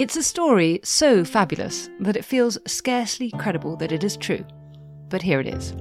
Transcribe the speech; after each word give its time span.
It's 0.00 0.16
a 0.16 0.22
story 0.22 0.80
so 0.82 1.26
fabulous 1.26 1.90
that 2.00 2.16
it 2.16 2.24
feels 2.24 2.56
scarcely 2.66 3.30
credible 3.32 3.76
that 3.76 3.92
it 3.92 4.02
is 4.02 4.16
true. 4.16 4.46
But 5.10 5.20
here 5.20 5.40
it 5.40 5.46
is. 5.46 5.74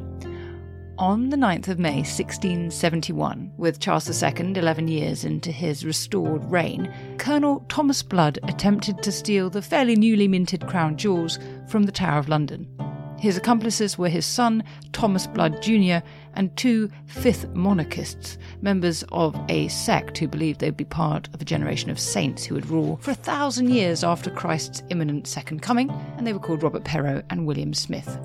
On 0.97 1.29
the 1.29 1.37
9th 1.37 1.69
of 1.69 1.79
May 1.79 1.99
1671, 1.99 3.53
with 3.55 3.79
Charles 3.79 4.21
II 4.21 4.57
11 4.57 4.89
years 4.89 5.23
into 5.23 5.53
his 5.53 5.85
restored 5.85 6.43
reign, 6.51 6.93
Colonel 7.17 7.65
Thomas 7.69 8.03
Blood 8.03 8.39
attempted 8.43 9.01
to 9.03 9.11
steal 9.13 9.49
the 9.49 9.61
fairly 9.61 9.95
newly 9.95 10.27
minted 10.27 10.67
crown 10.67 10.97
jewels 10.97 11.39
from 11.69 11.83
the 11.83 11.91
Tower 11.93 12.19
of 12.19 12.27
London. 12.27 12.67
His 13.19 13.37
accomplices 13.37 13.97
were 13.97 14.09
his 14.09 14.25
son, 14.25 14.65
Thomas 14.91 15.27
Blood 15.27 15.61
Jr., 15.61 16.05
and 16.33 16.55
two 16.55 16.89
fifth 17.05 17.47
monarchists, 17.49 18.37
members 18.61 19.03
of 19.11 19.35
a 19.49 19.67
sect 19.67 20.17
who 20.17 20.27
believed 20.27 20.59
they'd 20.59 20.77
be 20.77 20.85
part 20.85 21.27
of 21.33 21.41
a 21.41 21.45
generation 21.45 21.89
of 21.89 21.99
saints 21.99 22.45
who 22.45 22.55
would 22.55 22.69
rule 22.69 22.97
for 23.01 23.11
a 23.11 23.15
thousand 23.15 23.69
years 23.69 24.03
after 24.03 24.29
Christ's 24.29 24.83
imminent 24.89 25.27
second 25.27 25.61
coming, 25.61 25.89
and 26.17 26.25
they 26.25 26.33
were 26.33 26.39
called 26.39 26.63
Robert 26.63 26.83
Perrot 26.83 27.25
and 27.29 27.45
William 27.45 27.73
Smith. 27.73 28.17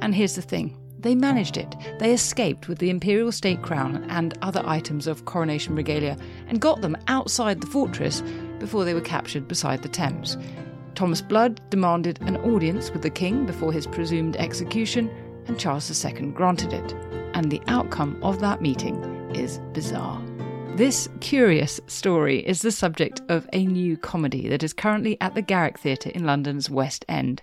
And 0.00 0.14
here's 0.14 0.34
the 0.34 0.42
thing 0.42 0.76
they 1.04 1.14
managed 1.14 1.58
it. 1.58 1.76
They 1.98 2.14
escaped 2.14 2.66
with 2.66 2.78
the 2.78 2.88
imperial 2.88 3.30
state 3.30 3.60
crown 3.60 4.06
and 4.08 4.38
other 4.40 4.62
items 4.64 5.06
of 5.06 5.26
coronation 5.26 5.74
regalia 5.74 6.16
and 6.48 6.62
got 6.62 6.80
them 6.80 6.96
outside 7.08 7.60
the 7.60 7.66
fortress 7.66 8.22
before 8.58 8.86
they 8.86 8.94
were 8.94 9.02
captured 9.02 9.46
beside 9.46 9.82
the 9.82 9.88
Thames. 9.88 10.38
Thomas 10.94 11.20
Blood 11.20 11.60
demanded 11.70 12.20
an 12.22 12.38
audience 12.38 12.90
with 12.90 13.02
the 13.02 13.10
king 13.10 13.44
before 13.44 13.72
his 13.72 13.86
presumed 13.86 14.36
execution, 14.36 15.10
and 15.46 15.58
Charles 15.58 16.04
II 16.04 16.28
granted 16.28 16.72
it. 16.72 16.94
And 17.34 17.50
the 17.50 17.62
outcome 17.66 18.18
of 18.22 18.40
that 18.40 18.62
meeting 18.62 18.96
is 19.34 19.58
bizarre. 19.72 20.22
This 20.76 21.08
curious 21.20 21.80
story 21.86 22.44
is 22.46 22.62
the 22.62 22.72
subject 22.72 23.22
of 23.28 23.48
a 23.52 23.64
new 23.64 23.96
comedy 23.96 24.48
that 24.48 24.62
is 24.62 24.72
currently 24.72 25.16
at 25.20 25.34
the 25.34 25.42
Garrick 25.42 25.78
Theatre 25.78 26.10
in 26.10 26.24
London's 26.24 26.68
West 26.68 27.04
End. 27.08 27.42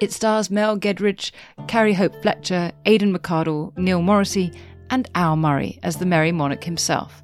It 0.00 0.12
stars 0.12 0.50
Mel 0.50 0.76
Giedroyc, 0.78 1.30
Carrie 1.68 1.94
Hope 1.94 2.20
Fletcher, 2.22 2.72
Aidan 2.84 3.16
McArdle, 3.16 3.76
Neil 3.78 4.02
Morrissey, 4.02 4.52
and 4.90 5.08
Al 5.14 5.36
Murray 5.36 5.78
as 5.82 5.96
the 5.96 6.06
Merry 6.06 6.32
Monarch 6.32 6.64
himself. 6.64 7.22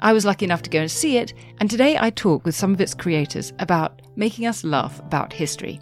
I 0.00 0.12
was 0.12 0.24
lucky 0.24 0.44
enough 0.44 0.62
to 0.62 0.70
go 0.70 0.80
and 0.80 0.90
see 0.90 1.16
it, 1.16 1.34
and 1.60 1.70
today 1.70 1.96
I 1.98 2.10
talk 2.10 2.44
with 2.44 2.54
some 2.54 2.72
of 2.72 2.80
its 2.80 2.94
creators 2.94 3.52
about 3.58 4.02
making 4.16 4.46
us 4.46 4.64
laugh 4.64 5.00
about 5.00 5.32
history. 5.32 5.80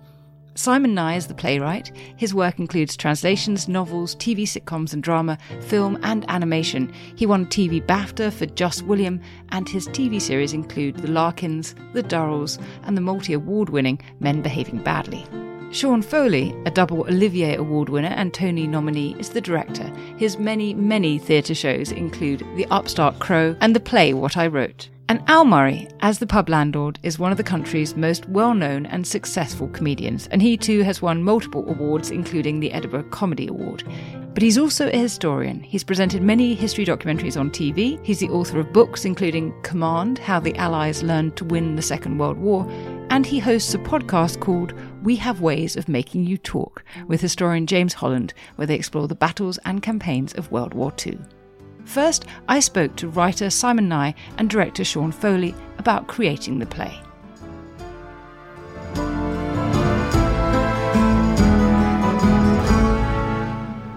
Simon 0.55 0.95
Nye 0.95 1.17
is 1.17 1.27
the 1.27 1.35
playwright. 1.35 1.97
His 2.17 2.35
work 2.35 2.59
includes 2.59 2.97
translations, 2.97 3.69
novels, 3.69 4.15
TV 4.17 4.43
sitcoms 4.43 4.93
and 4.93 5.03
drama, 5.03 5.39
film 5.63 5.99
and 6.03 6.29
animation. 6.29 6.93
He 7.17 7.25
won 7.25 7.47
TV 7.47 7.85
BAFTA 7.85 8.33
for 8.33 8.47
Just 8.47 8.83
William, 8.83 9.21
and 9.49 9.67
his 9.69 9.89
TV 9.89 10.21
series 10.21 10.53
include 10.53 10.99
The 10.99 11.11
Larkins, 11.11 11.75
The 11.95 12.03
Durrells, 12.03 12.63
and 12.83 12.97
the 12.97 13.01
multi 13.01 13.33
award 13.33 13.71
winning 13.71 14.01
Men 14.21 14.43
Behaving 14.43 14.83
Badly. 14.83 15.27
Sean 15.73 16.03
Foley, 16.03 16.55
a 16.67 16.71
double 16.71 17.01
Olivier 17.09 17.57
Award 17.57 17.89
winner 17.89 18.09
and 18.09 18.35
Tony 18.35 18.67
nominee, 18.67 19.17
is 19.19 19.31
the 19.31 19.41
director. 19.41 19.91
His 20.19 20.39
many, 20.39 20.75
many 20.75 21.19
theatre 21.19 21.55
shows 21.55 21.93
include 21.93 22.41
The 22.57 22.67
Upstart 22.67 23.21
Crow 23.21 23.57
and 23.63 23.75
the 23.75 23.81
play 23.81 24.13
What 24.13 24.37
I 24.37 24.49
Wrote. 24.49 24.91
And 25.09 25.23
Al 25.27 25.45
Murray, 25.45 25.89
as 26.01 26.19
the 26.19 26.27
pub 26.27 26.49
landlord, 26.49 26.99
is 27.03 27.19
one 27.19 27.33
of 27.33 27.37
the 27.37 27.45
country's 27.45 27.97
most 27.97 28.29
well 28.29 28.55
known 28.55 28.87
and 28.87 29.07
successful 29.07 29.69
comedians, 29.69 30.27
and 30.29 30.41
he 30.41 30.57
too 30.57 30.83
has 30.83 31.03
won 31.03 31.23
multiple 31.23 31.69
awards, 31.69 32.11
including 32.11 32.61
the 32.61 32.73
Edinburgh 32.73 33.11
Comedy 33.11 33.49
Award. 33.49 33.85
But 34.33 34.43
he's 34.43 34.57
also 34.57 34.89
a 34.89 34.97
historian. 34.97 35.61
He's 35.61 35.85
presented 35.85 36.23
many 36.23 36.55
history 36.55 36.87
documentaries 36.87 37.39
on 37.39 37.51
TV. 37.51 38.03
He's 38.03 38.21
the 38.21 38.31
author 38.31 38.59
of 38.59 38.73
books 38.73 39.05
including 39.05 39.53
Command 39.63 40.19
How 40.19 40.41
the 40.41 40.57
Allies 40.57 41.03
Learned 41.03 41.37
to 41.37 41.45
Win 41.45 41.77
the 41.77 41.83
Second 41.83 42.17
World 42.17 42.39
War, 42.39 42.67
and 43.11 43.27
he 43.27 43.39
hosts 43.39 43.75
a 43.75 43.79
podcast 43.79 44.41
called 44.41 44.73
We 45.03 45.17
Have 45.17 45.43
Ways 45.43 45.77
of 45.77 45.89
Making 45.89 46.25
You 46.25 46.39
Talk 46.39 46.83
with 47.09 47.21
historian 47.21 47.67
James 47.67 47.93
Holland, 47.93 48.33
where 48.57 48.67
they 48.67 48.77
explore 48.77 49.09
the 49.09 49.15
battles 49.15 49.59
and 49.67 49.83
campaigns 49.83 50.33
of 50.33 50.51
World 50.51 50.73
War 50.73 50.93
II. 51.05 51.19
First, 51.85 52.27
I 52.49 52.61
spoke 52.61 52.97
to 52.97 53.09
writer 53.09 53.51
Simon 53.51 53.89
Nye 53.89 54.15
and 54.39 54.49
director 54.49 54.85
Sean 54.85 55.13
Foley 55.13 55.55
about 55.79 56.09
creating 56.09 56.59
the 56.59 56.67
play. 56.67 56.99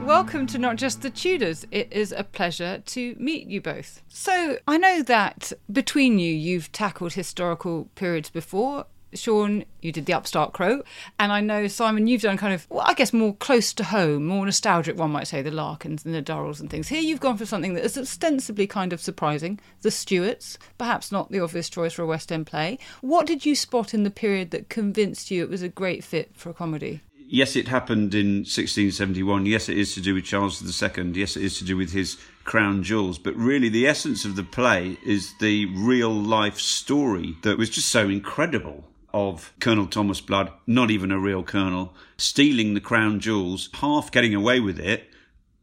Welcome 0.05 0.47
to 0.47 0.57
Not 0.57 0.77
Just 0.77 1.01
the 1.01 1.09
Tudors. 1.09 1.65
It 1.71 1.91
is 1.91 2.11
a 2.11 2.23
pleasure 2.23 2.81
to 2.85 3.15
meet 3.19 3.47
you 3.47 3.61
both. 3.61 4.01
So, 4.07 4.57
I 4.67 4.77
know 4.77 5.01
that 5.03 5.53
between 5.71 6.19
you, 6.19 6.33
you've 6.33 6.71
tackled 6.71 7.13
historical 7.13 7.89
periods 7.95 8.29
before. 8.29 8.85
Sean, 9.17 9.65
you 9.81 9.91
did 9.91 10.05
the 10.05 10.13
Upstart 10.13 10.53
Crow. 10.53 10.83
And 11.19 11.31
I 11.31 11.41
know, 11.41 11.67
Simon, 11.67 12.07
you've 12.07 12.21
done 12.21 12.37
kind 12.37 12.53
of, 12.53 12.67
well, 12.69 12.85
I 12.85 12.93
guess 12.93 13.13
more 13.13 13.35
close 13.35 13.73
to 13.73 13.83
home, 13.83 14.25
more 14.25 14.45
nostalgic, 14.45 14.97
one 14.97 15.11
might 15.11 15.27
say, 15.27 15.41
the 15.41 15.51
Larkins 15.51 16.05
and 16.05 16.13
the 16.13 16.21
Durrells 16.21 16.59
and 16.59 16.69
things. 16.69 16.87
Here 16.87 17.01
you've 17.01 17.19
gone 17.19 17.37
for 17.37 17.45
something 17.45 17.73
that 17.73 17.85
is 17.85 17.97
ostensibly 17.97 18.67
kind 18.67 18.93
of 18.93 19.01
surprising 19.01 19.59
the 19.81 19.91
Stuarts, 19.91 20.57
perhaps 20.77 21.11
not 21.11 21.31
the 21.31 21.39
obvious 21.39 21.69
choice 21.69 21.93
for 21.93 22.03
a 22.03 22.07
West 22.07 22.31
End 22.31 22.47
play. 22.47 22.77
What 23.01 23.25
did 23.25 23.45
you 23.45 23.55
spot 23.55 23.93
in 23.93 24.03
the 24.03 24.11
period 24.11 24.51
that 24.51 24.69
convinced 24.69 25.31
you 25.31 25.43
it 25.43 25.49
was 25.49 25.61
a 25.61 25.69
great 25.69 26.03
fit 26.03 26.31
for 26.33 26.49
a 26.49 26.53
comedy? 26.53 27.01
yes, 27.27 27.55
it 27.55 27.67
happened 27.67 28.13
in 28.13 28.37
1671. 28.39 29.45
Yes, 29.45 29.69
it 29.69 29.77
is 29.77 29.93
to 29.95 30.01
do 30.01 30.13
with 30.13 30.25
Charles 30.25 30.61
II. 30.61 31.11
Yes, 31.13 31.35
it 31.35 31.43
is 31.43 31.57
to 31.59 31.65
do 31.65 31.77
with 31.77 31.91
his 31.91 32.17
crown 32.43 32.83
jewels. 32.83 33.17
But 33.17 33.35
really, 33.35 33.69
the 33.69 33.87
essence 33.87 34.25
of 34.25 34.35
the 34.35 34.43
play 34.43 34.97
is 35.05 35.33
the 35.39 35.65
real 35.65 36.13
life 36.13 36.59
story 36.59 37.35
that 37.43 37.57
was 37.57 37.69
just 37.69 37.89
so 37.89 38.09
incredible 38.09 38.83
of 39.15 39.53
Colonel 39.61 39.87
Thomas 39.87 40.19
Blood, 40.19 40.51
not 40.67 40.91
even 40.91 41.09
a 41.09 41.17
real 41.17 41.41
colonel, 41.41 41.95
stealing 42.17 42.73
the 42.73 42.81
crown 42.81 43.21
jewels, 43.21 43.69
half 43.75 44.11
getting 44.11 44.35
away 44.35 44.59
with 44.59 44.77
it, 44.77 45.09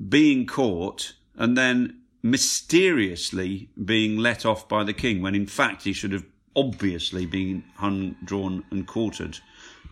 being 0.09 0.47
caught, 0.47 1.13
and 1.37 1.55
then 1.55 2.01
mysteriously 2.23 3.69
being 3.85 4.17
let 4.17 4.47
off 4.47 4.67
by 4.69 4.83
the 4.83 4.95
king 4.95 5.21
when 5.21 5.35
in 5.35 5.47
fact 5.47 5.83
he 5.83 5.93
should 5.93 6.13
have 6.13 6.25
obviously 6.57 7.27
been 7.27 7.63
hung, 7.77 8.17
drawn, 8.25 8.65
and 8.71 8.87
quartered. 8.87 9.39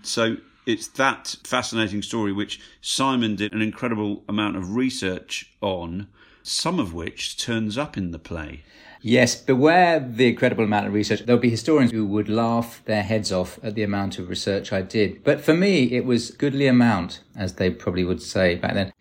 So 0.01 0.39
it's 0.65 0.87
that 0.89 1.37
fascinating 1.45 2.01
story 2.01 2.33
which 2.33 2.63
Simon 2.81 3.37
did 3.37 3.53
an 3.53 3.61
incredible 3.61 4.25
amount 4.27 4.57
of 4.57 4.75
research 4.75 5.53
on, 5.61 6.09
some 6.43 6.79
of 6.79 6.95
which 6.95 7.37
turns 7.37 7.77
up 7.77 7.99
in 7.99 8.11
the 8.11 8.19
play. 8.19 8.63
Yes, 9.03 9.35
beware 9.35 9.99
the 9.99 10.29
incredible 10.29 10.65
amount 10.65 10.87
of 10.87 10.93
research. 10.93 11.21
There'll 11.21 11.41
be 11.41 11.51
historians 11.51 11.91
who 11.91 12.05
would 12.07 12.29
laugh 12.29 12.83
their 12.85 13.03
heads 13.03 13.33
off 13.33 13.59
at 13.63 13.75
the 13.75 13.83
amount 13.83 14.19
of 14.19 14.29
research 14.29 14.73
I 14.73 14.83
did. 14.83 15.25
But 15.25 15.41
for 15.41 15.55
me, 15.55 15.85
it 15.93 16.05
was 16.05 16.31
goodly 16.31 16.67
amount, 16.67 17.21
as 17.35 17.55
they 17.55 17.71
probably 17.71 18.05
would 18.05 18.21
say 18.21 18.57
back 18.57 18.75
then. 18.75 18.93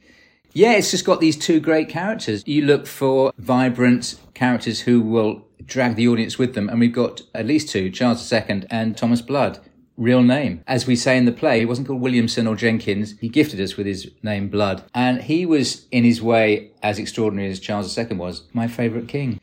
Yeah, 0.53 0.73
it's 0.73 0.91
just 0.91 1.05
got 1.05 1.19
these 1.19 1.37
two 1.37 1.59
great 1.59 1.89
characters. 1.89 2.43
You 2.47 2.65
look 2.65 2.87
for 2.87 3.33
vibrant 3.37 4.15
characters 4.33 4.81
who 4.81 5.01
will 5.01 5.45
drag 5.65 5.95
the 5.95 6.07
audience 6.07 6.39
with 6.39 6.55
them. 6.55 6.69
And 6.69 6.79
we've 6.79 6.93
got 6.93 7.21
at 7.35 7.45
least 7.45 7.69
two, 7.69 7.91
Charles 7.91 8.31
II 8.31 8.63
and 8.69 8.97
Thomas 8.97 9.21
Blood 9.21 9.59
real 9.99 10.23
name. 10.23 10.63
As 10.65 10.87
we 10.87 10.95
say 10.95 11.17
in 11.17 11.25
the 11.25 11.31
play, 11.31 11.59
he 11.59 11.65
wasn't 11.65 11.87
called 11.87 12.01
Williamson 12.01 12.47
or 12.47 12.55
Jenkins. 12.55 13.15
He 13.19 13.27
gifted 13.27 13.59
us 13.59 13.75
with 13.75 13.85
his 13.85 14.09
name 14.23 14.47
Blood. 14.47 14.83
And 14.95 15.21
he 15.21 15.45
was, 15.45 15.87
in 15.91 16.05
his 16.05 16.21
way, 16.21 16.71
as 16.81 16.97
extraordinary 16.97 17.51
as 17.51 17.59
Charles 17.59 17.95
II 17.97 18.15
was, 18.15 18.43
my 18.53 18.67
favourite 18.67 19.09
king. 19.09 19.39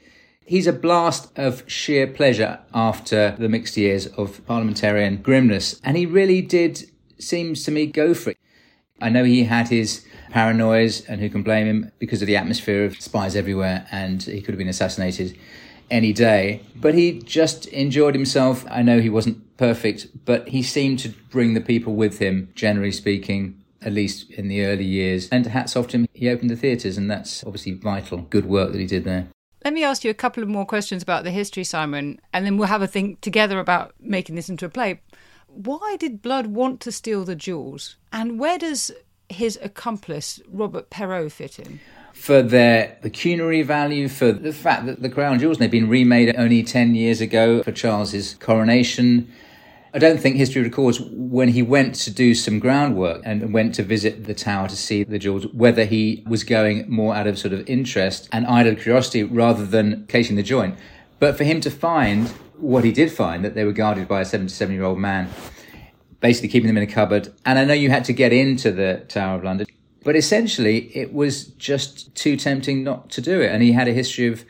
He's 0.46 0.68
a 0.68 0.72
blast 0.72 1.36
of 1.36 1.68
sheer 1.68 2.06
pleasure 2.06 2.60
after 2.72 3.34
the 3.36 3.48
mixed 3.48 3.76
years 3.76 4.06
of 4.06 4.46
parliamentarian 4.46 5.16
grimness. 5.16 5.80
And 5.82 5.96
he 5.96 6.06
really 6.06 6.40
did, 6.40 6.88
seems 7.18 7.64
to 7.64 7.72
me, 7.72 7.86
go 7.86 8.14
for 8.14 8.30
it. 8.30 8.38
I 9.00 9.08
know 9.08 9.24
he 9.24 9.42
had 9.42 9.68
his 9.68 10.06
paranoias, 10.30 11.04
and 11.08 11.20
who 11.20 11.28
can 11.28 11.42
blame 11.42 11.66
him 11.66 11.92
because 11.98 12.22
of 12.22 12.26
the 12.26 12.36
atmosphere 12.36 12.84
of 12.84 13.00
spies 13.00 13.34
everywhere, 13.34 13.88
and 13.90 14.22
he 14.22 14.40
could 14.40 14.52
have 14.52 14.58
been 14.58 14.68
assassinated 14.68 15.36
any 15.90 16.12
day. 16.12 16.62
But 16.76 16.94
he 16.94 17.18
just 17.18 17.66
enjoyed 17.66 18.14
himself. 18.14 18.64
I 18.70 18.82
know 18.82 19.00
he 19.00 19.10
wasn't 19.10 19.56
perfect, 19.56 20.24
but 20.24 20.48
he 20.48 20.62
seemed 20.62 21.00
to 21.00 21.08
bring 21.30 21.54
the 21.54 21.60
people 21.60 21.94
with 21.94 22.20
him, 22.20 22.50
generally 22.54 22.92
speaking, 22.92 23.60
at 23.82 23.92
least 23.92 24.30
in 24.30 24.46
the 24.46 24.64
early 24.64 24.84
years. 24.84 25.28
And 25.30 25.44
hats 25.46 25.74
off 25.74 25.88
to 25.88 25.98
him, 25.98 26.08
he 26.14 26.28
opened 26.28 26.50
the 26.50 26.56
theatres, 26.56 26.96
and 26.96 27.10
that's 27.10 27.44
obviously 27.44 27.72
vital. 27.72 28.18
Good 28.18 28.46
work 28.46 28.70
that 28.72 28.80
he 28.80 28.86
did 28.86 29.02
there. 29.04 29.26
Let 29.66 29.72
me 29.72 29.82
ask 29.82 30.04
you 30.04 30.12
a 30.12 30.14
couple 30.14 30.44
of 30.44 30.48
more 30.48 30.64
questions 30.64 31.02
about 31.02 31.24
the 31.24 31.32
history, 31.32 31.64
Simon, 31.64 32.20
and 32.32 32.46
then 32.46 32.56
we'll 32.56 32.68
have 32.68 32.82
a 32.82 32.86
think 32.86 33.20
together 33.20 33.58
about 33.58 33.94
making 33.98 34.36
this 34.36 34.48
into 34.48 34.64
a 34.64 34.68
play. 34.68 35.00
Why 35.48 35.96
did 35.98 36.22
Blood 36.22 36.46
want 36.46 36.80
to 36.82 36.92
steal 36.92 37.24
the 37.24 37.34
jewels? 37.34 37.96
And 38.12 38.38
where 38.38 38.58
does 38.58 38.92
his 39.28 39.58
accomplice, 39.60 40.40
Robert 40.48 40.88
Perrot, 40.88 41.32
fit 41.32 41.58
in? 41.58 41.80
For 42.12 42.42
their 42.42 42.96
pecuniary 43.02 43.62
value, 43.62 44.06
for 44.06 44.30
the 44.30 44.52
fact 44.52 44.86
that 44.86 45.02
the 45.02 45.10
crown 45.10 45.40
jewels, 45.40 45.58
they've 45.58 45.68
been 45.68 45.88
remade 45.88 46.36
only 46.36 46.62
10 46.62 46.94
years 46.94 47.20
ago 47.20 47.64
for 47.64 47.72
Charles's 47.72 48.34
coronation. 48.34 49.28
I 49.96 49.98
don't 49.98 50.20
think 50.20 50.36
history 50.36 50.60
records 50.60 51.00
when 51.00 51.48
he 51.48 51.62
went 51.62 51.94
to 51.94 52.10
do 52.10 52.34
some 52.34 52.58
groundwork 52.58 53.22
and 53.24 53.54
went 53.54 53.74
to 53.76 53.82
visit 53.82 54.26
the 54.26 54.34
tower 54.34 54.68
to 54.68 54.76
see 54.76 55.04
the 55.04 55.18
jewels, 55.18 55.46
whether 55.54 55.86
he 55.86 56.22
was 56.26 56.44
going 56.44 56.84
more 56.86 57.14
out 57.14 57.26
of 57.26 57.38
sort 57.38 57.54
of 57.54 57.66
interest 57.66 58.28
and 58.30 58.46
idle 58.46 58.74
curiosity 58.74 59.22
rather 59.22 59.64
than 59.64 60.06
casing 60.06 60.36
the 60.36 60.42
joint. 60.42 60.76
But 61.18 61.38
for 61.38 61.44
him 61.44 61.62
to 61.62 61.70
find 61.70 62.28
what 62.58 62.84
he 62.84 62.92
did 62.92 63.10
find, 63.10 63.42
that 63.42 63.54
they 63.54 63.64
were 63.64 63.72
guarded 63.72 64.06
by 64.06 64.20
a 64.20 64.26
77 64.26 64.74
year 64.74 64.84
old 64.84 64.98
man, 64.98 65.30
basically 66.20 66.50
keeping 66.50 66.66
them 66.66 66.76
in 66.76 66.82
a 66.82 66.92
cupboard. 66.92 67.32
And 67.46 67.58
I 67.58 67.64
know 67.64 67.72
you 67.72 67.88
had 67.88 68.04
to 68.04 68.12
get 68.12 68.34
into 68.34 68.72
the 68.72 69.02
Tower 69.08 69.38
of 69.38 69.44
London, 69.44 69.66
but 70.04 70.14
essentially 70.14 70.94
it 70.94 71.14
was 71.14 71.46
just 71.46 72.14
too 72.14 72.36
tempting 72.36 72.84
not 72.84 73.08
to 73.12 73.22
do 73.22 73.40
it. 73.40 73.50
And 73.50 73.62
he 73.62 73.72
had 73.72 73.88
a 73.88 73.94
history 73.94 74.26
of 74.26 74.44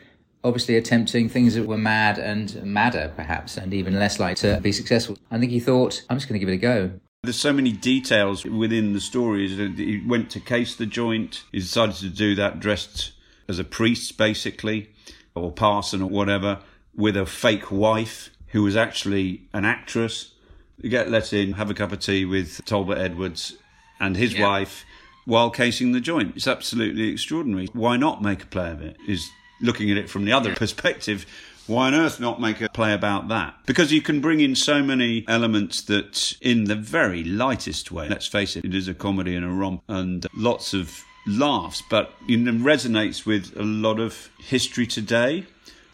obviously 0.47 0.77
attempting 0.77 1.29
things 1.29 1.55
that 1.55 1.67
were 1.67 1.77
mad 1.77 2.17
and 2.17 2.63
madder, 2.63 3.11
perhaps, 3.15 3.57
and 3.57 3.73
even 3.73 3.99
less 3.99 4.19
likely 4.19 4.49
to 4.49 4.61
be 4.61 4.71
successful. 4.71 5.17
I 5.29 5.37
think 5.37 5.51
he 5.51 5.59
thought, 5.59 6.03
I'm 6.09 6.17
just 6.17 6.27
going 6.27 6.39
to 6.39 6.45
give 6.45 6.49
it 6.49 6.55
a 6.55 6.57
go. 6.57 6.91
There's 7.23 7.39
so 7.39 7.51
many 7.51 7.71
details 7.71 8.45
within 8.45 8.93
the 8.93 9.01
story. 9.01 9.47
He 9.47 10.01
went 10.05 10.29
to 10.31 10.39
case 10.39 10.75
the 10.75 10.85
joint. 10.85 11.43
He 11.51 11.59
decided 11.59 11.95
to 11.97 12.09
do 12.09 12.35
that 12.35 12.59
dressed 12.59 13.11
as 13.49 13.59
a 13.59 13.63
priest, 13.63 14.17
basically, 14.17 14.91
or 15.35 15.51
parson 15.51 16.01
or 16.01 16.09
whatever, 16.09 16.59
with 16.95 17.17
a 17.17 17.25
fake 17.25 17.71
wife 17.71 18.29
who 18.47 18.63
was 18.63 18.75
actually 18.75 19.47
an 19.53 19.65
actress. 19.65 20.33
You 20.81 20.89
get 20.89 21.09
let 21.09 21.33
in, 21.33 21.53
have 21.53 21.69
a 21.69 21.73
cup 21.73 21.91
of 21.91 21.99
tea 21.99 22.23
with 22.23 22.63
Talbot 22.65 22.97
Edwards 22.97 23.57
and 23.99 24.15
his 24.15 24.33
yeah. 24.33 24.47
wife 24.47 24.85
while 25.25 25.49
casing 25.49 25.91
the 25.91 25.99
joint. 25.99 26.33
It's 26.35 26.47
absolutely 26.47 27.09
extraordinary. 27.09 27.67
Why 27.73 27.97
not 27.97 28.21
make 28.21 28.43
a 28.43 28.47
play 28.47 28.71
of 28.71 28.81
it? 28.81 28.95
Is 29.07 29.29
looking 29.61 29.91
at 29.91 29.97
it 29.97 30.09
from 30.09 30.25
the 30.25 30.31
other 30.31 30.55
perspective, 30.55 31.25
why 31.67 31.87
on 31.87 31.93
earth 31.93 32.19
not 32.19 32.39
make 32.39 32.61
a 32.61 32.69
play 32.69 32.93
about 32.93 33.27
that? 33.27 33.55
Because 33.65 33.91
you 33.91 34.01
can 34.01 34.21
bring 34.21 34.39
in 34.39 34.55
so 34.55 34.81
many 34.81 35.25
elements 35.27 35.81
that, 35.83 36.37
in 36.41 36.65
the 36.65 36.75
very 36.75 37.23
lightest 37.23 37.91
way, 37.91 38.07
let's 38.07 38.27
face 38.27 38.55
it, 38.55 38.63
it 38.63 38.73
is 38.73 38.87
a 38.87 38.93
comedy 38.93 39.35
and 39.35 39.45
a 39.45 39.49
romp, 39.49 39.83
and 39.87 40.25
lots 40.33 40.73
of 40.73 41.03
laughs, 41.27 41.83
but 41.89 42.13
it 42.29 42.39
resonates 42.39 43.25
with 43.25 43.53
a 43.57 43.63
lot 43.63 43.99
of 43.99 44.29
history 44.39 44.87
today. 44.87 45.45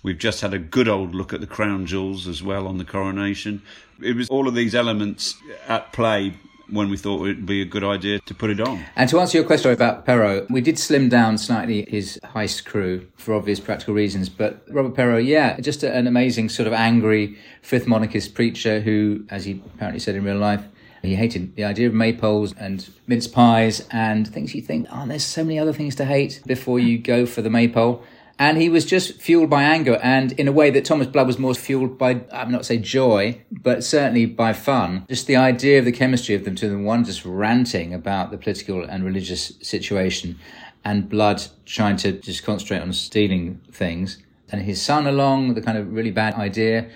We've 0.04 0.18
just 0.18 0.42
had 0.42 0.54
a 0.54 0.60
good 0.60 0.88
old 0.88 1.16
look 1.16 1.34
at 1.34 1.40
the 1.42 1.48
crown 1.48 1.86
jewels 1.86 2.28
as 2.28 2.44
well 2.44 2.68
on 2.68 2.78
the 2.78 2.86
coronation. 2.86 3.64
It 4.02 4.16
was 4.16 4.30
all 4.30 4.48
of 4.48 4.54
these 4.54 4.76
elements 4.76 5.36
at 5.68 5.92
play 5.94 6.34
when 6.70 6.90
we 6.90 6.98
thought 6.98 7.18
it 7.26 7.38
would 7.38 7.46
be 7.46 7.62
a 7.62 7.66
good 7.66 7.84
idea 7.84 8.20
to 8.20 8.34
put 8.34 8.50
it 8.50 8.60
on. 8.60 8.84
And 8.96 9.10
to 9.10 9.20
answer 9.20 9.38
your 9.38 9.46
question 9.46 9.72
about 9.72 10.06
Perrot, 10.06 10.50
we 10.50 10.62
did 10.62 10.80
slim 10.80 11.10
down 11.10 11.38
slightly 11.38 11.86
his 11.90 12.20
heist 12.24 12.66
crew 12.66 13.08
for 13.16 13.34
obvious 13.34 13.60
practical 13.60 13.94
reasons. 13.94 14.30
But 14.30 14.64
Robert 14.70 14.96
Perrot, 14.96 15.26
yeah, 15.26 15.60
just 15.60 15.84
an 15.84 16.08
amazing 16.08 16.50
sort 16.50 16.68
of 16.68 16.74
angry 16.74 17.38
fifth 17.62 17.88
monarchist 17.88 18.34
preacher 18.34 18.80
who, 18.80 19.26
as 19.30 19.46
he 19.46 19.62
apparently 19.74 20.00
said 20.00 20.16
in 20.16 20.24
real 20.24 20.38
life, 20.38 20.64
he 21.02 21.16
hated 21.16 21.56
the 21.56 21.66
idea 21.66 21.88
of 21.88 21.94
maypoles 21.94 22.54
and 22.58 22.90
mince 23.08 23.28
pies 23.28 23.86
and 23.92 24.26
things 24.26 24.56
you 24.56 24.62
think, 24.62 24.88
oh, 24.90 25.06
there's 25.06 25.26
so 25.26 25.44
many 25.44 25.60
other 25.60 25.74
things 25.74 25.96
to 25.96 26.06
hate 26.06 26.42
before 26.46 26.80
you 26.80 26.98
go 26.98 27.26
for 27.26 27.42
the 27.42 27.50
maypole. 27.50 28.04
And 28.40 28.58
he 28.58 28.68
was 28.68 28.86
just 28.86 29.22
fueled 29.22 29.50
by 29.50 29.64
anger 29.64 30.00
and 30.02 30.32
in 30.34 30.48
a 30.48 30.52
way 30.52 30.72
that 30.72 30.86
Thomas 30.86 31.08
Blood 31.08 31.28
was 31.28 31.38
more 31.38 31.54
fueled 31.54 31.98
by, 31.98 32.22
I'm 32.32 32.52
not 32.52 32.66
say 32.66 32.78
joy, 32.78 33.42
but 33.52 33.84
certainly 33.84 34.26
by 34.26 34.54
fun. 34.54 35.06
Just 35.08 35.28
the 35.28 35.36
idea 35.36 35.80
of 35.80 35.86
the 35.86 35.92
chemistry 35.92 36.34
of 36.34 36.44
them 36.44 36.56
two, 36.56 36.70
the 36.70 36.78
one 36.78 37.04
just 37.04 37.24
ranting 37.26 37.94
about 37.94 38.32
the 38.32 38.38
political 38.38 38.84
and 38.84 39.06
religious 39.06 39.54
situation 39.62 40.40
and 40.84 41.08
Blood 41.08 41.44
trying 41.66 41.96
to 41.98 42.12
just 42.14 42.44
concentrate 42.44 42.80
on 42.80 42.92
stealing 42.92 43.62
things. 43.72 44.18
And 44.52 44.62
his 44.62 44.82
son 44.82 45.08
along, 45.08 45.54
the 45.54 45.62
kind 45.62 45.78
of 45.78 45.94
really 45.94 46.12
bad 46.12 46.34
idea, 46.34 46.90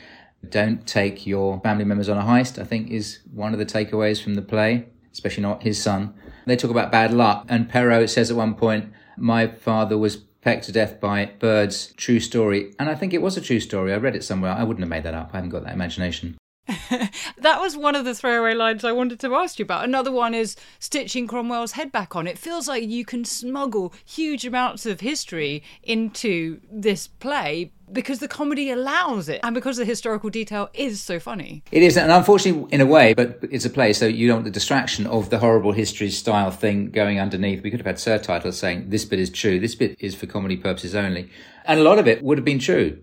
don't 0.50 0.86
take 0.86 1.26
your 1.26 1.60
family 1.62 1.86
members 1.86 2.10
on 2.10 2.18
a 2.18 2.22
heist, 2.22 2.60
I 2.62 2.66
think 2.66 2.90
is 2.90 3.20
one 3.34 3.54
of 3.54 3.60
the 3.60 3.66
takeaways 3.66 4.22
from 4.22 4.36
the 4.36 4.42
play, 4.42 4.88
especially 5.14 5.44
not 5.44 5.64
his 5.64 5.82
son. 5.82 6.14
They 6.46 6.56
talk 6.56 6.72
about 6.72 6.92
bad 6.92 7.14
luck 7.14 7.46
and 7.48 7.70
Perrot 7.70 8.10
says 8.10 8.30
at 8.32 8.38
one 8.38 8.56
point, 8.56 8.92
my 9.18 9.48
father 9.48 9.98
was 9.98 10.18
pecked 10.48 10.64
to 10.64 10.72
death 10.72 11.02
by 11.02 11.26
birds. 11.40 11.94
True 11.98 12.22
story. 12.22 12.74
And 12.80 12.88
I 12.88 12.96
think 12.96 13.14
it 13.14 13.22
was 13.22 13.36
a 13.36 13.42
true 13.42 13.60
story. 13.60 13.92
I 13.92 13.98
read 13.98 14.16
it 14.16 14.24
somewhere. 14.24 14.54
I 14.54 14.64
wouldn't 14.64 14.80
have 14.80 14.90
made 14.90 15.04
that 15.04 15.14
up. 15.14 15.32
I 15.34 15.38
haven't 15.38 15.50
got 15.50 15.66
that 15.66 15.74
imagination. 15.74 16.38
that 17.38 17.60
was 17.60 17.78
one 17.78 17.96
of 17.96 18.04
the 18.04 18.14
throwaway 18.14 18.54
lines 18.54 18.84
I 18.84 18.92
wanted 18.92 19.20
to 19.22 19.36
ask 19.36 19.58
you 19.58 19.64
about. 19.64 19.86
Another 19.86 20.12
one 20.12 20.34
is 20.34 20.56
stitching 20.80 21.28
Cromwell's 21.28 21.74
head 21.74 21.92
back 21.92 22.16
on. 22.16 22.28
It 22.28 22.38
feels 22.38 22.68
like 22.68 22.84
you 22.84 23.06
can 23.06 23.24
smuggle 23.24 23.94
huge 24.06 24.46
amounts 24.46 24.86
of 24.86 25.00
history 25.00 25.64
into 25.84 26.60
this 26.70 27.08
play 27.08 27.72
because 27.92 28.20
the 28.20 28.28
comedy 28.28 28.70
allows 28.70 29.30
it 29.30 29.40
and 29.44 29.56
because 29.56 29.78
the 29.78 29.86
historical 29.86 30.30
detail 30.30 30.70
is 30.74 31.02
so 31.02 31.20
funny. 31.20 31.64
It 31.72 31.84
is, 31.84 31.98
and 31.98 32.12
unfortunately, 32.12 32.68
in 32.74 32.82
a 32.82 32.86
way, 32.86 33.14
but 33.14 33.40
it's 33.50 33.66
a 33.66 33.70
play, 33.70 33.94
so 33.94 34.06
you 34.06 34.28
don't 34.28 34.38
want 34.38 34.46
the 34.46 34.52
distraction 34.52 35.08
of 35.08 35.30
the 35.30 35.40
horrible 35.40 35.72
history 35.72 36.10
style 36.10 36.52
thing 36.52 36.90
going 36.92 37.20
underneath. 37.20 37.64
We 37.64 37.72
could 37.72 37.80
have 37.80 37.88
had 37.88 38.00
subtitles 38.00 38.58
saying 38.58 38.90
this 38.90 39.06
bit 39.06 39.20
is 39.20 39.30
true, 39.30 39.60
this 39.60 39.76
bit 39.76 39.96
is 40.00 40.16
for 40.16 40.26
comedy 40.26 40.58
purposes 40.58 40.96
only. 40.96 41.30
And 41.64 41.80
a 41.80 41.84
lot 41.84 42.00
of 42.00 42.08
it 42.08 42.24
would 42.24 42.38
have 42.38 42.46
been 42.46 42.60
true. 42.60 43.00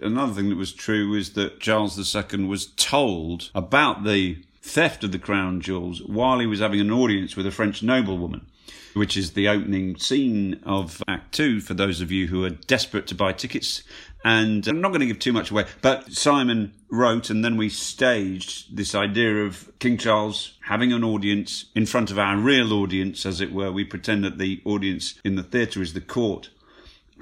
Another 0.00 0.32
thing 0.32 0.48
that 0.48 0.56
was 0.56 0.72
true 0.72 1.10
was 1.10 1.34
that 1.34 1.60
Charles 1.60 1.98
II 1.98 2.44
was 2.44 2.66
told 2.76 3.50
about 3.54 4.04
the 4.04 4.42
theft 4.62 5.04
of 5.04 5.12
the 5.12 5.18
crown 5.18 5.60
jewels 5.60 6.02
while 6.02 6.38
he 6.38 6.46
was 6.46 6.60
having 6.60 6.80
an 6.80 6.90
audience 6.90 7.36
with 7.36 7.46
a 7.46 7.50
French 7.50 7.82
noblewoman, 7.82 8.46
which 8.94 9.18
is 9.18 9.32
the 9.32 9.48
opening 9.48 9.96
scene 9.96 10.58
of 10.64 11.02
Act 11.06 11.34
Two 11.34 11.60
for 11.60 11.74
those 11.74 12.00
of 12.00 12.10
you 12.10 12.28
who 12.28 12.42
are 12.42 12.50
desperate 12.50 13.06
to 13.08 13.14
buy 13.14 13.34
tickets. 13.34 13.82
And 14.24 14.66
I'm 14.66 14.80
not 14.80 14.88
going 14.88 15.00
to 15.00 15.06
give 15.06 15.18
too 15.18 15.32
much 15.32 15.50
away, 15.50 15.66
but 15.82 16.10
Simon 16.10 16.72
wrote 16.90 17.28
and 17.28 17.44
then 17.44 17.58
we 17.58 17.68
staged 17.68 18.74
this 18.74 18.94
idea 18.94 19.44
of 19.44 19.70
King 19.78 19.98
Charles 19.98 20.56
having 20.62 20.92
an 20.94 21.04
audience 21.04 21.66
in 21.74 21.84
front 21.84 22.10
of 22.10 22.18
our 22.18 22.38
real 22.38 22.72
audience, 22.72 23.26
as 23.26 23.42
it 23.42 23.52
were. 23.52 23.70
We 23.70 23.84
pretend 23.84 24.24
that 24.24 24.38
the 24.38 24.62
audience 24.64 25.20
in 25.22 25.34
the 25.34 25.42
theatre 25.42 25.82
is 25.82 25.92
the 25.92 26.00
court 26.00 26.48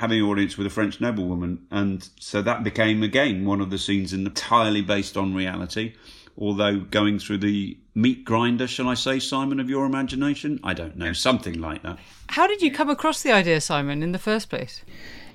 having 0.01 0.21
an 0.21 0.25
audience 0.25 0.57
with 0.57 0.67
a 0.67 0.71
French 0.71 0.99
noblewoman. 0.99 1.67
And 1.71 2.09
so 2.19 2.41
that 2.41 2.65
became, 2.65 3.03
again, 3.03 3.45
one 3.45 3.61
of 3.61 3.69
the 3.69 3.77
scenes 3.77 4.15
entirely 4.15 4.81
based 4.81 5.15
on 5.19 5.35
reality. 5.35 5.95
Although 6.39 6.81
going 6.81 7.19
through 7.19 7.39
the 7.39 7.77
meat 7.95 8.25
grinder, 8.25 8.67
shall 8.67 8.89
I 8.89 8.95
say, 8.95 9.19
Simon, 9.19 9.61
of 9.61 9.69
your 9.69 9.85
imagination? 9.85 10.59
I 10.65 10.73
don't 10.73 10.97
know, 10.97 11.13
something 11.13 11.61
like 11.61 11.83
that. 11.83 11.99
How 12.29 12.47
did 12.47 12.63
you 12.63 12.73
come 12.73 12.89
across 12.89 13.23
the 13.23 13.31
idea, 13.31 13.61
Simon, 13.61 14.03
in 14.03 14.13
the 14.13 14.19
first 14.19 14.49
place? 14.49 14.83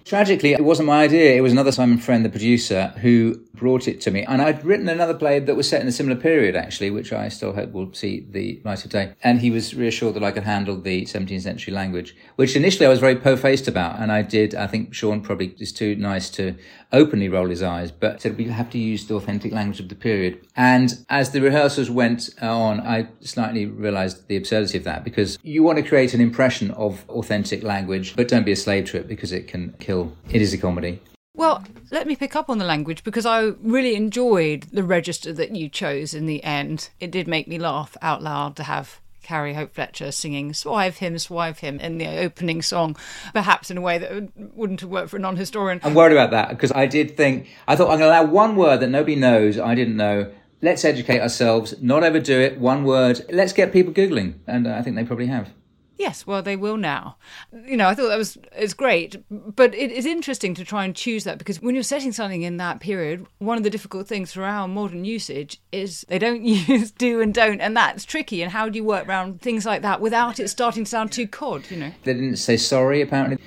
Tragically, 0.05 0.53
it 0.53 0.63
wasn't 0.63 0.85
my 0.85 1.01
idea. 1.01 1.35
It 1.35 1.41
was 1.41 1.51
another 1.51 1.71
Simon 1.71 1.97
Friend, 1.97 2.23
the 2.23 2.29
producer, 2.29 2.93
who 3.01 3.39
brought 3.55 3.87
it 3.87 4.01
to 4.01 4.11
me. 4.11 4.23
And 4.23 4.39
I'd 4.39 4.63
written 4.63 4.87
another 4.87 5.15
play 5.15 5.39
that 5.39 5.55
was 5.55 5.67
set 5.67 5.81
in 5.81 5.87
a 5.87 5.91
similar 5.91 6.15
period, 6.15 6.55
actually, 6.55 6.91
which 6.91 7.11
I 7.11 7.27
still 7.29 7.53
hope 7.53 7.71
will 7.71 7.91
see 7.91 8.23
the 8.29 8.61
light 8.63 8.85
of 8.85 8.91
day. 8.91 9.13
And 9.23 9.39
he 9.39 9.49
was 9.49 9.73
reassured 9.73 10.13
that 10.13 10.23
I 10.23 10.29
could 10.29 10.43
handle 10.43 10.79
the 10.79 11.05
17th 11.05 11.41
century 11.41 11.73
language, 11.73 12.15
which 12.35 12.55
initially 12.55 12.85
I 12.85 12.89
was 12.89 12.99
very 12.99 13.15
po-faced 13.15 13.67
about. 13.67 13.99
And 13.99 14.11
I 14.11 14.21
did. 14.21 14.53
I 14.53 14.67
think 14.67 14.93
Sean 14.93 15.21
probably 15.21 15.55
is 15.57 15.71
too 15.71 15.95
nice 15.95 16.29
to 16.31 16.55
openly 16.93 17.27
roll 17.27 17.49
his 17.49 17.63
eyes, 17.63 17.91
but 17.91 18.21
said 18.21 18.37
we 18.37 18.45
have 18.45 18.69
to 18.69 18.77
use 18.77 19.07
the 19.07 19.15
authentic 19.15 19.51
language 19.51 19.79
of 19.79 19.89
the 19.89 19.95
period. 19.95 20.45
And 20.55 21.03
as 21.09 21.31
the 21.31 21.41
rehearsals 21.41 21.89
went 21.89 22.29
on, 22.41 22.79
I 22.79 23.07
slightly 23.21 23.65
realized 23.65 24.27
the 24.27 24.37
absurdity 24.37 24.77
of 24.77 24.83
that 24.83 25.03
because 25.03 25.39
you 25.41 25.63
want 25.63 25.77
to 25.77 25.83
create 25.83 26.13
an 26.13 26.21
impression 26.21 26.69
of 26.71 27.09
authentic 27.09 27.63
language, 27.63 28.15
but 28.15 28.27
don't 28.27 28.45
be 28.45 28.51
a 28.51 28.55
slave 28.55 28.85
to 28.91 28.97
it 28.97 29.07
because 29.07 29.31
it 29.31 29.47
can 29.47 29.73
kill. 29.79 29.94
It 30.29 30.41
is 30.41 30.53
a 30.53 30.57
comedy. 30.57 31.01
Well, 31.35 31.63
let 31.91 32.07
me 32.07 32.15
pick 32.15 32.35
up 32.35 32.49
on 32.49 32.59
the 32.59 32.65
language 32.65 33.03
because 33.03 33.25
I 33.25 33.41
really 33.61 33.95
enjoyed 33.95 34.63
the 34.71 34.83
register 34.83 35.33
that 35.33 35.55
you 35.55 35.67
chose 35.67 36.13
in 36.13 36.25
the 36.25 36.43
end. 36.43 36.89
It 36.99 37.11
did 37.11 37.27
make 37.27 37.47
me 37.47 37.59
laugh 37.59 37.97
out 38.01 38.23
loud 38.23 38.55
to 38.55 38.63
have 38.63 39.01
Carrie 39.21 39.55
Hope 39.55 39.73
Fletcher 39.73 40.11
singing 40.11 40.53
Swive 40.53 40.97
Him, 40.97 41.15
Swive 41.15 41.59
Him 41.59 41.79
in 41.79 41.97
the 41.97 42.19
opening 42.19 42.61
song, 42.61 42.95
perhaps 43.33 43.69
in 43.69 43.77
a 43.77 43.81
way 43.81 43.97
that 43.97 44.29
wouldn't 44.55 44.81
have 44.81 44.89
worked 44.89 45.09
for 45.09 45.17
a 45.17 45.19
non 45.19 45.35
historian. 45.35 45.81
I'm 45.83 45.95
worried 45.95 46.13
about 46.13 46.31
that 46.31 46.49
because 46.49 46.71
I 46.71 46.85
did 46.85 47.17
think, 47.17 47.47
I 47.67 47.75
thought 47.75 47.89
I'm 47.89 47.99
going 47.99 48.11
to 48.11 48.21
allow 48.21 48.31
one 48.31 48.55
word 48.55 48.79
that 48.81 48.89
nobody 48.89 49.15
knows, 49.15 49.59
I 49.59 49.75
didn't 49.75 49.97
know. 49.97 50.31
Let's 50.61 50.85
educate 50.85 51.19
ourselves, 51.19 51.75
not 51.81 52.03
overdo 52.03 52.39
it, 52.39 52.59
one 52.59 52.85
word. 52.85 53.25
Let's 53.29 53.51
get 53.51 53.73
people 53.73 53.93
Googling. 53.93 54.35
And 54.47 54.67
I 54.67 54.81
think 54.81 54.95
they 54.95 55.03
probably 55.03 55.27
have. 55.27 55.49
Yes, 55.97 56.27
well, 56.27 56.41
they 56.41 56.55
will 56.55 56.77
now. 56.77 57.17
You 57.65 57.77
know, 57.77 57.87
I 57.87 57.95
thought 57.95 58.09
that 58.09 58.17
was 58.17 58.37
it's 58.51 58.73
great, 58.73 59.23
but 59.29 59.73
it 59.73 59.91
is 59.91 60.05
interesting 60.05 60.53
to 60.55 60.65
try 60.65 60.83
and 60.83 60.95
choose 60.95 61.23
that 61.23 61.37
because 61.37 61.61
when 61.61 61.73
you're 61.73 61.83
setting 61.83 62.11
something 62.11 62.41
in 62.41 62.57
that 62.57 62.81
period, 62.81 63.25
one 63.39 63.57
of 63.57 63.63
the 63.63 63.69
difficult 63.69 64.07
things 64.07 64.33
for 64.33 64.43
our 64.43 64.67
modern 64.67 65.05
usage 65.05 65.61
is 65.71 66.05
they 66.09 66.19
don't 66.19 66.43
use 66.43 66.91
do 66.91 67.21
and 67.21 67.33
don't, 67.33 67.61
and 67.61 67.75
that's 67.77 68.03
tricky. 68.03 68.41
And 68.41 68.51
how 68.51 68.67
do 68.67 68.77
you 68.77 68.83
work 68.83 69.07
around 69.07 69.41
things 69.41 69.65
like 69.65 69.81
that 69.83 70.01
without 70.01 70.39
it 70.39 70.49
starting 70.49 70.83
to 70.83 70.89
sound 70.89 71.11
too 71.11 71.27
cod? 71.27 71.69
You 71.71 71.77
know, 71.77 71.91
they 72.03 72.13
didn't 72.13 72.37
say 72.37 72.57
sorry 72.57 73.01
apparently. 73.01 73.37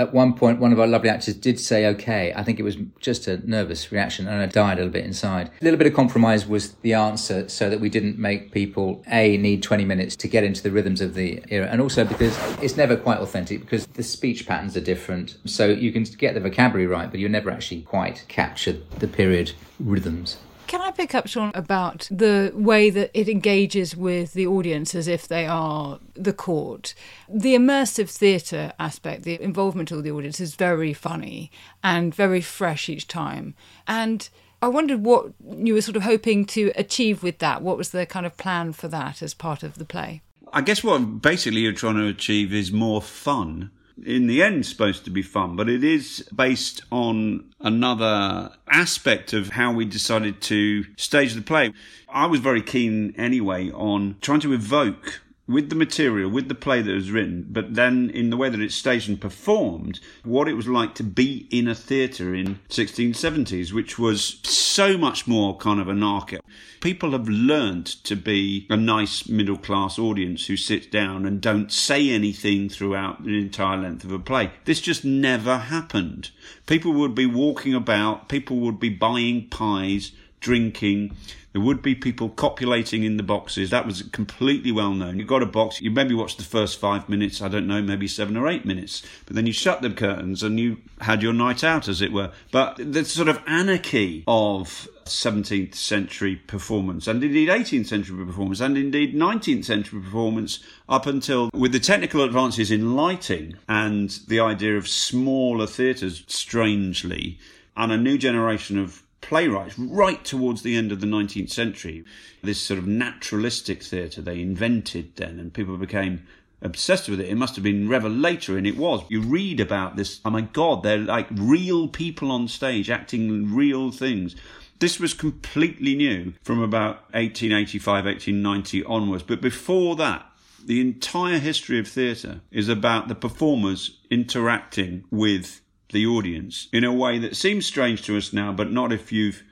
At 0.00 0.14
one 0.14 0.32
point, 0.32 0.60
one 0.60 0.72
of 0.72 0.80
our 0.80 0.86
lovely 0.86 1.10
actors 1.10 1.34
did 1.34 1.60
say 1.60 1.84
okay. 1.88 2.32
I 2.34 2.42
think 2.42 2.58
it 2.58 2.62
was 2.62 2.78
just 3.00 3.28
a 3.28 3.46
nervous 3.46 3.92
reaction 3.92 4.26
and 4.26 4.40
I 4.40 4.46
died 4.46 4.78
a 4.78 4.80
little 4.80 4.90
bit 4.90 5.04
inside. 5.04 5.50
A 5.60 5.62
little 5.64 5.76
bit 5.76 5.86
of 5.86 5.92
compromise 5.92 6.46
was 6.46 6.72
the 6.76 6.94
answer 6.94 7.50
so 7.50 7.68
that 7.68 7.80
we 7.80 7.90
didn't 7.90 8.18
make 8.18 8.50
people, 8.50 9.04
A, 9.08 9.36
need 9.36 9.62
20 9.62 9.84
minutes 9.84 10.16
to 10.16 10.26
get 10.26 10.42
into 10.42 10.62
the 10.62 10.70
rhythms 10.70 11.02
of 11.02 11.12
the 11.12 11.44
era. 11.50 11.66
And 11.66 11.82
also 11.82 12.06
because 12.06 12.34
it's 12.62 12.78
never 12.78 12.96
quite 12.96 13.18
authentic 13.18 13.60
because 13.60 13.86
the 13.88 14.02
speech 14.02 14.46
patterns 14.46 14.74
are 14.74 14.80
different. 14.80 15.36
So 15.44 15.66
you 15.66 15.92
can 15.92 16.04
get 16.04 16.32
the 16.32 16.40
vocabulary 16.40 16.86
right, 16.86 17.10
but 17.10 17.20
you 17.20 17.28
never 17.28 17.50
actually 17.50 17.82
quite 17.82 18.24
capture 18.28 18.78
the 19.00 19.06
period 19.06 19.52
rhythms. 19.78 20.38
Can 20.70 20.82
I 20.82 20.92
pick 20.92 21.16
up, 21.16 21.26
Sean, 21.26 21.50
about 21.56 22.06
the 22.12 22.52
way 22.54 22.90
that 22.90 23.10
it 23.12 23.28
engages 23.28 23.96
with 23.96 24.34
the 24.34 24.46
audience 24.46 24.94
as 24.94 25.08
if 25.08 25.26
they 25.26 25.44
are 25.44 25.98
the 26.14 26.32
court? 26.32 26.94
The 27.28 27.56
immersive 27.56 28.08
theatre 28.08 28.72
aspect, 28.78 29.24
the 29.24 29.42
involvement 29.42 29.90
of 29.90 30.04
the 30.04 30.12
audience 30.12 30.38
is 30.38 30.54
very 30.54 30.92
funny 30.92 31.50
and 31.82 32.14
very 32.14 32.40
fresh 32.40 32.88
each 32.88 33.08
time. 33.08 33.56
And 33.88 34.28
I 34.62 34.68
wondered 34.68 35.02
what 35.02 35.32
you 35.44 35.74
were 35.74 35.80
sort 35.80 35.96
of 35.96 36.04
hoping 36.04 36.44
to 36.46 36.70
achieve 36.76 37.24
with 37.24 37.40
that. 37.40 37.62
What 37.62 37.76
was 37.76 37.90
the 37.90 38.06
kind 38.06 38.24
of 38.24 38.36
plan 38.36 38.72
for 38.72 38.86
that 38.86 39.22
as 39.22 39.34
part 39.34 39.64
of 39.64 39.74
the 39.74 39.84
play? 39.84 40.22
I 40.52 40.60
guess 40.60 40.84
what 40.84 41.20
basically 41.20 41.62
you're 41.62 41.72
trying 41.72 41.96
to 41.96 42.06
achieve 42.06 42.54
is 42.54 42.70
more 42.70 43.02
fun 43.02 43.72
in 44.04 44.26
the 44.26 44.42
end 44.42 44.66
supposed 44.66 45.04
to 45.04 45.10
be 45.10 45.22
fun, 45.22 45.56
but 45.56 45.68
it 45.68 45.84
is 45.84 46.26
based 46.34 46.82
on 46.90 47.44
another 47.60 48.52
aspect 48.68 49.32
of 49.32 49.50
how 49.50 49.72
we 49.72 49.84
decided 49.84 50.40
to 50.42 50.84
stage 50.96 51.34
the 51.34 51.42
play. 51.42 51.72
I 52.08 52.26
was 52.26 52.40
very 52.40 52.62
keen 52.62 53.14
anyway 53.16 53.70
on 53.70 54.16
trying 54.20 54.40
to 54.40 54.52
evoke 54.52 55.20
with 55.50 55.68
the 55.68 55.74
material, 55.74 56.30
with 56.30 56.48
the 56.48 56.54
play 56.54 56.80
that 56.80 56.92
was 56.92 57.10
written, 57.10 57.46
but 57.50 57.74
then 57.74 58.10
in 58.10 58.30
the 58.30 58.36
way 58.36 58.48
that 58.48 58.60
it's 58.60 58.74
staged 58.74 59.08
and 59.08 59.20
performed, 59.20 59.98
what 60.22 60.48
it 60.48 60.54
was 60.54 60.68
like 60.68 60.94
to 60.94 61.02
be 61.02 61.48
in 61.50 61.66
a 61.66 61.74
theatre 61.74 62.34
in 62.34 62.60
1670s, 62.68 63.72
which 63.72 63.98
was 63.98 64.38
so 64.44 64.96
much 64.96 65.26
more 65.26 65.56
kind 65.56 65.80
of 65.80 65.88
anarchic. 65.88 66.40
People 66.80 67.12
have 67.12 67.28
learned 67.28 67.86
to 67.86 68.16
be 68.16 68.66
a 68.70 68.76
nice 68.76 69.28
middle 69.28 69.58
class 69.58 69.98
audience 69.98 70.46
who 70.46 70.56
sit 70.56 70.90
down 70.90 71.26
and 71.26 71.40
don't 71.40 71.72
say 71.72 72.10
anything 72.10 72.68
throughout 72.68 73.24
the 73.24 73.38
entire 73.38 73.76
length 73.76 74.04
of 74.04 74.12
a 74.12 74.18
play. 74.18 74.52
This 74.64 74.80
just 74.80 75.04
never 75.04 75.58
happened. 75.58 76.30
People 76.66 76.92
would 76.92 77.14
be 77.14 77.26
walking 77.26 77.74
about, 77.74 78.28
people 78.28 78.58
would 78.60 78.78
be 78.78 78.88
buying 78.88 79.48
pies, 79.48 80.12
drinking. 80.40 81.16
There 81.52 81.62
would 81.62 81.82
be 81.82 81.94
people 81.94 82.28
copulating 82.28 83.02
in 83.02 83.16
the 83.16 83.22
boxes. 83.22 83.70
That 83.70 83.86
was 83.86 84.02
completely 84.02 84.70
well 84.70 84.92
known. 84.92 85.18
You 85.18 85.24
got 85.24 85.42
a 85.42 85.46
box, 85.46 85.80
you 85.80 85.90
maybe 85.90 86.14
watched 86.14 86.38
the 86.38 86.44
first 86.44 86.78
five 86.78 87.08
minutes, 87.08 87.42
I 87.42 87.48
don't 87.48 87.66
know, 87.66 87.82
maybe 87.82 88.06
seven 88.06 88.36
or 88.36 88.48
eight 88.48 88.64
minutes, 88.64 89.02
but 89.26 89.34
then 89.34 89.46
you 89.46 89.52
shut 89.52 89.82
the 89.82 89.90
curtains 89.90 90.42
and 90.42 90.60
you 90.60 90.78
had 91.00 91.22
your 91.22 91.32
night 91.32 91.64
out, 91.64 91.88
as 91.88 92.00
it 92.00 92.12
were. 92.12 92.30
But 92.52 92.76
the 92.76 93.04
sort 93.04 93.28
of 93.28 93.42
anarchy 93.46 94.22
of 94.28 94.88
17th 95.06 95.74
century 95.74 96.36
performance 96.36 97.08
and 97.08 97.22
indeed 97.24 97.48
18th 97.48 97.86
century 97.86 98.24
performance 98.24 98.60
and 98.60 98.78
indeed 98.78 99.12
19th 99.12 99.64
century 99.64 100.00
performance 100.00 100.60
up 100.88 101.06
until 101.06 101.50
with 101.52 101.72
the 101.72 101.80
technical 101.80 102.22
advances 102.22 102.70
in 102.70 102.94
lighting 102.94 103.56
and 103.68 104.20
the 104.28 104.38
idea 104.38 104.76
of 104.76 104.86
smaller 104.86 105.66
theatres 105.66 106.22
strangely 106.28 107.40
and 107.76 107.90
a 107.90 107.96
new 107.96 108.16
generation 108.16 108.78
of 108.78 109.02
playwrights 109.20 109.78
right 109.78 110.24
towards 110.24 110.62
the 110.62 110.76
end 110.76 110.92
of 110.92 111.00
the 111.00 111.06
19th 111.06 111.50
century. 111.50 112.04
This 112.42 112.60
sort 112.60 112.78
of 112.78 112.86
naturalistic 112.86 113.82
theatre 113.82 114.22
they 114.22 114.40
invented 114.40 115.16
then, 115.16 115.38
and 115.38 115.52
people 115.52 115.76
became 115.76 116.26
obsessed 116.62 117.08
with 117.08 117.20
it. 117.20 117.28
It 117.28 117.36
must 117.36 117.56
have 117.56 117.64
been 117.64 117.88
revelatory, 117.88 118.58
and 118.58 118.66
it 118.66 118.76
was. 118.76 119.02
You 119.08 119.20
read 119.20 119.60
about 119.60 119.96
this, 119.96 120.20
oh 120.24 120.30
my 120.30 120.42
God, 120.42 120.82
they're 120.82 120.98
like 120.98 121.28
real 121.30 121.88
people 121.88 122.30
on 122.30 122.48
stage 122.48 122.90
acting 122.90 123.54
real 123.54 123.90
things. 123.90 124.36
This 124.78 124.98
was 124.98 125.12
completely 125.12 125.94
new 125.94 126.32
from 126.42 126.62
about 126.62 127.02
1885, 127.12 128.04
1890 128.06 128.84
onwards. 128.84 129.22
But 129.22 129.42
before 129.42 129.96
that, 129.96 130.26
the 130.64 130.80
entire 130.80 131.38
history 131.38 131.78
of 131.78 131.88
theatre 131.88 132.40
is 132.50 132.68
about 132.68 133.08
the 133.08 133.14
performers 133.14 133.98
interacting 134.10 135.04
with 135.10 135.60
the 135.92 136.06
audience 136.06 136.68
in 136.72 136.84
a 136.84 136.92
way 136.92 137.18
that 137.18 137.36
seems 137.36 137.66
strange 137.66 138.02
to 138.02 138.16
us 138.16 138.32
now, 138.32 138.52
but 138.52 138.70
not 138.70 138.92
if 138.92 139.12
you've, 139.12 139.42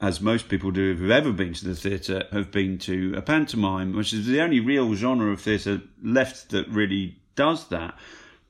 as 0.00 0.20
most 0.20 0.48
people 0.48 0.70
do, 0.70 0.92
if 0.92 1.00
you've 1.00 1.10
ever 1.10 1.32
been 1.32 1.54
to 1.54 1.64
the 1.64 1.74
theatre, 1.74 2.24
have 2.32 2.50
been 2.50 2.78
to 2.78 3.14
a 3.16 3.22
pantomime, 3.22 3.94
which 3.94 4.12
is 4.12 4.26
the 4.26 4.40
only 4.40 4.60
real 4.60 4.94
genre 4.94 5.32
of 5.32 5.40
theatre 5.40 5.82
left 6.02 6.50
that 6.50 6.68
really 6.68 7.16
does 7.36 7.68
that. 7.68 7.96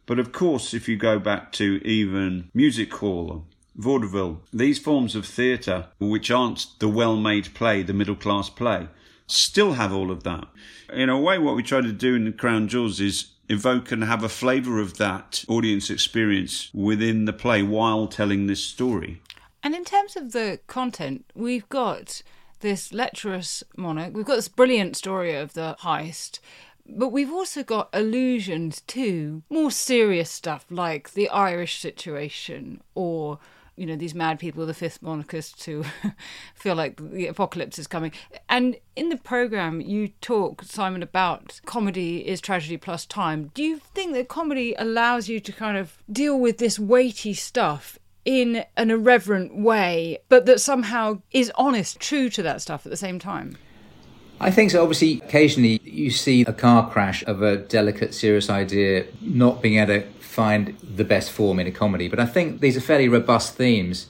But 0.06 0.18
of 0.18 0.32
course, 0.32 0.74
if 0.74 0.88
you 0.88 0.96
go 0.96 1.18
back 1.18 1.52
to 1.52 1.80
even 1.86 2.50
music 2.52 2.92
hall, 2.92 3.46
vaudeville, 3.76 4.42
these 4.52 4.78
forms 4.78 5.14
of 5.14 5.26
theatre, 5.26 5.86
which 5.98 6.30
aren't 6.30 6.78
the 6.78 6.88
well 6.88 7.16
made 7.16 7.54
play, 7.54 7.82
the 7.82 7.94
middle 7.94 8.14
class 8.14 8.50
play, 8.50 8.88
still 9.26 9.72
have 9.72 9.92
all 9.92 10.10
of 10.10 10.22
that. 10.24 10.46
In 10.92 11.08
a 11.08 11.18
way, 11.18 11.38
what 11.38 11.56
we 11.56 11.62
try 11.62 11.80
to 11.80 11.92
do 11.92 12.14
in 12.14 12.24
the 12.24 12.32
Crown 12.32 12.68
Jewels 12.68 13.00
is 13.00 13.33
evoke 13.48 13.92
and 13.92 14.04
have 14.04 14.22
a 14.22 14.28
flavour 14.28 14.80
of 14.80 14.96
that 14.98 15.44
audience 15.48 15.90
experience 15.90 16.70
within 16.72 17.24
the 17.24 17.32
play 17.32 17.62
while 17.62 18.06
telling 18.06 18.46
this 18.46 18.62
story. 18.64 19.20
And 19.62 19.74
in 19.74 19.84
terms 19.84 20.16
of 20.16 20.32
the 20.32 20.60
content, 20.66 21.24
we've 21.34 21.68
got 21.68 22.22
this 22.60 22.92
lecherous 22.92 23.62
monarch, 23.76 24.14
we've 24.14 24.26
got 24.26 24.36
this 24.36 24.48
brilliant 24.48 24.96
story 24.96 25.34
of 25.34 25.54
the 25.54 25.76
heist, 25.80 26.40
but 26.86 27.08
we've 27.08 27.32
also 27.32 27.62
got 27.62 27.88
allusions 27.92 28.82
to 28.82 29.42
more 29.48 29.70
serious 29.70 30.30
stuff 30.30 30.66
like 30.70 31.12
the 31.12 31.28
Irish 31.30 31.78
situation 31.80 32.82
or 32.94 33.38
you 33.76 33.86
know 33.86 33.96
these 33.96 34.14
mad 34.14 34.38
people, 34.38 34.66
the 34.66 34.74
fifth 34.74 35.02
monarchists 35.02 35.64
who 35.64 35.84
feel 36.54 36.74
like 36.74 36.96
the 36.96 37.26
apocalypse 37.26 37.78
is 37.78 37.86
coming. 37.86 38.12
And 38.48 38.76
in 38.96 39.08
the 39.08 39.16
program, 39.16 39.80
you 39.80 40.08
talk 40.20 40.62
Simon 40.62 41.02
about 41.02 41.60
comedy 41.64 42.26
is 42.26 42.40
tragedy 42.40 42.76
plus 42.76 43.06
time. 43.06 43.50
Do 43.54 43.62
you 43.62 43.78
think 43.78 44.12
that 44.14 44.28
comedy 44.28 44.74
allows 44.78 45.28
you 45.28 45.40
to 45.40 45.52
kind 45.52 45.76
of 45.76 45.98
deal 46.10 46.38
with 46.38 46.58
this 46.58 46.78
weighty 46.78 47.34
stuff 47.34 47.98
in 48.24 48.64
an 48.76 48.90
irreverent 48.90 49.56
way, 49.56 50.18
but 50.28 50.46
that 50.46 50.60
somehow 50.60 51.20
is 51.30 51.52
honest, 51.56 52.00
true 52.00 52.30
to 52.30 52.42
that 52.42 52.62
stuff 52.62 52.86
at 52.86 52.90
the 52.90 52.96
same 52.96 53.18
time? 53.18 53.56
I 54.40 54.50
think 54.50 54.70
so. 54.70 54.82
Obviously, 54.82 55.20
occasionally 55.24 55.80
you 55.84 56.10
see 56.10 56.42
a 56.42 56.52
car 56.52 56.90
crash 56.90 57.22
of 57.24 57.42
a 57.42 57.56
delicate, 57.56 58.14
serious 58.14 58.50
idea 58.50 59.06
not 59.20 59.62
being 59.62 59.78
able 59.78 60.00
to 60.00 60.08
find 60.34 60.76
the 60.82 61.04
best 61.04 61.30
form 61.30 61.60
in 61.60 61.66
a 61.66 61.70
comedy. 61.70 62.08
But 62.08 62.18
I 62.18 62.26
think 62.26 62.60
these 62.60 62.76
are 62.76 62.80
fairly 62.80 63.08
robust 63.08 63.54
themes. 63.54 64.08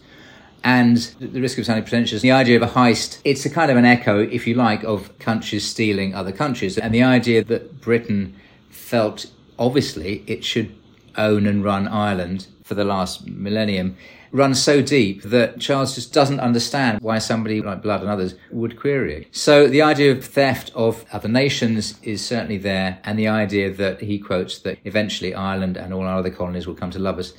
And 0.65 0.97
the 1.21 1.43
risk 1.43 1.59
of 1.59 1.67
sounding 1.67 1.85
pretentious, 1.85 2.23
the 2.23 2.33
idea 2.33 2.57
of 2.57 2.63
a 2.63 2.73
heist, 2.73 3.21
it's 3.23 3.45
a 3.45 3.51
kind 3.51 3.71
of 3.71 3.77
an 3.77 3.85
echo, 3.85 4.23
if 4.23 4.47
you 4.47 4.55
like, 4.55 4.83
of 4.85 5.17
countries 5.19 5.67
stealing 5.67 6.15
other 6.15 6.33
countries. 6.33 6.79
And 6.79 6.95
the 6.95 7.03
idea 7.03 7.45
that 7.45 7.83
Britain 7.83 8.35
felt, 8.71 9.27
obviously, 9.59 10.25
it 10.27 10.43
should 10.43 10.75
own 11.17 11.47
and 11.47 11.63
run 11.63 11.87
Ireland 11.87 12.47
for 12.63 12.75
the 12.75 12.85
last 12.85 13.27
millennium 13.27 13.97
runs 14.35 14.61
so 14.61 14.83
deep 14.83 15.23
that 15.23 15.61
Charles 15.61 15.95
just 15.95 16.13
doesn't 16.13 16.41
understand 16.41 17.01
why 17.01 17.19
somebody 17.19 17.63
like 17.63 17.81
Blood 17.81 18.01
and 18.01 18.11
others 18.11 18.35
would 18.51 18.79
query 18.79 19.15
it. 19.15 19.29
So 19.31 19.69
the 19.69 19.81
idea 19.81 20.11
of 20.11 20.25
theft 20.25 20.73
of 20.75 21.07
other 21.13 21.29
nations 21.29 21.99
is 22.03 22.23
certainly 22.23 22.59
there, 22.59 22.99
and 23.05 23.17
the 23.17 23.29
idea 23.29 23.73
that 23.73 24.01
he 24.01 24.19
quotes 24.19 24.59
that 24.59 24.79
eventually 24.85 25.35
Ireland 25.35 25.77
and 25.77 25.95
all 25.95 26.03
our 26.03 26.19
other 26.19 26.31
colonies 26.31 26.67
will 26.67 26.75
come 26.75 26.91
to 26.91 26.99
love 26.99 27.19
us. 27.19 27.33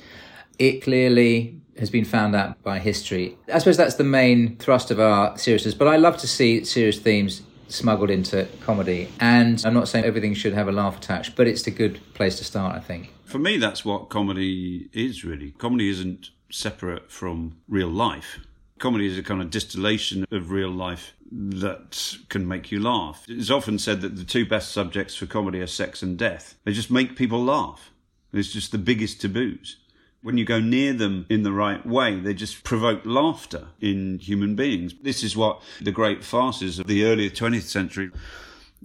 It 0.58 0.82
clearly 0.82 1.60
has 1.78 1.90
been 1.90 2.06
found 2.06 2.34
out 2.34 2.62
by 2.62 2.78
history. 2.78 3.36
I 3.52 3.58
suppose 3.58 3.76
that's 3.76 3.96
the 3.96 4.04
main 4.04 4.56
thrust 4.56 4.90
of 4.90 4.98
our 4.98 5.36
seriousness, 5.36 5.74
but 5.74 5.88
I 5.88 5.96
love 5.96 6.16
to 6.18 6.26
see 6.26 6.64
serious 6.64 6.98
themes 6.98 7.42
smuggled 7.68 8.08
into 8.08 8.48
comedy. 8.62 9.08
And 9.20 9.62
I'm 9.66 9.74
not 9.74 9.88
saying 9.88 10.06
everything 10.06 10.32
should 10.32 10.54
have 10.54 10.68
a 10.68 10.72
laugh 10.72 10.96
attached, 10.96 11.36
but 11.36 11.46
it's 11.46 11.66
a 11.66 11.70
good 11.70 12.00
place 12.14 12.38
to 12.38 12.44
start, 12.44 12.74
I 12.74 12.80
think. 12.80 13.12
For 13.24 13.38
me, 13.38 13.58
that's 13.58 13.84
what 13.84 14.08
comedy 14.08 14.88
is 14.94 15.24
really. 15.24 15.50
Comedy 15.58 15.90
isn't 15.90 16.30
separate 16.50 17.10
from 17.10 17.58
real 17.68 17.88
life. 17.88 18.38
Comedy 18.78 19.06
is 19.06 19.18
a 19.18 19.22
kind 19.22 19.40
of 19.40 19.50
distillation 19.50 20.26
of 20.30 20.50
real 20.50 20.70
life 20.70 21.14
that 21.30 22.18
can 22.28 22.46
make 22.46 22.70
you 22.70 22.80
laugh. 22.80 23.24
It's 23.28 23.50
often 23.50 23.78
said 23.78 24.00
that 24.02 24.16
the 24.16 24.24
two 24.24 24.46
best 24.46 24.70
subjects 24.70 25.14
for 25.14 25.26
comedy 25.26 25.60
are 25.60 25.66
sex 25.66 26.02
and 26.02 26.18
death. 26.18 26.56
They 26.64 26.72
just 26.72 26.90
make 26.90 27.16
people 27.16 27.42
laugh. 27.42 27.90
It's 28.32 28.52
just 28.52 28.72
the 28.72 28.78
biggest 28.78 29.20
taboos. 29.20 29.76
When 30.22 30.36
you 30.36 30.44
go 30.44 30.60
near 30.60 30.92
them 30.92 31.26
in 31.28 31.42
the 31.42 31.52
right 31.52 31.84
way, 31.86 32.18
they 32.18 32.34
just 32.34 32.64
provoke 32.64 33.02
laughter 33.04 33.68
in 33.80 34.18
human 34.18 34.56
beings. 34.56 34.94
This 35.02 35.22
is 35.22 35.36
what 35.36 35.62
the 35.80 35.92
great 35.92 36.24
farces 36.24 36.78
of 36.78 36.86
the 36.86 37.04
early 37.04 37.30
20th 37.30 37.62
century 37.62 38.10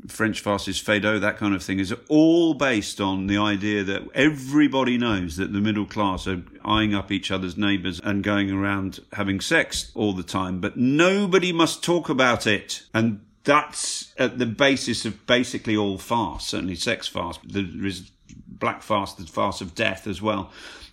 French 0.08 0.42
farces, 0.42 0.82
Feydeau, 0.82 1.20
that 1.20 1.38
kind 1.38 1.54
of 1.54 1.64
thing, 1.64 1.80
is 1.80 1.94
all 2.08 2.54
based 2.54 3.00
on 3.00 3.28
the 3.28 3.38
idea 3.38 3.84
that 3.84 4.04
everybody 4.14 4.98
knows 4.98 5.38
that 5.38 5.54
the 5.54 5.62
middle 5.62 5.86
class 5.86 6.28
are 6.28 6.42
eyeing 6.64 6.96
up 6.96 7.12
each 7.12 7.30
other's 7.30 7.58
neighbours 7.58 8.00
and 8.04 8.24
going 8.24 8.52
around 8.52 9.00
having 9.14 9.40
sex 9.40 9.92
all 9.94 10.14
the 10.14 10.24
time, 10.24 10.60
but 10.60 10.78
nobody 10.78 11.52
must 11.52 11.84
talk 11.84 12.10
about 12.10 12.48
it. 12.48 12.84
And 12.94 13.22
that's 13.44 14.14
at 14.18 14.40
the 14.40 14.46
basis 14.46 15.06
of 15.06 15.26
basically 15.28 15.76
all 15.76 15.98
farce, 15.98 16.48
certainly 16.48 16.76
sex 16.76 17.08
farce. 17.08 17.38
There 17.44 17.86
is 17.86 18.10
black 18.48 18.82
farce, 18.82 19.14
the 19.14 19.26
farce 19.26 19.62
of 19.62 19.76
death 19.76 20.08
as 20.08 20.22
well. 20.22 20.52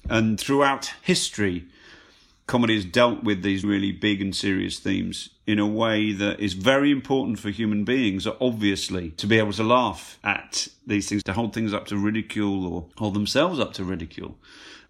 And 0.09 0.39
throughout 0.41 0.93
history, 1.03 1.67
comedy 2.47 2.75
has 2.75 2.85
dealt 2.85 3.23
with 3.23 3.43
these 3.43 3.65
really 3.65 3.93
big 3.93 4.21
and 4.21 4.35
serious 4.35 4.79
themes 4.79 5.31
in 5.49 5.59
a 5.59 5.67
way 5.67 6.13
that 6.13 6.39
is 6.39 6.53
very 6.53 6.91
important 6.91 7.39
for 7.39 7.49
human 7.49 7.83
beings, 7.83 8.27
obviously, 8.39 9.13
to 9.13 9.27
be 9.27 9.39
able 9.39 9.55
to 9.55 9.65
laugh 9.65 10.19
at 10.23 10.69
these 10.87 11.09
things, 11.09 11.23
to 11.23 11.33
hold 11.33 11.55
things 11.55 11.73
up 11.73 11.87
to 11.87 11.97
ridicule 11.97 12.71
or 12.71 12.87
hold 12.99 13.15
themselves 13.15 13.59
up 13.59 13.73
to 13.73 13.83
ridicule, 13.83 14.37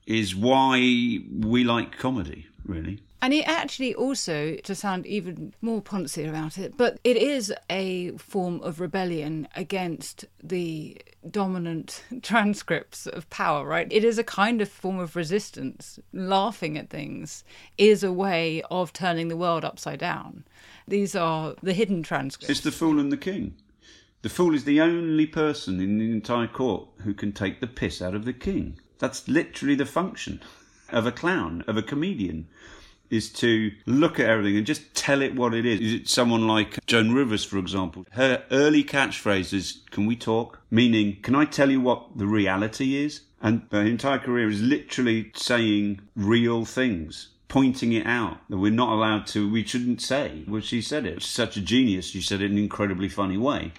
is 0.04 0.34
why 0.34 0.76
we 0.76 1.62
like 1.62 1.96
comedy, 1.96 2.48
really. 2.64 3.00
And 3.20 3.34
it 3.34 3.48
actually 3.48 3.94
also, 3.94 4.54
to 4.56 4.74
sound 4.74 5.06
even 5.06 5.52
more 5.60 5.82
poncy 5.82 6.28
about 6.28 6.56
it, 6.56 6.76
but 6.76 7.00
it 7.02 7.16
is 7.16 7.52
a 7.68 8.12
form 8.12 8.60
of 8.62 8.80
rebellion 8.80 9.48
against 9.56 10.24
the 10.42 11.00
dominant 11.28 12.04
transcripts 12.22 13.06
of 13.06 13.28
power, 13.28 13.66
right? 13.66 13.88
It 13.90 14.04
is 14.04 14.18
a 14.18 14.24
kind 14.24 14.60
of 14.60 14.68
form 14.68 15.00
of 15.00 15.16
resistance. 15.16 15.98
Laughing 16.12 16.78
at 16.78 16.90
things 16.90 17.42
is 17.76 18.04
a 18.04 18.12
way 18.12 18.62
of 18.70 18.92
turning 18.92 19.28
the 19.28 19.36
world 19.36 19.64
upside 19.64 19.98
down. 19.98 20.44
These 20.86 21.16
are 21.16 21.54
the 21.62 21.72
hidden 21.72 22.02
transcripts. 22.04 22.50
It's 22.50 22.60
the 22.60 22.72
fool 22.72 23.00
and 23.00 23.10
the 23.10 23.16
king. 23.16 23.56
The 24.22 24.28
fool 24.28 24.54
is 24.54 24.64
the 24.64 24.80
only 24.80 25.26
person 25.26 25.80
in 25.80 25.98
the 25.98 26.10
entire 26.10 26.48
court 26.48 26.88
who 27.02 27.14
can 27.14 27.32
take 27.32 27.60
the 27.60 27.66
piss 27.66 28.00
out 28.00 28.14
of 28.14 28.24
the 28.24 28.32
king. 28.32 28.78
That's 28.98 29.28
literally 29.28 29.74
the 29.74 29.86
function 29.86 30.40
of 30.90 31.06
a 31.06 31.12
clown, 31.12 31.62
of 31.66 31.76
a 31.76 31.82
comedian 31.82 32.48
is 33.10 33.30
to 33.34 33.72
look 33.86 34.20
at 34.20 34.28
everything 34.28 34.56
and 34.56 34.66
just 34.66 34.94
tell 34.94 35.22
it 35.22 35.34
what 35.34 35.54
it 35.54 35.64
is. 35.64 35.80
Is 35.80 35.94
it 35.94 36.08
someone 36.08 36.46
like 36.46 36.84
Joan 36.86 37.12
Rivers, 37.12 37.44
for 37.44 37.58
example? 37.58 38.06
Her 38.12 38.44
early 38.50 38.84
catchphrase 38.84 39.52
is, 39.52 39.80
Can 39.90 40.06
we 40.06 40.16
talk? 40.16 40.60
Meaning, 40.70 41.18
can 41.22 41.34
I 41.34 41.44
tell 41.44 41.70
you 41.70 41.80
what 41.80 42.16
the 42.16 42.26
reality 42.26 42.96
is? 42.96 43.22
And 43.40 43.62
her 43.70 43.82
entire 43.82 44.18
career 44.18 44.48
is 44.48 44.60
literally 44.60 45.30
saying 45.34 46.00
real 46.16 46.64
things. 46.64 47.28
Pointing 47.46 47.92
it 47.92 48.06
out 48.06 48.38
that 48.50 48.58
we're 48.58 48.70
not 48.70 48.92
allowed 48.92 49.26
to, 49.28 49.50
we 49.50 49.64
shouldn't 49.64 50.02
say. 50.02 50.44
Well, 50.46 50.60
she 50.60 50.82
said 50.82 51.06
it. 51.06 51.22
She's 51.22 51.30
such 51.30 51.56
a 51.56 51.62
genius. 51.62 52.06
She 52.06 52.20
said 52.20 52.42
it 52.42 52.46
in 52.46 52.52
an 52.52 52.58
incredibly 52.58 53.08
funny 53.08 53.38
way. 53.38 53.72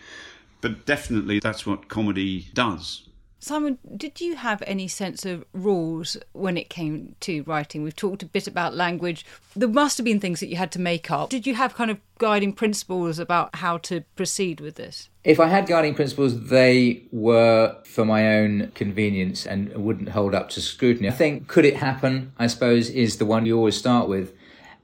But 0.62 0.86
definitely 0.86 1.40
that's 1.40 1.66
what 1.68 1.88
comedy 1.88 2.48
does. 2.54 3.09
Simon, 3.42 3.80
did 3.96 4.20
you 4.20 4.36
have 4.36 4.62
any 4.68 4.88
sense 4.88 5.26
of 5.26 5.46
rules 5.54 6.18
when 6.34 6.58
it 6.58 6.70
came 6.70 7.16
to 7.22 7.42
writing? 7.44 7.84
We've 7.84 7.96
talked 7.96 8.22
a 8.22 8.26
bit 8.26 8.48
about 8.48 8.76
language. 8.76 9.26
There 9.56 9.70
must 9.70 9.98
have 9.98 10.04
been 10.04 10.20
things 10.20 10.42
that 10.42 10.48
you 10.48 10.58
had 10.58 10.74
to 10.74 10.80
make 10.80 11.10
up. 11.10 11.30
Did 11.30 11.48
you 11.48 11.56
have 11.56 11.74
kind 11.74 11.90
of 11.90 12.00
guiding 12.18 12.52
principles 12.52 13.18
about 13.18 13.56
how 13.56 13.78
to 13.78 14.02
proceed 14.18 14.60
with 14.60 14.76
this? 14.76 15.10
If 15.24 15.40
I 15.40 15.48
had 15.48 15.68
guiding 15.68 15.96
principles, 15.96 16.50
they 16.50 17.04
were 17.14 17.78
for 17.86 18.04
my 18.04 18.36
own 18.40 18.72
convenience 18.76 19.46
and 19.46 19.74
wouldn't 19.74 20.10
hold 20.10 20.36
up 20.36 20.50
to 20.50 20.62
scrutiny. 20.62 21.08
I 21.08 21.12
think, 21.12 21.48
could 21.48 21.66
it 21.66 21.78
happen? 21.78 22.34
I 22.38 22.48
suppose, 22.48 22.90
is 22.90 23.18
the 23.18 23.26
one 23.26 23.46
you 23.46 23.56
always 23.56 23.78
start 23.78 24.10
with. 24.10 24.34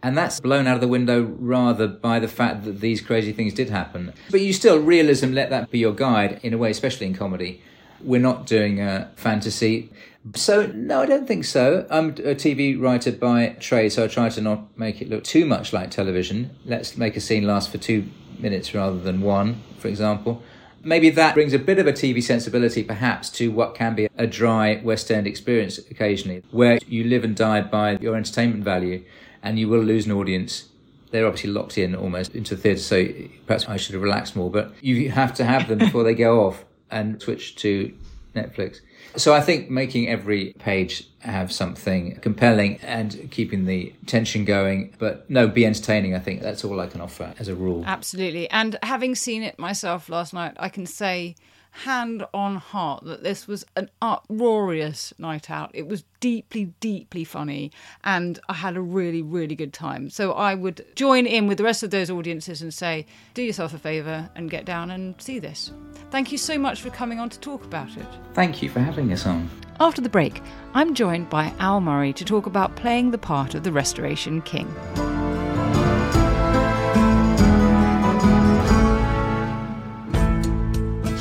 And 0.01 0.17
that's 0.17 0.39
blown 0.39 0.65
out 0.65 0.75
of 0.75 0.81
the 0.81 0.87
window 0.87 1.23
rather 1.23 1.87
by 1.87 2.19
the 2.19 2.27
fact 2.29 2.63
that 2.63 2.79
these 2.79 3.01
crazy 3.01 3.33
things 3.33 3.53
did 3.53 3.69
happen. 3.69 4.13
But 4.31 4.41
you 4.41 4.53
still, 4.53 4.79
realism, 4.79 5.33
let 5.33 5.49
that 5.49 5.71
be 5.71 5.79
your 5.79 5.93
guide 5.93 6.39
in 6.41 6.53
a 6.53 6.57
way, 6.57 6.69
especially 6.69 7.07
in 7.07 7.15
comedy. 7.15 7.61
We're 8.01 8.21
not 8.21 8.45
doing 8.45 8.81
a 8.81 9.11
fantasy. 9.15 9.91
So, 10.35 10.67
no, 10.67 11.01
I 11.01 11.05
don't 11.05 11.27
think 11.27 11.45
so. 11.45 11.85
I'm 11.89 12.09
a 12.09 12.35
TV 12.35 12.79
writer 12.79 13.11
by 13.11 13.49
trade, 13.59 13.89
so 13.89 14.03
I 14.03 14.07
try 14.07 14.29
to 14.29 14.41
not 14.41 14.77
make 14.77 15.01
it 15.01 15.09
look 15.09 15.23
too 15.23 15.45
much 15.45 15.71
like 15.71 15.91
television. 15.91 16.55
Let's 16.65 16.97
make 16.97 17.15
a 17.15 17.21
scene 17.21 17.45
last 17.45 17.69
for 17.69 17.77
two 17.77 18.09
minutes 18.39 18.73
rather 18.73 18.99
than 18.99 19.21
one, 19.21 19.61
for 19.77 19.87
example. 19.87 20.41
Maybe 20.83 21.09
that 21.11 21.33
brings 21.33 21.53
a 21.53 21.59
bit 21.59 21.79
of 21.79 21.87
a 21.87 21.93
TV 21.93 22.21
sensibility, 22.21 22.83
perhaps, 22.83 23.29
to 23.31 23.51
what 23.51 23.75
can 23.75 23.95
be 23.95 24.07
a 24.17 24.27
dry 24.27 24.81
West 24.83 25.09
End 25.11 25.25
experience 25.25 25.77
occasionally, 25.77 26.43
where 26.51 26.79
you 26.87 27.03
live 27.03 27.23
and 27.23 27.35
die 27.35 27.61
by 27.61 27.97
your 27.97 28.15
entertainment 28.15 28.63
value 28.63 29.03
and 29.41 29.59
you 29.59 29.67
will 29.67 29.81
lose 29.81 30.05
an 30.05 30.11
audience 30.11 30.69
they're 31.15 31.25
obviously 31.25 31.51
locked 31.51 31.77
in 31.77 31.95
almost 31.95 32.35
into 32.35 32.55
the 32.55 32.61
theatre, 32.61 32.81
so 32.81 33.07
perhaps 33.45 33.65
I 33.69 33.77
should 33.77 33.93
have 33.93 34.03
relaxed 34.03 34.35
more. 34.35 34.51
But 34.51 34.73
you 34.81 35.11
have 35.11 35.33
to 35.35 35.45
have 35.45 35.69
them 35.69 35.79
before 35.79 36.03
they 36.03 36.13
go 36.13 36.45
off 36.47 36.65
and 36.91 37.21
switch 37.21 37.55
to 37.57 37.93
Netflix. 38.35 38.81
So 39.15 39.33
I 39.33 39.41
think 39.41 39.69
making 39.69 40.09
every 40.09 40.53
page 40.59 41.07
have 41.19 41.51
something 41.51 42.19
compelling 42.19 42.79
and 42.81 43.29
keeping 43.31 43.65
the 43.65 43.93
tension 44.05 44.43
going, 44.43 44.93
but 44.99 45.29
no, 45.29 45.47
be 45.47 45.65
entertaining. 45.65 46.15
I 46.15 46.19
think 46.19 46.41
that's 46.41 46.65
all 46.65 46.79
I 46.79 46.87
can 46.87 47.01
offer 47.01 47.33
as 47.39 47.47
a 47.47 47.55
rule. 47.55 47.83
Absolutely. 47.85 48.49
And 48.49 48.77
having 48.83 49.15
seen 49.15 49.41
it 49.41 49.57
myself 49.57 50.09
last 50.09 50.33
night, 50.33 50.53
I 50.57 50.69
can 50.69 50.85
say 50.85 51.35
hand 51.83 52.25
on 52.33 52.55
heart 52.55 53.03
that 53.03 53.23
this 53.23 53.47
was 53.47 53.65
an 53.75 53.89
uproarious 54.01 55.13
night 55.17 55.49
out. 55.49 55.71
It 55.73 55.87
was 55.87 56.03
deeply, 56.19 56.73
deeply 56.79 57.23
funny, 57.23 57.71
and 58.03 58.39
I 58.47 58.53
had 58.53 58.77
a 58.77 58.81
really, 58.81 59.21
really 59.21 59.55
good 59.55 59.73
time. 59.73 60.09
So 60.09 60.31
I 60.31 60.55
would 60.55 60.85
join 60.95 61.25
in 61.25 61.47
with 61.47 61.57
the 61.57 61.63
rest 61.63 61.83
of 61.83 61.91
those 61.91 62.09
audiences 62.09 62.61
and 62.61 62.73
say, 62.73 63.05
do 63.33 63.43
yourself 63.43 63.73
a 63.73 63.77
favour 63.77 64.29
and 64.35 64.49
get 64.49 64.65
down 64.65 64.91
and 64.91 65.21
see 65.21 65.39
this. 65.39 65.71
Thank 66.11 66.31
you 66.31 66.37
so 66.37 66.57
much 66.57 66.81
for 66.81 66.89
coming 66.89 67.19
on 67.19 67.29
to 67.29 67.39
talk 67.39 67.65
about 67.65 67.97
it. 67.97 68.07
Thank 68.33 68.61
you 68.61 68.69
for 68.69 68.79
having 68.79 69.11
us 69.11 69.25
on. 69.25 69.49
After 69.79 70.01
the 70.01 70.09
break, 70.09 70.41
I'm 70.73 70.93
joined 70.93 71.29
by 71.29 71.53
Al 71.59 71.81
Murray 71.81 72.13
to 72.13 72.23
talk 72.23 72.45
about 72.45 72.77
playing 72.77 73.11
the 73.11 73.17
part 73.17 73.55
of 73.55 73.63
the 73.63 73.71
Restoration 73.71 74.41
King. 74.43 74.73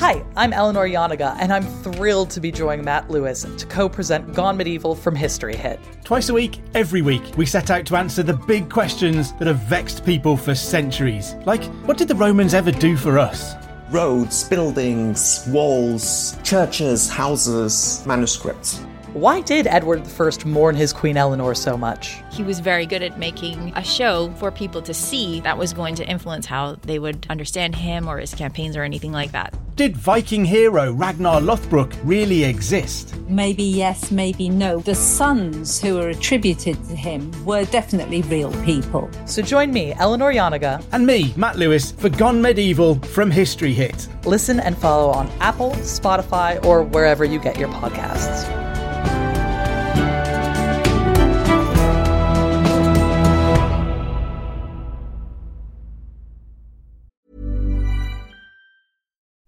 Hi, 0.06 0.22
I'm 0.36 0.52
Eleanor 0.52 0.86
Janega, 0.86 1.34
and 1.40 1.50
I'm 1.50 1.62
thrilled 1.62 2.28
to 2.32 2.40
be 2.42 2.52
joining 2.52 2.84
Matt 2.84 3.08
Lewis 3.08 3.46
to 3.56 3.64
co 3.64 3.88
present 3.88 4.34
Gone 4.34 4.54
Medieval 4.54 4.94
from 4.94 5.16
History 5.16 5.56
Hit. 5.56 5.80
Twice 6.04 6.28
a 6.28 6.34
week, 6.34 6.60
every 6.74 7.00
week, 7.00 7.22
we 7.38 7.46
set 7.46 7.70
out 7.70 7.86
to 7.86 7.96
answer 7.96 8.22
the 8.22 8.34
big 8.34 8.68
questions 8.68 9.32
that 9.38 9.48
have 9.48 9.60
vexed 9.60 10.04
people 10.04 10.36
for 10.36 10.54
centuries. 10.54 11.36
Like, 11.46 11.64
what 11.86 11.96
did 11.96 12.08
the 12.08 12.14
Romans 12.14 12.52
ever 12.52 12.70
do 12.70 12.98
for 12.98 13.18
us? 13.18 13.54
Roads, 13.88 14.46
buildings, 14.46 15.42
walls, 15.48 16.36
churches, 16.42 17.08
houses, 17.08 18.04
manuscripts. 18.04 18.84
Why 19.14 19.42
did 19.42 19.68
Edward 19.68 20.08
I 20.18 20.44
mourn 20.44 20.74
his 20.74 20.92
Queen 20.92 21.16
Eleanor 21.16 21.54
so 21.54 21.76
much? 21.76 22.16
He 22.32 22.42
was 22.42 22.58
very 22.58 22.84
good 22.84 23.00
at 23.00 23.16
making 23.16 23.72
a 23.76 23.84
show 23.84 24.32
for 24.38 24.50
people 24.50 24.82
to 24.82 24.92
see 24.92 25.38
that 25.42 25.56
was 25.56 25.72
going 25.72 25.94
to 25.94 26.04
influence 26.04 26.46
how 26.46 26.74
they 26.82 26.98
would 26.98 27.24
understand 27.30 27.76
him 27.76 28.08
or 28.08 28.18
his 28.18 28.34
campaigns 28.34 28.76
or 28.76 28.82
anything 28.82 29.12
like 29.12 29.30
that. 29.30 29.54
Did 29.76 29.96
Viking 29.96 30.44
hero 30.44 30.92
Ragnar 30.92 31.40
Lothbrok 31.40 31.96
really 32.02 32.42
exist? 32.42 33.14
Maybe 33.28 33.62
yes, 33.62 34.10
maybe 34.10 34.48
no. 34.48 34.80
The 34.80 34.96
sons 34.96 35.80
who 35.80 36.00
are 36.00 36.08
attributed 36.08 36.82
to 36.88 36.96
him 36.96 37.30
were 37.44 37.66
definitely 37.66 38.22
real 38.22 38.50
people. 38.64 39.08
So 39.26 39.42
join 39.42 39.72
me, 39.72 39.92
Eleanor 39.92 40.32
Janega, 40.32 40.84
and 40.90 41.06
me, 41.06 41.32
Matt 41.36 41.56
Lewis, 41.56 41.92
for 41.92 42.08
Gone 42.08 42.42
Medieval 42.42 42.96
from 42.96 43.30
History 43.30 43.74
Hit. 43.74 44.08
Listen 44.24 44.58
and 44.58 44.76
follow 44.76 45.08
on 45.12 45.30
Apple, 45.38 45.70
Spotify, 45.82 46.64
or 46.64 46.82
wherever 46.82 47.24
you 47.24 47.38
get 47.38 47.60
your 47.60 47.68
podcasts. 47.68 48.63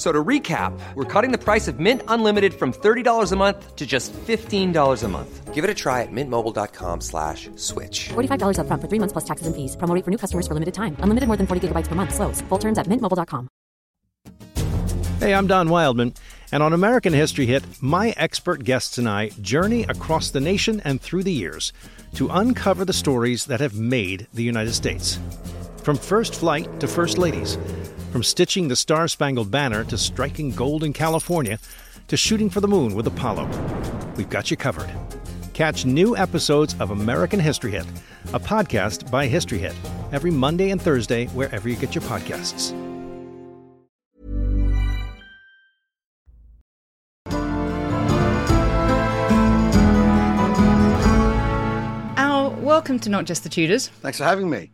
So 0.00 0.12
to 0.12 0.24
recap, 0.24 0.72
we're 0.94 1.04
cutting 1.04 1.30
the 1.30 1.36
price 1.36 1.68
of 1.68 1.78
Mint 1.78 2.02
Unlimited 2.08 2.54
from 2.54 2.72
$30 2.72 3.32
a 3.32 3.36
month 3.36 3.76
to 3.76 3.86
just 3.86 4.14
$15 4.14 5.02
a 5.04 5.08
month. 5.08 5.54
Give 5.54 5.62
it 5.62 5.68
a 5.68 5.74
try 5.74 6.00
at 6.00 6.08
mintmobile.com 6.10 7.02
slash 7.02 7.50
switch. 7.56 8.08
$45 8.08 8.60
up 8.60 8.66
front 8.66 8.80
for 8.80 8.88
three 8.88 8.98
months 8.98 9.12
plus 9.12 9.26
taxes 9.26 9.46
and 9.46 9.54
fees. 9.54 9.76
Promo 9.76 10.02
for 10.02 10.10
new 10.10 10.16
customers 10.16 10.46
for 10.46 10.54
limited 10.54 10.72
time. 10.72 10.96
Unlimited 11.00 11.26
more 11.26 11.36
than 11.36 11.46
40 11.46 11.68
gigabytes 11.68 11.86
per 11.86 11.94
month. 11.94 12.14
Slows. 12.14 12.40
Full 12.48 12.56
terms 12.56 12.78
at 12.78 12.86
mintmobile.com. 12.86 13.48
Hey, 15.18 15.34
I'm 15.34 15.46
Don 15.46 15.68
Wildman. 15.68 16.14
And 16.50 16.62
on 16.62 16.72
American 16.72 17.12
History 17.12 17.44
Hit, 17.44 17.62
my 17.82 18.14
expert 18.16 18.64
guests 18.64 18.96
and 18.96 19.06
I 19.06 19.32
journey 19.42 19.82
across 19.82 20.30
the 20.30 20.40
nation 20.40 20.80
and 20.82 20.98
through 20.98 21.24
the 21.24 21.32
years 21.32 21.74
to 22.14 22.30
uncover 22.30 22.86
the 22.86 22.94
stories 22.94 23.44
that 23.44 23.60
have 23.60 23.74
made 23.74 24.28
the 24.32 24.44
United 24.44 24.72
States. 24.72 25.18
From 25.82 25.98
first 25.98 26.34
flight 26.34 26.80
to 26.80 26.88
first 26.88 27.18
ladies– 27.18 27.58
from 28.10 28.24
stitching 28.24 28.66
the 28.66 28.74
Star 28.74 29.06
Spangled 29.06 29.52
Banner 29.52 29.84
to 29.84 29.96
striking 29.96 30.50
gold 30.50 30.82
in 30.82 30.92
California 30.92 31.60
to 32.08 32.16
shooting 32.16 32.50
for 32.50 32.60
the 32.60 32.66
moon 32.66 32.96
with 32.96 33.06
Apollo, 33.06 33.48
we've 34.16 34.28
got 34.28 34.50
you 34.50 34.56
covered. 34.56 34.90
Catch 35.52 35.86
new 35.86 36.16
episodes 36.16 36.74
of 36.80 36.90
American 36.90 37.38
History 37.38 37.70
Hit, 37.70 37.86
a 38.32 38.40
podcast 38.40 39.08
by 39.12 39.28
History 39.28 39.58
Hit, 39.58 39.76
every 40.10 40.32
Monday 40.32 40.70
and 40.70 40.82
Thursday, 40.82 41.26
wherever 41.26 41.68
you 41.68 41.76
get 41.76 41.94
your 41.94 42.02
podcasts. 42.02 42.72
Our 52.16 52.50
welcome 52.60 52.98
to 52.98 53.08
Not 53.08 53.26
Just 53.26 53.44
the 53.44 53.48
Tudors. 53.48 53.86
Thanks 53.86 54.18
for 54.18 54.24
having 54.24 54.50
me. 54.50 54.72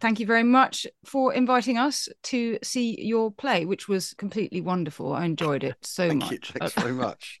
Thank 0.00 0.18
you 0.18 0.26
very 0.26 0.42
much 0.42 0.86
for 1.04 1.34
inviting 1.34 1.76
us 1.76 2.08
to 2.24 2.58
see 2.62 3.00
your 3.02 3.30
play, 3.30 3.66
which 3.66 3.88
was 3.88 4.14
completely 4.14 4.60
wonderful. 4.60 5.12
I 5.12 5.24
enjoyed 5.24 5.62
it 5.62 5.76
so 5.82 6.08
Thank 6.08 6.22
much. 6.22 6.30
you. 6.32 6.38
Thanks 6.58 6.74
very 6.74 6.92
much. 7.06 7.40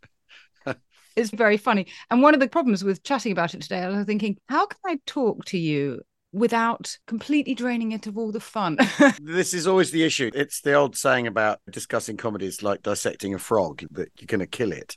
it's 1.16 1.30
very 1.30 1.56
funny. 1.56 1.86
And 2.10 2.22
one 2.22 2.34
of 2.34 2.40
the 2.40 2.48
problems 2.48 2.84
with 2.84 3.02
chatting 3.02 3.32
about 3.32 3.54
it 3.54 3.62
today, 3.62 3.80
I 3.80 3.88
was 3.88 4.04
thinking, 4.04 4.36
how 4.48 4.66
can 4.66 4.78
I 4.84 4.98
talk 5.06 5.44
to 5.46 5.58
you 5.58 6.02
without 6.32 6.96
completely 7.06 7.54
draining 7.54 7.92
it 7.92 8.06
of 8.06 8.18
all 8.18 8.30
the 8.30 8.40
fun? 8.40 8.76
this 9.22 9.54
is 9.54 9.66
always 9.66 9.90
the 9.90 10.04
issue. 10.04 10.30
It's 10.34 10.60
the 10.60 10.74
old 10.74 10.96
saying 10.96 11.26
about 11.26 11.60
discussing 11.70 12.16
comedies 12.16 12.62
like 12.62 12.82
dissecting 12.82 13.34
a 13.34 13.38
frog, 13.38 13.84
that 13.92 14.10
you're 14.18 14.26
going 14.26 14.40
to 14.40 14.46
kill 14.46 14.72
it. 14.72 14.96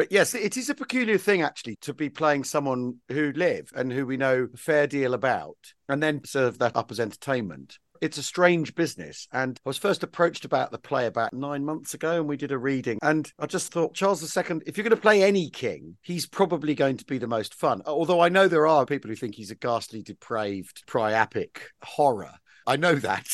But 0.00 0.10
yes, 0.10 0.34
it 0.34 0.56
is 0.56 0.70
a 0.70 0.74
peculiar 0.74 1.18
thing 1.18 1.42
actually 1.42 1.76
to 1.82 1.92
be 1.92 2.08
playing 2.08 2.44
someone 2.44 3.00
who 3.10 3.32
live 3.32 3.70
and 3.74 3.92
who 3.92 4.06
we 4.06 4.16
know 4.16 4.48
a 4.50 4.56
fair 4.56 4.86
deal 4.86 5.12
about 5.12 5.58
and 5.90 6.02
then 6.02 6.24
serve 6.24 6.58
that 6.60 6.74
up 6.74 6.90
as 6.90 6.98
entertainment. 6.98 7.78
It's 8.00 8.16
a 8.16 8.22
strange 8.22 8.74
business. 8.74 9.28
And 9.30 9.60
I 9.62 9.68
was 9.68 9.76
first 9.76 10.02
approached 10.02 10.46
about 10.46 10.70
the 10.70 10.78
play 10.78 11.04
about 11.04 11.34
nine 11.34 11.66
months 11.66 11.92
ago, 11.92 12.12
and 12.12 12.26
we 12.26 12.38
did 12.38 12.50
a 12.50 12.56
reading. 12.56 12.98
And 13.02 13.30
I 13.38 13.44
just 13.44 13.72
thought, 13.72 13.92
Charles 13.92 14.22
II, 14.34 14.62
if 14.64 14.78
you're 14.78 14.84
going 14.84 14.96
to 14.96 15.02
play 15.02 15.22
any 15.22 15.50
king, 15.50 15.98
he's 16.00 16.24
probably 16.24 16.74
going 16.74 16.96
to 16.96 17.04
be 17.04 17.18
the 17.18 17.26
most 17.26 17.52
fun. 17.52 17.82
Although 17.84 18.22
I 18.22 18.30
know 18.30 18.48
there 18.48 18.66
are 18.66 18.86
people 18.86 19.10
who 19.10 19.16
think 19.16 19.34
he's 19.34 19.50
a 19.50 19.54
ghastly, 19.54 20.02
depraved, 20.02 20.82
priapic 20.86 21.58
horror. 21.82 22.32
I 22.66 22.76
know 22.76 22.94
that 22.94 23.28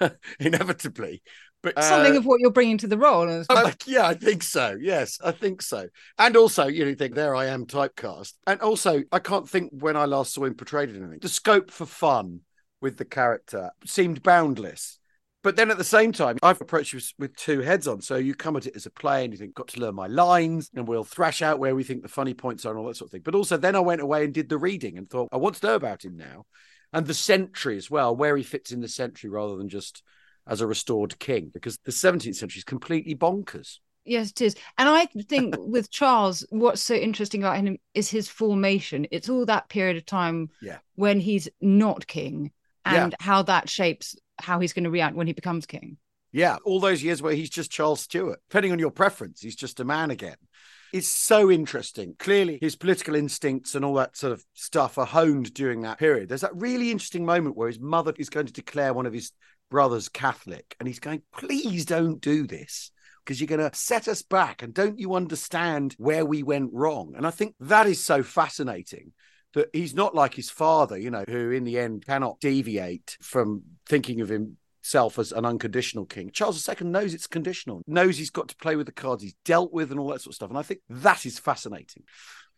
inevitably. 0.40 1.22
But 1.64 1.82
something 1.82 2.14
uh, 2.14 2.18
of 2.18 2.26
what 2.26 2.40
you're 2.40 2.50
bringing 2.50 2.76
to 2.78 2.86
the 2.86 2.98
role. 2.98 3.26
Like, 3.48 3.86
yeah, 3.86 4.06
I 4.06 4.12
think 4.14 4.42
so. 4.42 4.76
Yes, 4.78 5.18
I 5.24 5.32
think 5.32 5.62
so. 5.62 5.88
And 6.18 6.36
also, 6.36 6.66
you 6.66 6.84
know, 6.84 6.94
think 6.94 7.14
there 7.14 7.34
I 7.34 7.46
am 7.46 7.64
typecast. 7.64 8.34
And 8.46 8.60
also, 8.60 9.02
I 9.10 9.18
can't 9.18 9.48
think 9.48 9.70
when 9.72 9.96
I 9.96 10.04
last 10.04 10.34
saw 10.34 10.44
him 10.44 10.54
portrayed 10.54 10.90
in 10.90 10.96
anything. 10.96 11.20
The 11.22 11.28
scope 11.30 11.70
for 11.70 11.86
fun 11.86 12.40
with 12.82 12.98
the 12.98 13.06
character 13.06 13.70
seemed 13.86 14.22
boundless. 14.22 14.98
But 15.42 15.56
then 15.56 15.70
at 15.70 15.78
the 15.78 15.84
same 15.84 16.12
time, 16.12 16.36
I've 16.42 16.60
approached 16.60 16.92
you 16.92 17.00
with 17.18 17.34
two 17.34 17.60
heads 17.60 17.88
on. 17.88 18.02
So 18.02 18.16
you 18.16 18.34
come 18.34 18.56
at 18.56 18.66
it 18.66 18.76
as 18.76 18.84
a 18.84 18.90
play 18.90 19.24
and 19.24 19.32
you 19.32 19.38
think, 19.38 19.54
got 19.54 19.68
to 19.68 19.80
learn 19.80 19.94
my 19.94 20.06
lines 20.06 20.70
and 20.74 20.86
we'll 20.86 21.04
thrash 21.04 21.40
out 21.40 21.58
where 21.58 21.74
we 21.74 21.82
think 21.82 22.02
the 22.02 22.08
funny 22.08 22.34
points 22.34 22.66
are 22.66 22.70
and 22.70 22.78
all 22.78 22.86
that 22.88 22.96
sort 22.96 23.08
of 23.08 23.12
thing. 23.12 23.22
But 23.24 23.34
also, 23.34 23.56
then 23.56 23.76
I 23.76 23.80
went 23.80 24.02
away 24.02 24.24
and 24.24 24.34
did 24.34 24.50
the 24.50 24.58
reading 24.58 24.98
and 24.98 25.08
thought, 25.08 25.30
I 25.32 25.38
want 25.38 25.56
to 25.56 25.66
know 25.66 25.74
about 25.74 26.04
him 26.04 26.16
now. 26.16 26.44
And 26.92 27.06
the 27.06 27.14
century 27.14 27.78
as 27.78 27.90
well, 27.90 28.14
where 28.14 28.36
he 28.36 28.42
fits 28.42 28.70
in 28.70 28.80
the 28.80 28.88
century 28.88 29.30
rather 29.30 29.56
than 29.56 29.68
just 29.68 30.02
as 30.46 30.60
a 30.60 30.66
restored 30.66 31.18
king, 31.18 31.50
because 31.52 31.78
the 31.84 31.92
17th 31.92 32.36
century 32.36 32.58
is 32.58 32.64
completely 32.64 33.14
bonkers. 33.14 33.78
Yes, 34.04 34.30
it 34.30 34.42
is. 34.42 34.56
And 34.76 34.88
I 34.88 35.06
think 35.06 35.56
with 35.58 35.90
Charles, 35.90 36.46
what's 36.50 36.82
so 36.82 36.94
interesting 36.94 37.42
about 37.42 37.56
him 37.56 37.78
is 37.94 38.10
his 38.10 38.28
formation. 38.28 39.06
It's 39.10 39.28
all 39.28 39.46
that 39.46 39.68
period 39.68 39.96
of 39.96 40.04
time 40.04 40.50
yeah. 40.60 40.78
when 40.94 41.20
he's 41.20 41.48
not 41.60 42.06
king 42.06 42.52
and 42.84 43.12
yeah. 43.12 43.24
how 43.24 43.42
that 43.42 43.68
shapes 43.68 44.16
how 44.38 44.60
he's 44.60 44.72
going 44.72 44.84
to 44.84 44.90
react 44.90 45.16
when 45.16 45.26
he 45.26 45.32
becomes 45.32 45.66
king. 45.66 45.96
Yeah, 46.32 46.56
all 46.64 46.80
those 46.80 47.02
years 47.02 47.22
where 47.22 47.34
he's 47.34 47.50
just 47.50 47.70
Charles 47.70 48.00
Stuart. 48.00 48.40
Depending 48.50 48.72
on 48.72 48.78
your 48.78 48.90
preference, 48.90 49.40
he's 49.40 49.56
just 49.56 49.78
a 49.80 49.84
man 49.84 50.10
again. 50.10 50.36
It's 50.92 51.08
so 51.08 51.50
interesting. 51.50 52.14
Clearly, 52.18 52.58
his 52.60 52.76
political 52.76 53.14
instincts 53.14 53.74
and 53.74 53.84
all 53.84 53.94
that 53.94 54.16
sort 54.16 54.32
of 54.32 54.44
stuff 54.54 54.98
are 54.98 55.06
honed 55.06 55.54
during 55.54 55.82
that 55.82 55.98
period. 55.98 56.28
There's 56.28 56.42
that 56.42 56.54
really 56.54 56.90
interesting 56.90 57.24
moment 57.24 57.56
where 57.56 57.68
his 57.68 57.80
mother 57.80 58.12
is 58.18 58.30
going 58.30 58.46
to 58.46 58.52
declare 58.52 58.92
one 58.92 59.06
of 59.06 59.12
his 59.12 59.32
brothers 59.70 60.08
Catholic, 60.08 60.76
and 60.78 60.86
he's 60.86 61.00
going, 61.00 61.22
please 61.32 61.84
don't 61.84 62.20
do 62.20 62.46
this 62.46 62.90
because 63.24 63.40
you're 63.40 63.48
going 63.48 63.70
to 63.70 63.76
set 63.76 64.08
us 64.08 64.22
back. 64.22 64.62
And 64.62 64.74
don't 64.74 64.98
you 64.98 65.14
understand 65.14 65.94
where 65.98 66.24
we 66.24 66.42
went 66.42 66.70
wrong? 66.72 67.14
And 67.16 67.26
I 67.26 67.30
think 67.30 67.54
that 67.60 67.86
is 67.86 68.04
so 68.04 68.22
fascinating 68.22 69.12
that 69.54 69.70
he's 69.72 69.94
not 69.94 70.14
like 70.14 70.34
his 70.34 70.50
father, 70.50 70.98
you 70.98 71.10
know, 71.10 71.24
who 71.28 71.50
in 71.50 71.64
the 71.64 71.78
end 71.78 72.04
cannot 72.04 72.40
deviate 72.40 73.16
from 73.20 73.62
thinking 73.86 74.20
of 74.20 74.28
himself 74.28 75.18
as 75.18 75.32
an 75.32 75.44
unconditional 75.46 76.04
king. 76.04 76.30
Charles 76.32 76.68
II 76.68 76.88
knows 76.88 77.14
it's 77.14 77.26
conditional, 77.26 77.82
knows 77.86 78.18
he's 78.18 78.30
got 78.30 78.48
to 78.48 78.56
play 78.56 78.76
with 78.76 78.86
the 78.86 78.92
cards 78.92 79.22
he's 79.22 79.36
dealt 79.44 79.72
with 79.72 79.90
and 79.90 80.00
all 80.00 80.08
that 80.08 80.20
sort 80.20 80.32
of 80.32 80.34
stuff. 80.34 80.50
And 80.50 80.58
I 80.58 80.62
think 80.62 80.80
that 80.88 81.24
is 81.24 81.38
fascinating. 81.38 82.02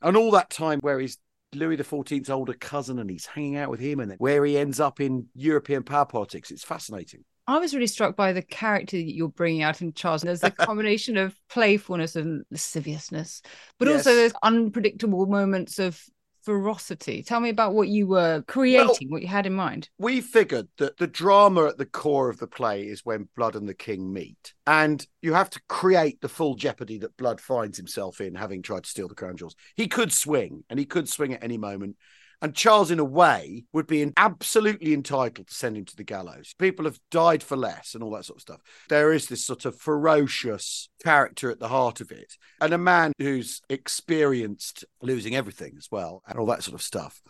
And 0.02 0.16
all 0.16 0.30
that 0.32 0.50
time 0.50 0.80
where 0.80 0.98
he's 0.98 1.18
Louis 1.56 1.76
XIV's 1.76 2.30
older 2.30 2.54
cousin 2.54 2.98
and 2.98 3.10
he's 3.10 3.26
hanging 3.26 3.56
out 3.56 3.70
with 3.70 3.80
him 3.80 4.00
and 4.00 4.14
where 4.18 4.44
he 4.44 4.58
ends 4.58 4.80
up 4.80 5.00
in 5.00 5.26
European 5.34 5.82
power 5.82 6.06
politics. 6.06 6.50
It's 6.50 6.64
fascinating. 6.64 7.24
I 7.48 7.58
was 7.58 7.74
really 7.74 7.86
struck 7.86 8.16
by 8.16 8.32
the 8.32 8.42
character 8.42 8.96
that 8.96 9.14
you're 9.14 9.28
bringing 9.28 9.62
out 9.62 9.80
in 9.80 9.92
Charles. 9.92 10.22
There's 10.22 10.42
a 10.42 10.50
combination 10.50 11.16
of 11.16 11.36
playfulness 11.48 12.16
and 12.16 12.44
lasciviousness, 12.50 13.42
but 13.78 13.86
yes. 13.88 13.98
also 13.98 14.16
there's 14.16 14.32
unpredictable 14.42 15.26
moments 15.26 15.78
of 15.78 16.02
ferocity. 16.46 17.24
Tell 17.24 17.40
me 17.40 17.48
about 17.48 17.74
what 17.74 17.88
you 17.88 18.06
were 18.06 18.42
creating, 18.46 18.86
well, 18.86 18.96
what 19.08 19.22
you 19.22 19.28
had 19.28 19.46
in 19.46 19.52
mind. 19.52 19.90
We 19.98 20.20
figured 20.20 20.68
that 20.78 20.96
the 20.96 21.08
drama 21.08 21.66
at 21.66 21.76
the 21.76 21.84
core 21.84 22.30
of 22.30 22.38
the 22.38 22.46
play 22.46 22.84
is 22.84 23.04
when 23.04 23.28
Blood 23.36 23.56
and 23.56 23.68
the 23.68 23.74
King 23.74 24.12
meet. 24.12 24.54
And 24.64 25.04
you 25.20 25.34
have 25.34 25.50
to 25.50 25.60
create 25.68 26.20
the 26.20 26.28
full 26.28 26.54
jeopardy 26.54 26.98
that 26.98 27.16
Blood 27.16 27.40
finds 27.40 27.76
himself 27.76 28.20
in, 28.20 28.36
having 28.36 28.62
tried 28.62 28.84
to 28.84 28.88
steal 28.88 29.08
the 29.08 29.14
crown 29.16 29.36
jewels. 29.36 29.56
He 29.74 29.88
could 29.88 30.12
swing, 30.12 30.62
and 30.70 30.78
he 30.78 30.86
could 30.86 31.08
swing 31.08 31.34
at 31.34 31.42
any 31.42 31.58
moment. 31.58 31.96
And 32.42 32.54
Charles, 32.54 32.90
in 32.90 32.98
a 32.98 33.04
way, 33.04 33.64
would 33.72 33.86
be 33.86 34.12
absolutely 34.16 34.92
entitled 34.92 35.48
to 35.48 35.54
send 35.54 35.76
him 35.76 35.86
to 35.86 35.96
the 35.96 36.04
gallows. 36.04 36.54
People 36.58 36.84
have 36.84 37.00
died 37.10 37.42
for 37.42 37.56
less 37.56 37.94
and 37.94 38.02
all 38.04 38.10
that 38.10 38.26
sort 38.26 38.36
of 38.36 38.42
stuff. 38.42 38.60
There 38.88 39.12
is 39.12 39.26
this 39.26 39.44
sort 39.44 39.64
of 39.64 39.78
ferocious 39.78 40.90
character 41.02 41.50
at 41.50 41.60
the 41.60 41.68
heart 41.68 42.00
of 42.00 42.10
it, 42.10 42.36
and 42.60 42.74
a 42.74 42.78
man 42.78 43.12
who's 43.18 43.62
experienced 43.70 44.84
losing 45.00 45.34
everything 45.34 45.74
as 45.78 45.88
well, 45.90 46.22
and 46.28 46.38
all 46.38 46.46
that 46.46 46.62
sort 46.62 46.74
of 46.74 46.82
stuff. 46.82 47.22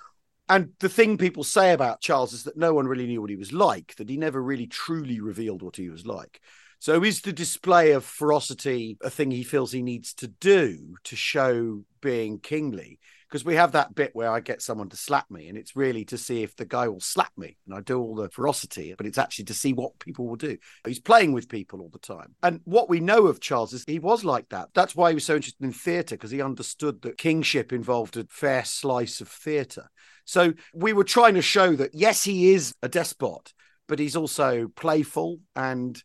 And 0.48 0.70
the 0.80 0.88
thing 0.88 1.18
people 1.18 1.44
say 1.44 1.72
about 1.72 2.00
Charles 2.00 2.32
is 2.32 2.44
that 2.44 2.56
no 2.56 2.72
one 2.72 2.86
really 2.86 3.06
knew 3.06 3.20
what 3.20 3.30
he 3.30 3.36
was 3.36 3.52
like, 3.52 3.94
that 3.96 4.08
he 4.08 4.16
never 4.16 4.42
really 4.42 4.66
truly 4.66 5.20
revealed 5.20 5.62
what 5.62 5.76
he 5.76 5.88
was 5.88 6.06
like. 6.06 6.40
So 6.78 7.02
is 7.02 7.22
the 7.22 7.32
display 7.32 7.92
of 7.92 8.04
ferocity 8.04 8.96
a 9.02 9.10
thing 9.10 9.30
he 9.30 9.42
feels 9.42 9.72
he 9.72 9.82
needs 9.82 10.14
to 10.14 10.28
do 10.28 10.96
to 11.04 11.16
show 11.16 11.84
being 12.00 12.38
kingly? 12.38 12.98
Because 13.28 13.44
we 13.44 13.54
have 13.56 13.72
that 13.72 13.94
bit 13.94 14.14
where 14.14 14.30
I 14.30 14.40
get 14.40 14.62
someone 14.62 14.88
to 14.90 14.96
slap 14.96 15.30
me, 15.30 15.48
and 15.48 15.58
it's 15.58 15.76
really 15.76 16.04
to 16.06 16.18
see 16.18 16.42
if 16.42 16.56
the 16.56 16.64
guy 16.64 16.88
will 16.88 17.00
slap 17.00 17.32
me, 17.36 17.56
and 17.66 17.74
I 17.74 17.80
do 17.80 18.00
all 18.00 18.14
the 18.14 18.30
ferocity, 18.30 18.94
but 18.96 19.06
it's 19.06 19.18
actually 19.18 19.46
to 19.46 19.54
see 19.54 19.72
what 19.72 19.98
people 19.98 20.26
will 20.26 20.36
do. 20.36 20.56
He's 20.86 21.00
playing 21.00 21.32
with 21.32 21.48
people 21.48 21.80
all 21.80 21.90
the 21.92 21.98
time, 21.98 22.34
and 22.42 22.60
what 22.64 22.88
we 22.88 23.00
know 23.00 23.26
of 23.26 23.40
Charles 23.40 23.72
is 23.72 23.84
he 23.86 23.98
was 23.98 24.24
like 24.24 24.48
that. 24.50 24.68
That's 24.74 24.94
why 24.94 25.10
he 25.10 25.14
was 25.14 25.24
so 25.24 25.36
interested 25.36 25.64
in 25.64 25.72
theatre 25.72 26.16
because 26.16 26.30
he 26.30 26.42
understood 26.42 27.02
that 27.02 27.18
kingship 27.18 27.72
involved 27.72 28.16
a 28.16 28.26
fair 28.30 28.64
slice 28.64 29.20
of 29.20 29.28
theatre. 29.28 29.88
So 30.24 30.54
we 30.74 30.92
were 30.92 31.04
trying 31.04 31.34
to 31.34 31.42
show 31.42 31.76
that 31.76 31.94
yes, 31.94 32.24
he 32.24 32.52
is 32.52 32.74
a 32.82 32.88
despot, 32.88 33.52
but 33.86 33.98
he's 33.98 34.16
also 34.16 34.68
playful 34.74 35.38
and 35.54 36.02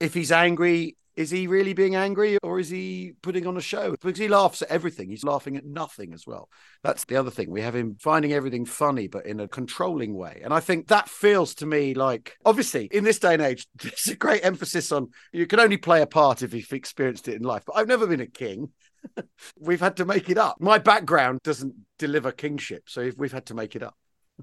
if 0.00 0.12
he's 0.12 0.32
angry, 0.32 0.96
is 1.16 1.30
he 1.30 1.46
really 1.46 1.72
being 1.72 1.94
angry 1.94 2.38
or 2.42 2.58
is 2.58 2.68
he 2.68 3.12
putting 3.22 3.46
on 3.46 3.56
a 3.56 3.60
show? 3.60 3.92
Because 3.92 4.18
he 4.18 4.28
laughs 4.28 4.62
at 4.62 4.68
everything. 4.68 5.10
He's 5.10 5.24
laughing 5.24 5.56
at 5.56 5.64
nothing 5.64 6.12
as 6.12 6.26
well. 6.26 6.48
That's 6.82 7.04
the 7.04 7.16
other 7.16 7.30
thing. 7.30 7.50
We 7.50 7.62
have 7.62 7.76
him 7.76 7.96
finding 8.00 8.32
everything 8.32 8.64
funny, 8.64 9.06
but 9.06 9.26
in 9.26 9.40
a 9.40 9.48
controlling 9.48 10.14
way. 10.14 10.40
And 10.42 10.52
I 10.52 10.60
think 10.60 10.88
that 10.88 11.08
feels 11.08 11.54
to 11.56 11.66
me 11.66 11.94
like, 11.94 12.36
obviously, 12.44 12.86
in 12.86 13.04
this 13.04 13.18
day 13.18 13.34
and 13.34 13.42
age, 13.42 13.66
there's 13.82 14.08
a 14.08 14.16
great 14.16 14.44
emphasis 14.44 14.90
on 14.92 15.08
you 15.32 15.46
can 15.46 15.60
only 15.60 15.76
play 15.76 16.02
a 16.02 16.06
part 16.06 16.42
if 16.42 16.52
you've 16.52 16.72
experienced 16.72 17.28
it 17.28 17.36
in 17.36 17.42
life. 17.42 17.62
But 17.66 17.76
I've 17.76 17.88
never 17.88 18.06
been 18.06 18.20
a 18.20 18.26
king. 18.26 18.70
we've 19.58 19.80
had 19.80 19.96
to 19.98 20.04
make 20.04 20.30
it 20.30 20.38
up. 20.38 20.56
My 20.60 20.78
background 20.78 21.40
doesn't 21.44 21.74
deliver 21.98 22.32
kingship. 22.32 22.84
So 22.88 23.10
we've 23.16 23.32
had 23.32 23.46
to 23.46 23.54
make 23.54 23.76
it 23.76 23.82
up. 23.82 23.96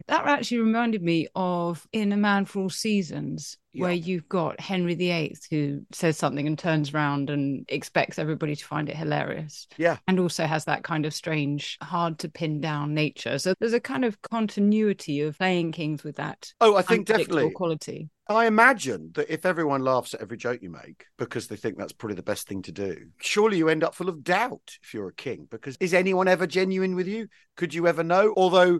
That 0.08 0.26
actually 0.26 0.60
reminded 0.60 1.02
me 1.02 1.28
of 1.36 1.86
in 1.92 2.12
A 2.12 2.18
Man 2.18 2.46
for 2.46 2.62
All 2.62 2.70
Seasons, 2.70 3.58
yeah. 3.74 3.84
where 3.84 3.94
you've 3.94 4.28
got 4.28 4.60
Henry 4.60 4.96
VIII 4.96 5.36
who 5.50 5.82
says 5.92 6.18
something 6.18 6.48
and 6.48 6.58
turns 6.58 6.94
around 6.94 7.30
and 7.30 7.66
expects 7.68 8.18
everybody 8.18 8.56
to 8.56 8.66
find 8.66 8.90
it 8.90 8.96
hilarious. 8.96 9.68
Yeah. 9.78 9.98
And 10.08 10.20
also 10.20 10.46
has 10.46 10.66
that 10.66 10.84
kind 10.84 11.06
of 11.06 11.14
strange, 11.14 11.78
hard 11.82 12.20
to 12.20 12.30
pin 12.30 12.62
down 12.62 12.94
nature. 12.94 13.38
So 13.38 13.54
there's 13.60 13.74
a 13.74 13.80
kind 13.80 14.06
of 14.06 14.22
continuity 14.22 15.22
of 15.22 15.38
playing 15.38 15.74
kings 15.74 16.04
with 16.04 16.16
that. 16.18 16.54
Oh, 16.62 16.76
I 16.76 16.82
think 16.82 17.08
definitely 17.08 17.52
quality. 17.52 18.10
I 18.30 18.46
imagine 18.46 19.12
that 19.16 19.32
if 19.32 19.46
everyone 19.46 19.82
laughs 19.82 20.14
at 20.14 20.22
every 20.22 20.38
joke 20.38 20.62
you 20.62 20.70
make 20.70 21.06
because 21.18 21.48
they 21.48 21.58
think 21.58 21.78
that's 21.78 21.92
probably 21.92 22.16
the 22.16 22.24
best 22.24 22.48
thing 22.48 22.62
to 22.64 22.72
do, 22.72 22.96
surely 23.20 23.58
you 23.58 23.68
end 23.68 23.84
up 23.84 23.94
full 23.94 24.08
of 24.08 24.24
doubt 24.24 24.78
if 24.82 24.94
you're 24.94 25.10
a 25.10 25.14
king. 25.14 25.48
Because 25.52 25.76
is 25.82 25.94
anyone 25.94 26.30
ever 26.30 26.48
genuine 26.48 26.96
with 26.96 27.08
you? 27.08 27.28
Could 27.58 27.74
you 27.74 27.88
ever 27.88 28.04
know? 28.04 28.34
Although 28.38 28.80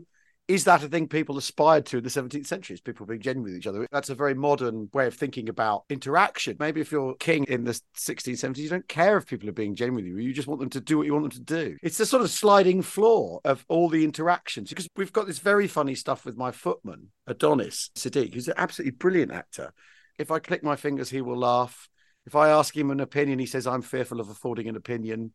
is 0.52 0.66
that 0.66 0.84
a 0.84 0.88
thing 0.90 1.08
people 1.08 1.38
aspired 1.38 1.86
to 1.86 2.00
in 2.00 2.04
the 2.04 2.10
17th 2.10 2.46
century? 2.46 2.74
Is 2.74 2.82
people 2.82 3.06
being 3.06 3.22
genuine 3.22 3.46
with 3.46 3.58
each 3.58 3.68
other? 3.68 3.88
That's 3.90 4.10
a 4.10 4.16
very 4.16 4.34
modern 4.34 4.90
way 4.94 5.08
of 5.08 5.14
thinking 5.14 5.48
about 5.48 5.86
interaction. 5.90 6.58
Maybe 6.60 6.82
if 6.82 6.92
you're 6.92 7.16
king 7.16 7.46
in 7.46 7.64
the 7.64 7.72
16th, 7.72 8.34
17th, 8.34 8.58
you 8.58 8.70
don't 8.70 8.88
care 8.90 9.18
if 9.18 9.28
people 9.28 9.48
are 9.48 9.54
being 9.54 9.76
genuine 9.76 10.04
with 10.04 10.12
you. 10.12 10.18
You 10.18 10.34
just 10.34 10.50
want 10.50 10.60
them 10.60 10.70
to 10.72 10.82
do 10.82 10.98
what 10.98 11.06
you 11.06 11.14
want 11.14 11.24
them 11.24 11.46
to 11.46 11.54
do. 11.64 11.78
It's 11.82 11.98
the 11.98 12.06
sort 12.06 12.22
of 12.22 12.30
sliding 12.30 12.82
floor 12.82 13.40
of 13.46 13.64
all 13.70 13.88
the 13.88 14.04
interactions 14.04 14.70
because 14.70 14.90
we've 14.98 15.14
got 15.14 15.26
this 15.26 15.40
very 15.40 15.68
funny 15.68 15.96
stuff 15.96 16.26
with 16.26 16.36
my 16.36 16.52
footman, 16.52 17.08
Adonis 17.28 17.90
Siddique, 17.96 18.34
who's 18.34 18.50
an 18.50 18.56
absolutely 18.58 18.98
brilliant 18.98 19.32
actor. 19.32 19.72
If 20.20 20.32
I 20.32 20.40
click 20.40 20.64
my 20.64 20.76
fingers, 20.76 21.10
he 21.10 21.22
will 21.22 21.38
laugh. 21.38 21.88
If 22.26 22.36
I 22.36 22.50
ask 22.50 22.76
him 22.76 22.92
an 22.92 23.00
opinion, 23.00 23.40
he 23.40 23.46
says, 23.46 23.66
I'm 23.66 23.82
fearful 23.82 24.20
of 24.20 24.30
affording 24.30 24.68
an 24.68 24.76
opinion 24.76 25.32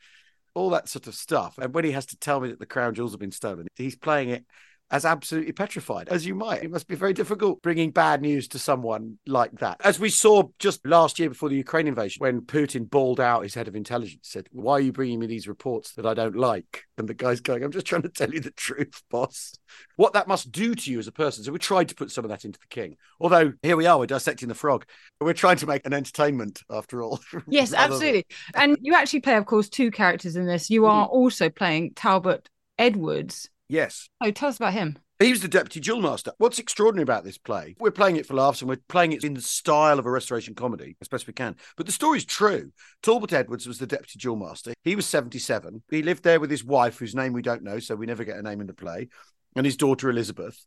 all 0.55 0.70
that 0.70 0.88
sort 0.88 1.07
of 1.07 1.14
stuff. 1.14 1.59
And 1.59 1.74
when 1.74 1.85
he 1.85 1.92
has 1.92 2.07
to 2.07 2.16
tell 2.16 2.40
me 2.40 2.48
that 2.48 2.59
the 2.59 2.64
crown 2.64 2.94
jewels 2.94 3.12
have 3.12 3.20
been 3.20 3.31
stolen, 3.31 3.66
he's 3.76 3.94
playing 3.94 4.31
it 4.31 4.46
as 4.90 5.05
absolutely 5.05 5.53
petrified 5.53 6.09
as 6.09 6.25
you 6.25 6.35
might. 6.35 6.62
It 6.62 6.70
must 6.70 6.87
be 6.87 6.94
very 6.94 7.12
difficult 7.12 7.61
bringing 7.62 7.90
bad 7.90 8.22
news 8.22 8.46
to 8.49 8.59
someone 8.59 9.18
like 9.27 9.53
that. 9.59 9.81
As 9.83 9.99
we 9.99 10.09
saw 10.09 10.44
just 10.59 10.87
last 10.87 11.18
year 11.18 11.29
before 11.29 11.49
the 11.49 11.57
Ukraine 11.57 11.88
invasion, 11.88 12.20
when 12.20 12.42
Putin 12.42 12.88
bawled 12.88 13.20
out 13.20 13.42
his 13.42 13.55
head 13.55 13.68
of 13.68 13.75
intelligence, 13.75 14.29
said, 14.29 14.49
Why 14.53 14.75
are 14.75 14.81
you 14.81 14.92
bringing 14.92 15.18
me 15.18 15.27
these 15.27 15.49
reports 15.49 15.92
that 15.94 16.07
I 16.07 16.14
don't 16.14 16.37
like? 16.37 16.85
And 16.99 17.09
the 17.09 17.14
guy's 17.14 17.40
going, 17.40 17.64
I'm 17.64 17.72
just 17.72 17.87
trying 17.87 18.03
to 18.03 18.09
tell 18.09 18.33
you 18.33 18.40
the 18.40 18.53
truth, 18.53 19.03
boss. 19.11 19.55
What 19.96 20.12
that 20.12 20.29
must 20.29 20.53
do 20.53 20.75
to 20.75 20.90
you 20.90 20.99
as 20.99 21.09
a 21.09 21.12
person. 21.12 21.42
So 21.42 21.53
we 21.53 21.59
tried 21.59 21.88
to 21.88 21.94
put 21.94 22.11
some 22.11 22.25
of 22.25 22.31
that 22.31 22.44
into 22.44 22.61
the 22.61 22.66
king. 22.68 22.96
Although 23.20 23.55
here 23.62 23.77
we 23.77 23.87
are, 23.87 23.99
we're 23.99 24.07
dissecting 24.07 24.49
the 24.49 24.55
frog. 24.55 24.87
We're 25.20 25.33
trying 25.33 25.57
to 25.59 25.66
make 25.66 25.85
an 25.87 25.92
entertainment 25.92 26.62
after 26.70 27.03
all. 27.03 27.20
Yes, 27.49 27.72
absolutely. 27.72 28.27
And 28.55 28.77
you 28.81 28.94
actually 28.94 29.20
play, 29.20 29.37
of 29.37 29.46
course, 29.46 29.68
two 29.68 29.90
characters 29.90 30.37
in 30.37 30.46
this. 30.46 30.68
You 30.68 30.83
mm-hmm. 30.83 30.90
are 30.90 31.07
also 31.07 31.49
playing 31.49 31.94
Talbot 31.94 32.49
Edwards. 32.79 33.49
Yes. 33.68 34.09
Oh, 34.20 34.31
tell 34.31 34.48
us 34.48 34.57
about 34.57 34.72
him. 34.72 34.98
He 35.18 35.31
was 35.31 35.40
the 35.40 35.48
deputy 35.48 35.81
jewel 35.81 36.02
master. 36.02 36.33
What's 36.37 36.59
extraordinary 36.59 37.05
about 37.05 37.24
this 37.24 37.38
play? 37.38 37.74
We're 37.81 37.90
playing 37.90 38.16
it 38.16 38.26
for 38.26 38.35
laughs 38.35 38.61
and 38.61 38.68
we're 38.68 38.76
playing 38.88 39.12
it 39.12 39.24
in 39.24 39.33
the 39.33 39.40
style 39.40 39.98
of 39.98 40.05
a 40.05 40.11
restoration 40.11 40.55
comedy 40.55 40.94
as 41.00 41.09
best 41.09 41.26
we 41.26 41.33
can. 41.33 41.57
But 41.79 41.87
the 41.87 41.92
story's 41.92 42.26
true. 42.26 42.70
Talbot 43.02 43.33
Edwards 43.33 43.66
was 43.66 43.79
the 43.79 43.87
deputy 43.87 44.18
jewel 44.18 44.37
master. 44.37 44.74
He 44.85 44.94
was 44.94 45.07
77. 45.07 45.83
He 45.90 46.02
lived 46.02 46.22
there 46.22 46.38
with 46.38 46.50
his 46.50 46.64
wife, 46.64 46.98
whose 46.98 47.14
name 47.14 47.33
we 47.33 47.40
don't 47.40 47.62
know, 47.62 47.79
so 47.79 47.96
we 47.96 48.05
never 48.05 48.24
get 48.24 48.37
a 48.37 48.42
name 48.42 48.61
in 48.61 48.66
the 48.66 48.74
play, 48.74 49.09
and 49.57 49.64
his 49.64 49.79
daughter 49.79 50.11
Elizabeth. 50.11 50.62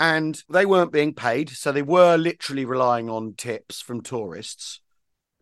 And 0.00 0.42
they 0.50 0.66
weren't 0.66 0.92
being 0.92 1.14
paid, 1.14 1.48
so 1.50 1.70
they 1.70 1.82
were 1.82 2.16
literally 2.16 2.64
relying 2.64 3.08
on 3.08 3.34
tips 3.34 3.80
from 3.80 4.02
tourists. 4.02 4.80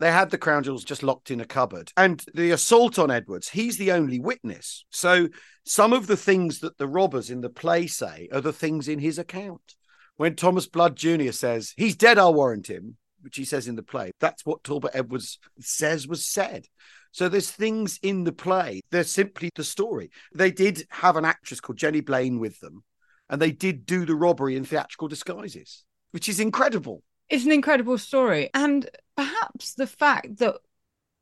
They 0.01 0.11
had 0.11 0.31
the 0.31 0.39
crown 0.39 0.65
jewels 0.65 0.85
just 0.85 1.03
locked 1.03 1.31
in 1.31 1.41
a 1.41 1.45
cupboard. 1.45 1.93
And 1.97 2.25
the 2.35 2.51
assault 2.51 2.99
on 2.99 3.11
Edwards, 3.11 3.49
he's 3.49 3.79
the 3.79 3.93
only 3.93 4.19
witness. 4.19 4.85
So 4.91 5.29
some 5.65 5.93
of 5.93 6.07
the 6.07 6.17
things 6.17 6.61
that 6.61 6.79
the 6.79 6.89
robbers 6.89 7.31
in 7.31 7.41
the 7.41 7.51
play 7.51 7.87
say 7.87 8.29
are 8.33 8.41
the 8.41 8.53
things 8.53 8.89
in 8.89 8.99
his 8.99 9.19
account. 9.19 9.77
When 10.17 10.37
Thomas 10.37 10.67
Blood 10.67 10.97
Jr. 10.97 11.31
says, 11.31 11.75
he's 11.77 11.97
dead, 11.97 12.19
I'll 12.19 12.35
warrant 12.35 12.69
him, 12.69 12.97
which 13.21 13.37
he 13.37 13.45
says 13.45 13.69
in 13.69 13.77
the 13.77 13.83
play, 13.83 14.13
that's 14.21 14.45
what 14.45 14.63
Talbot 14.65 14.93
Edwards 14.95 15.39
says 15.61 16.07
was 16.07 16.27
said. 16.27 16.67
So 17.11 17.29
there's 17.29 17.51
things 17.51 17.99
in 18.03 18.25
the 18.25 18.33
play. 18.33 18.81
They're 18.91 19.05
simply 19.05 19.51
the 19.55 19.65
story. 19.65 20.11
They 20.35 20.51
did 20.51 20.85
have 20.91 21.17
an 21.17 21.25
actress 21.25 21.61
called 21.61 21.79
Jenny 21.79 22.01
Blaine 22.01 22.41
with 22.41 22.59
them, 22.59 22.83
and 23.29 23.41
they 23.41 23.53
did 23.53 23.87
do 23.87 24.05
the 24.05 24.17
robbery 24.17 24.57
in 24.57 24.65
theatrical 24.65 25.09
disguises, 25.09 25.85
which 26.11 26.29
is 26.29 26.41
incredible. 26.41 27.03
It's 27.29 27.45
an 27.45 27.53
incredible 27.53 27.99
story. 27.99 28.51
And 28.55 28.89
perhaps 29.17 29.75
the 29.75 29.87
fact 29.87 30.39
that 30.39 30.57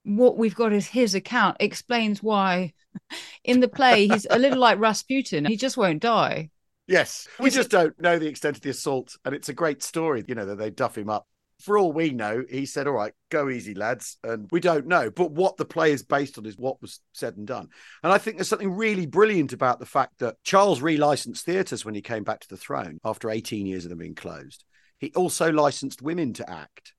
what 0.05 0.37
we've 0.37 0.55
got 0.55 0.73
is 0.73 0.87
his 0.87 1.15
account 1.15 1.59
explains 1.61 2.23
why 2.23 2.73
in 3.45 3.61
the 3.61 3.69
play 3.69 4.09
he's 4.09 4.27
a 4.29 4.39
little 4.39 4.59
like 4.59 4.79
Rasputin. 4.79 5.45
He 5.45 5.57
just 5.57 5.77
won't 5.77 6.03
die. 6.03 6.51
Yes. 6.87 7.29
We 7.39 7.51
just 7.51 7.71
don't 7.71 7.99
know 8.01 8.19
the 8.19 8.27
extent 8.27 8.57
of 8.57 8.63
the 8.63 8.71
assault. 8.71 9.17
And 9.25 9.35
it's 9.35 9.49
a 9.49 9.55
great 9.55 9.83
story, 9.83 10.25
you 10.27 10.35
know, 10.35 10.47
that 10.47 10.59
they 10.59 10.71
duff 10.71 10.99
him 10.99 11.09
up. 11.09 11.27
For 11.61 11.79
all 11.79 11.93
we 11.93 12.11
know, 12.11 12.43
he 12.51 12.67
said, 12.67 12.89
All 12.89 12.95
right, 12.95 13.13
go 13.31 13.49
easy, 13.49 13.73
lads. 13.73 14.19
And 14.25 14.49
we 14.51 14.59
don't 14.59 14.89
know. 14.89 15.11
But 15.11 15.31
what 15.31 15.57
the 15.57 15.65
play 15.65 15.93
is 15.93 16.03
based 16.03 16.37
on 16.37 16.45
is 16.45 16.59
what 16.59 16.83
was 16.83 16.99
said 17.13 17.37
and 17.37 17.47
done. 17.47 17.69
And 18.03 18.13
I 18.13 18.19
think 18.19 18.37
there's 18.37 18.49
something 18.49 18.73
really 18.73 19.07
brilliant 19.07 19.53
about 19.53 19.79
the 19.79 19.87
fact 19.87 20.19
that 20.19 20.43
Charles 20.43 20.81
relicensed 20.81 21.43
theatres 21.43 21.85
when 21.85 21.95
he 21.95 22.03
came 22.03 22.25
back 22.25 22.41
to 22.41 22.49
the 22.49 22.57
throne 22.57 22.99
after 23.05 23.31
18 23.31 23.65
years 23.67 23.85
of 23.85 23.91
them 23.91 24.01
being 24.01 24.17
closed. 24.17 24.65
He 25.03 25.13
also 25.15 25.53
licensed 25.53 26.01
women 26.01 26.33
to 26.35 26.49
act 26.49 26.95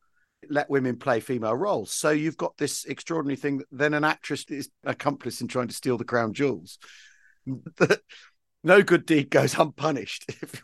let 0.49 0.69
women 0.69 0.97
play 0.97 1.21
female 1.21 1.55
roles. 1.55 1.93
So 1.93 2.09
you've 2.09 2.35
got 2.35 2.57
this 2.57 2.83
extraordinary 2.83 3.37
thing 3.37 3.59
that 3.59 3.67
then 3.71 3.93
an 3.93 4.03
actress 4.03 4.43
is 4.49 4.69
accomplice 4.83 5.39
in 5.39 5.47
trying 5.47 5.69
to 5.69 5.73
steal 5.73 5.97
the 5.97 6.03
crown 6.03 6.33
jewels. 6.33 6.79
no 8.63 8.81
good 8.81 9.05
deed 9.05 9.29
goes 9.29 9.57
unpunished 9.57 10.29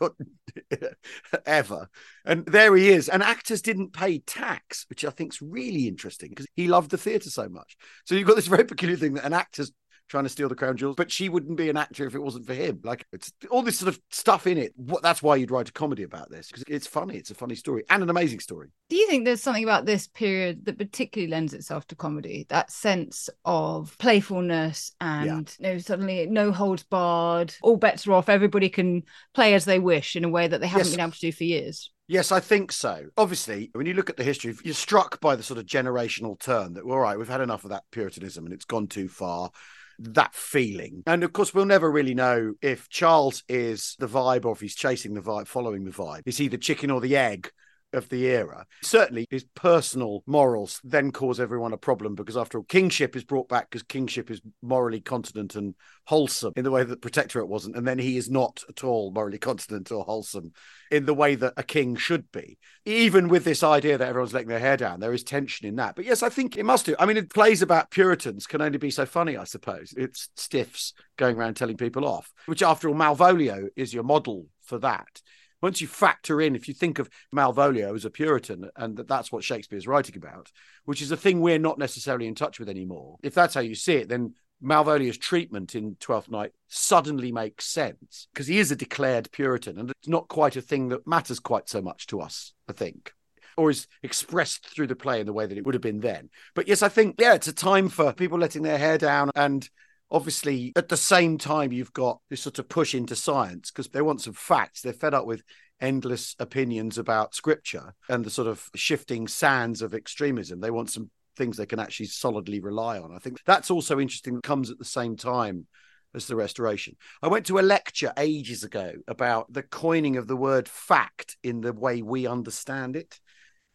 ever. 1.46 1.88
And 2.26 2.44
there 2.44 2.76
he 2.76 2.90
is. 2.90 3.08
And 3.08 3.22
actors 3.22 3.62
didn't 3.62 3.94
pay 3.94 4.18
tax, 4.18 4.84
which 4.90 5.04
I 5.04 5.10
think 5.10 5.32
is 5.32 5.42
really 5.42 5.88
interesting 5.88 6.28
because 6.28 6.46
he 6.56 6.68
loved 6.68 6.90
the 6.90 6.98
theatre 6.98 7.30
so 7.30 7.48
much. 7.48 7.76
So 8.04 8.14
you've 8.14 8.28
got 8.28 8.36
this 8.36 8.46
very 8.46 8.64
peculiar 8.64 8.96
thing 8.96 9.14
that 9.14 9.24
an 9.24 9.32
actor's 9.32 9.72
trying 10.10 10.24
to 10.24 10.30
steal 10.30 10.48
the 10.48 10.54
crown 10.54 10.76
jewels, 10.76 10.96
but 10.96 11.10
she 11.10 11.28
wouldn't 11.28 11.56
be 11.56 11.70
an 11.70 11.76
actor 11.76 12.04
if 12.04 12.14
it 12.14 12.18
wasn't 12.18 12.44
for 12.44 12.52
him. 12.52 12.80
Like 12.82 13.06
it's 13.12 13.32
all 13.50 13.62
this 13.62 13.78
sort 13.78 13.88
of 13.88 14.00
stuff 14.10 14.46
in 14.46 14.58
it. 14.58 14.72
What 14.76 15.02
that's 15.02 15.22
why 15.22 15.36
you'd 15.36 15.50
write 15.50 15.68
a 15.68 15.72
comedy 15.72 16.02
about 16.02 16.30
this 16.30 16.48
because 16.48 16.64
it's 16.68 16.86
funny. 16.86 17.16
It's 17.16 17.30
a 17.30 17.34
funny 17.34 17.54
story 17.54 17.84
and 17.88 18.02
an 18.02 18.10
amazing 18.10 18.40
story. 18.40 18.68
Do 18.88 18.96
you 18.96 19.08
think 19.08 19.24
there's 19.24 19.42
something 19.42 19.64
about 19.64 19.86
this 19.86 20.08
period 20.08 20.64
that 20.66 20.78
particularly 20.78 21.30
lends 21.30 21.54
itself 21.54 21.86
to 21.88 21.94
comedy? 21.94 22.46
That 22.48 22.70
sense 22.70 23.30
of 23.44 23.96
playfulness 23.98 24.92
and 25.00 25.54
yeah. 25.60 25.68
you 25.68 25.74
know, 25.74 25.78
suddenly 25.78 26.26
no 26.26 26.50
holds 26.50 26.82
barred, 26.82 27.54
all 27.62 27.76
bets 27.76 28.06
are 28.06 28.12
off. 28.12 28.28
Everybody 28.28 28.68
can 28.68 29.04
play 29.32 29.54
as 29.54 29.64
they 29.64 29.78
wish 29.78 30.16
in 30.16 30.24
a 30.24 30.28
way 30.28 30.48
that 30.48 30.60
they 30.60 30.66
haven't 30.66 30.88
yes. 30.88 30.96
been 30.96 31.00
able 31.00 31.12
to 31.12 31.20
do 31.20 31.32
for 31.32 31.44
years. 31.44 31.90
Yes, 32.08 32.32
I 32.32 32.40
think 32.40 32.72
so. 32.72 33.06
Obviously, 33.16 33.70
when 33.72 33.86
you 33.86 33.94
look 33.94 34.10
at 34.10 34.16
the 34.16 34.24
history, 34.24 34.56
you're 34.64 34.74
struck 34.74 35.20
by 35.20 35.36
the 35.36 35.44
sort 35.44 35.60
of 35.60 35.66
generational 35.66 36.36
turn 36.36 36.72
that, 36.72 36.82
all 36.82 36.98
right, 36.98 37.16
we've 37.16 37.28
had 37.28 37.40
enough 37.40 37.62
of 37.62 37.70
that 37.70 37.84
Puritanism 37.92 38.44
and 38.44 38.52
it's 38.52 38.64
gone 38.64 38.88
too 38.88 39.08
far 39.08 39.52
that 40.00 40.34
feeling. 40.34 41.02
And 41.06 41.22
of 41.22 41.32
course, 41.32 41.54
we'll 41.54 41.66
never 41.66 41.90
really 41.90 42.14
know 42.14 42.54
if 42.62 42.88
Charles 42.88 43.44
is 43.48 43.96
the 43.98 44.08
vibe 44.08 44.44
or 44.44 44.52
if 44.52 44.60
he's 44.60 44.74
chasing 44.74 45.14
the 45.14 45.20
vibe, 45.20 45.46
following 45.46 45.84
the 45.84 45.90
vibe. 45.90 46.22
Is 46.26 46.38
he 46.38 46.48
the 46.48 46.58
chicken 46.58 46.90
or 46.90 47.00
the 47.00 47.16
egg? 47.16 47.50
Of 47.92 48.08
the 48.08 48.26
era. 48.26 48.66
Certainly, 48.82 49.26
his 49.30 49.44
personal 49.56 50.22
morals 50.24 50.80
then 50.84 51.10
cause 51.10 51.40
everyone 51.40 51.72
a 51.72 51.76
problem 51.76 52.14
because, 52.14 52.36
after 52.36 52.58
all, 52.58 52.64
kingship 52.64 53.16
is 53.16 53.24
brought 53.24 53.48
back 53.48 53.68
because 53.68 53.82
kingship 53.82 54.30
is 54.30 54.40
morally 54.62 55.00
continent 55.00 55.56
and 55.56 55.74
wholesome 56.04 56.52
in 56.54 56.62
the 56.62 56.70
way 56.70 56.84
that 56.84 57.02
Protectorate 57.02 57.48
wasn't. 57.48 57.74
And 57.74 57.84
then 57.88 57.98
he 57.98 58.16
is 58.16 58.30
not 58.30 58.62
at 58.68 58.84
all 58.84 59.10
morally 59.10 59.38
continent 59.38 59.90
or 59.90 60.04
wholesome 60.04 60.52
in 60.92 61.04
the 61.04 61.14
way 61.14 61.34
that 61.34 61.54
a 61.56 61.64
king 61.64 61.96
should 61.96 62.30
be. 62.30 62.58
Even 62.84 63.26
with 63.26 63.42
this 63.42 63.64
idea 63.64 63.98
that 63.98 64.08
everyone's 64.08 64.32
letting 64.32 64.48
their 64.48 64.60
hair 64.60 64.76
down, 64.76 65.00
there 65.00 65.12
is 65.12 65.24
tension 65.24 65.66
in 65.66 65.74
that. 65.74 65.96
But 65.96 66.04
yes, 66.04 66.22
I 66.22 66.28
think 66.28 66.56
it 66.56 66.64
must 66.64 66.86
do. 66.86 66.94
I 66.96 67.06
mean, 67.06 67.16
it 67.16 67.34
plays 67.34 67.60
about 67.60 67.90
Puritans 67.90 68.46
can 68.46 68.62
only 68.62 68.78
be 68.78 68.92
so 68.92 69.04
funny, 69.04 69.36
I 69.36 69.44
suppose. 69.44 69.92
It's 69.96 70.28
stiffs 70.36 70.92
going 71.16 71.36
around 71.36 71.54
telling 71.54 71.76
people 71.76 72.06
off, 72.06 72.32
which, 72.46 72.62
after 72.62 72.88
all, 72.88 72.94
Malvolio 72.94 73.66
is 73.74 73.92
your 73.92 74.04
model 74.04 74.46
for 74.62 74.78
that 74.78 75.20
once 75.62 75.80
you 75.80 75.86
factor 75.86 76.40
in, 76.40 76.56
if 76.56 76.68
you 76.68 76.74
think 76.74 76.98
of 76.98 77.10
Malvolio 77.34 77.94
as 77.94 78.04
a 78.04 78.10
Puritan, 78.10 78.70
and 78.76 78.96
that 78.96 79.08
that's 79.08 79.30
what 79.30 79.44
Shakespeare 79.44 79.78
is 79.78 79.86
writing 79.86 80.16
about, 80.16 80.50
which 80.84 81.02
is 81.02 81.10
a 81.10 81.16
thing 81.16 81.40
we're 81.40 81.58
not 81.58 81.78
necessarily 81.78 82.26
in 82.26 82.34
touch 82.34 82.58
with 82.58 82.68
anymore. 82.68 83.16
If 83.22 83.34
that's 83.34 83.54
how 83.54 83.60
you 83.60 83.74
see 83.74 83.94
it, 83.94 84.08
then 84.08 84.34
Malvolio's 84.62 85.18
treatment 85.18 85.74
in 85.74 85.96
Twelfth 86.00 86.30
Night 86.30 86.52
suddenly 86.68 87.32
makes 87.32 87.66
sense 87.66 88.28
because 88.32 88.46
he 88.46 88.58
is 88.58 88.70
a 88.70 88.76
declared 88.76 89.30
Puritan, 89.32 89.78
and 89.78 89.90
it's 89.90 90.08
not 90.08 90.28
quite 90.28 90.56
a 90.56 90.62
thing 90.62 90.88
that 90.88 91.06
matters 91.06 91.40
quite 91.40 91.68
so 91.68 91.80
much 91.80 92.06
to 92.08 92.20
us, 92.20 92.52
I 92.68 92.72
think, 92.72 93.12
or 93.56 93.70
is 93.70 93.86
expressed 94.02 94.66
through 94.66 94.88
the 94.88 94.96
play 94.96 95.20
in 95.20 95.26
the 95.26 95.32
way 95.32 95.46
that 95.46 95.56
it 95.56 95.64
would 95.64 95.74
have 95.74 95.82
been 95.82 96.00
then. 96.00 96.30
But 96.54 96.68
yes, 96.68 96.82
I 96.82 96.88
think, 96.88 97.16
yeah, 97.18 97.34
it's 97.34 97.48
a 97.48 97.52
time 97.52 97.88
for 97.88 98.12
people 98.12 98.38
letting 98.38 98.62
their 98.62 98.78
hair 98.78 98.98
down 98.98 99.30
and 99.34 99.68
obviously 100.10 100.72
at 100.76 100.88
the 100.88 100.96
same 100.96 101.38
time 101.38 101.72
you've 101.72 101.92
got 101.92 102.20
this 102.28 102.42
sort 102.42 102.58
of 102.58 102.68
push 102.68 102.94
into 102.94 103.14
science 103.14 103.70
because 103.70 103.88
they 103.88 104.02
want 104.02 104.20
some 104.20 104.32
facts 104.32 104.82
they're 104.82 104.92
fed 104.92 105.14
up 105.14 105.26
with 105.26 105.42
endless 105.80 106.34
opinions 106.38 106.98
about 106.98 107.34
scripture 107.34 107.94
and 108.08 108.24
the 108.24 108.30
sort 108.30 108.48
of 108.48 108.68
shifting 108.74 109.26
sands 109.28 109.82
of 109.82 109.94
extremism 109.94 110.60
they 110.60 110.70
want 110.70 110.90
some 110.90 111.10
things 111.40 111.56
they 111.56 111.66
can 111.66 111.80
actually 111.80 112.06
solidly 112.06 112.60
rely 112.60 112.98
on. 112.98 113.14
I 113.14 113.18
think 113.18 113.40
that's 113.46 113.70
also 113.70 113.98
interesting 113.98 114.40
comes 114.42 114.70
at 114.70 114.78
the 114.78 114.84
same 114.84 115.16
time 115.16 115.66
as 116.14 116.26
the 116.26 116.36
restoration. 116.36 116.96
I 117.22 117.28
went 117.28 117.46
to 117.46 117.58
a 117.58 117.62
lecture 117.62 118.12
ages 118.18 118.62
ago 118.62 118.92
about 119.08 119.50
the 119.50 119.62
coining 119.62 120.16
of 120.16 120.26
the 120.26 120.36
word 120.36 120.68
fact 120.68 121.36
in 121.42 121.62
the 121.62 121.72
way 121.72 122.02
we 122.02 122.26
understand 122.26 122.94
it. 122.94 123.18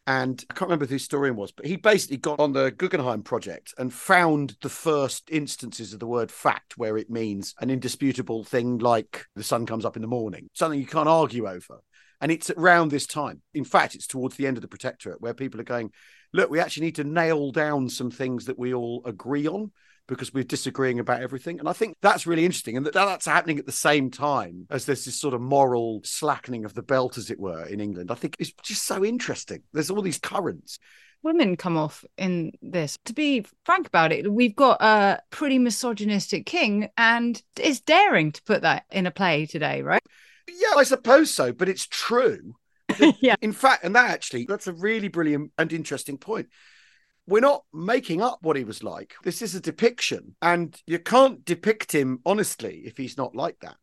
And 0.08 0.44
I 0.48 0.54
can't 0.54 0.68
remember 0.68 0.84
who 0.84 0.90
the 0.90 0.94
historian 0.94 1.34
was, 1.34 1.50
but 1.50 1.66
he 1.66 1.76
basically 1.76 2.18
got 2.18 2.38
on 2.38 2.52
the 2.52 2.70
Gutenberg 2.70 3.24
project 3.24 3.74
and 3.76 3.92
found 3.92 4.56
the 4.62 4.68
first 4.68 5.28
instances 5.32 5.92
of 5.92 5.98
the 5.98 6.06
word 6.06 6.30
fact 6.30 6.78
where 6.78 6.96
it 6.96 7.10
means 7.10 7.54
an 7.60 7.70
indisputable 7.70 8.44
thing 8.44 8.78
like 8.78 9.24
the 9.34 9.42
sun 9.42 9.66
comes 9.66 9.84
up 9.84 9.96
in 9.96 10.02
the 10.02 10.08
morning, 10.08 10.48
something 10.52 10.78
you 10.78 10.86
can't 10.86 11.08
argue 11.08 11.48
over. 11.48 11.80
And 12.20 12.30
it's 12.30 12.50
around 12.50 12.90
this 12.90 13.06
time. 13.06 13.42
In 13.52 13.64
fact, 13.64 13.96
it's 13.96 14.06
towards 14.06 14.36
the 14.36 14.46
end 14.46 14.56
of 14.56 14.62
the 14.62 14.68
Protectorate 14.68 15.20
where 15.20 15.34
people 15.34 15.60
are 15.60 15.64
going, 15.64 15.90
look, 16.32 16.50
we 16.50 16.60
actually 16.60 16.86
need 16.86 16.94
to 16.96 17.04
nail 17.04 17.50
down 17.50 17.88
some 17.88 18.10
things 18.10 18.44
that 18.46 18.58
we 18.58 18.74
all 18.74 19.02
agree 19.04 19.48
on 19.48 19.72
because 20.08 20.32
we're 20.32 20.44
disagreeing 20.44 21.00
about 21.00 21.22
everything. 21.22 21.58
And 21.58 21.68
I 21.68 21.72
think 21.72 21.96
that's 22.00 22.26
really 22.26 22.44
interesting. 22.44 22.76
And 22.76 22.86
that 22.86 22.94
that's 22.94 23.26
happening 23.26 23.58
at 23.58 23.66
the 23.66 23.72
same 23.72 24.10
time 24.10 24.66
as 24.70 24.84
there's 24.84 25.04
this 25.04 25.20
sort 25.20 25.34
of 25.34 25.40
moral 25.40 26.00
slackening 26.04 26.64
of 26.64 26.74
the 26.74 26.82
belt, 26.82 27.18
as 27.18 27.30
it 27.30 27.40
were, 27.40 27.64
in 27.66 27.80
England. 27.80 28.10
I 28.10 28.14
think 28.14 28.36
it's 28.38 28.52
just 28.62 28.84
so 28.84 29.04
interesting. 29.04 29.62
There's 29.72 29.90
all 29.90 30.02
these 30.02 30.18
currents. 30.18 30.78
Women 31.22 31.56
come 31.56 31.76
off 31.76 32.04
in 32.16 32.52
this. 32.62 32.98
To 33.06 33.12
be 33.12 33.44
frank 33.64 33.88
about 33.88 34.12
it, 34.12 34.30
we've 34.30 34.54
got 34.54 34.80
a 34.80 35.20
pretty 35.30 35.58
misogynistic 35.58 36.46
king, 36.46 36.88
and 36.96 37.42
it's 37.58 37.80
daring 37.80 38.32
to 38.32 38.42
put 38.42 38.62
that 38.62 38.84
in 38.92 39.06
a 39.06 39.10
play 39.10 39.46
today, 39.46 39.82
right? 39.82 40.02
Yeah, 40.48 40.76
I 40.76 40.84
suppose 40.84 41.34
so, 41.34 41.52
but 41.52 41.68
it's 41.68 41.86
true. 41.86 42.54
yeah. 43.20 43.34
In 43.40 43.52
fact, 43.52 43.84
and 43.84 43.96
that 43.96 44.10
actually, 44.10 44.44
that's 44.44 44.68
a 44.68 44.72
really 44.72 45.08
brilliant 45.08 45.52
and 45.58 45.72
interesting 45.72 46.18
point. 46.18 46.48
We're 47.26 47.40
not 47.40 47.64
making 47.72 48.22
up 48.22 48.38
what 48.42 48.56
he 48.56 48.64
was 48.64 48.82
like. 48.82 49.14
This 49.24 49.42
is 49.42 49.54
a 49.54 49.60
depiction, 49.60 50.36
and 50.40 50.80
you 50.86 50.98
can't 50.98 51.44
depict 51.44 51.92
him 51.92 52.20
honestly 52.24 52.82
if 52.86 52.96
he's 52.96 53.16
not 53.16 53.34
like 53.34 53.58
that. 53.60 53.76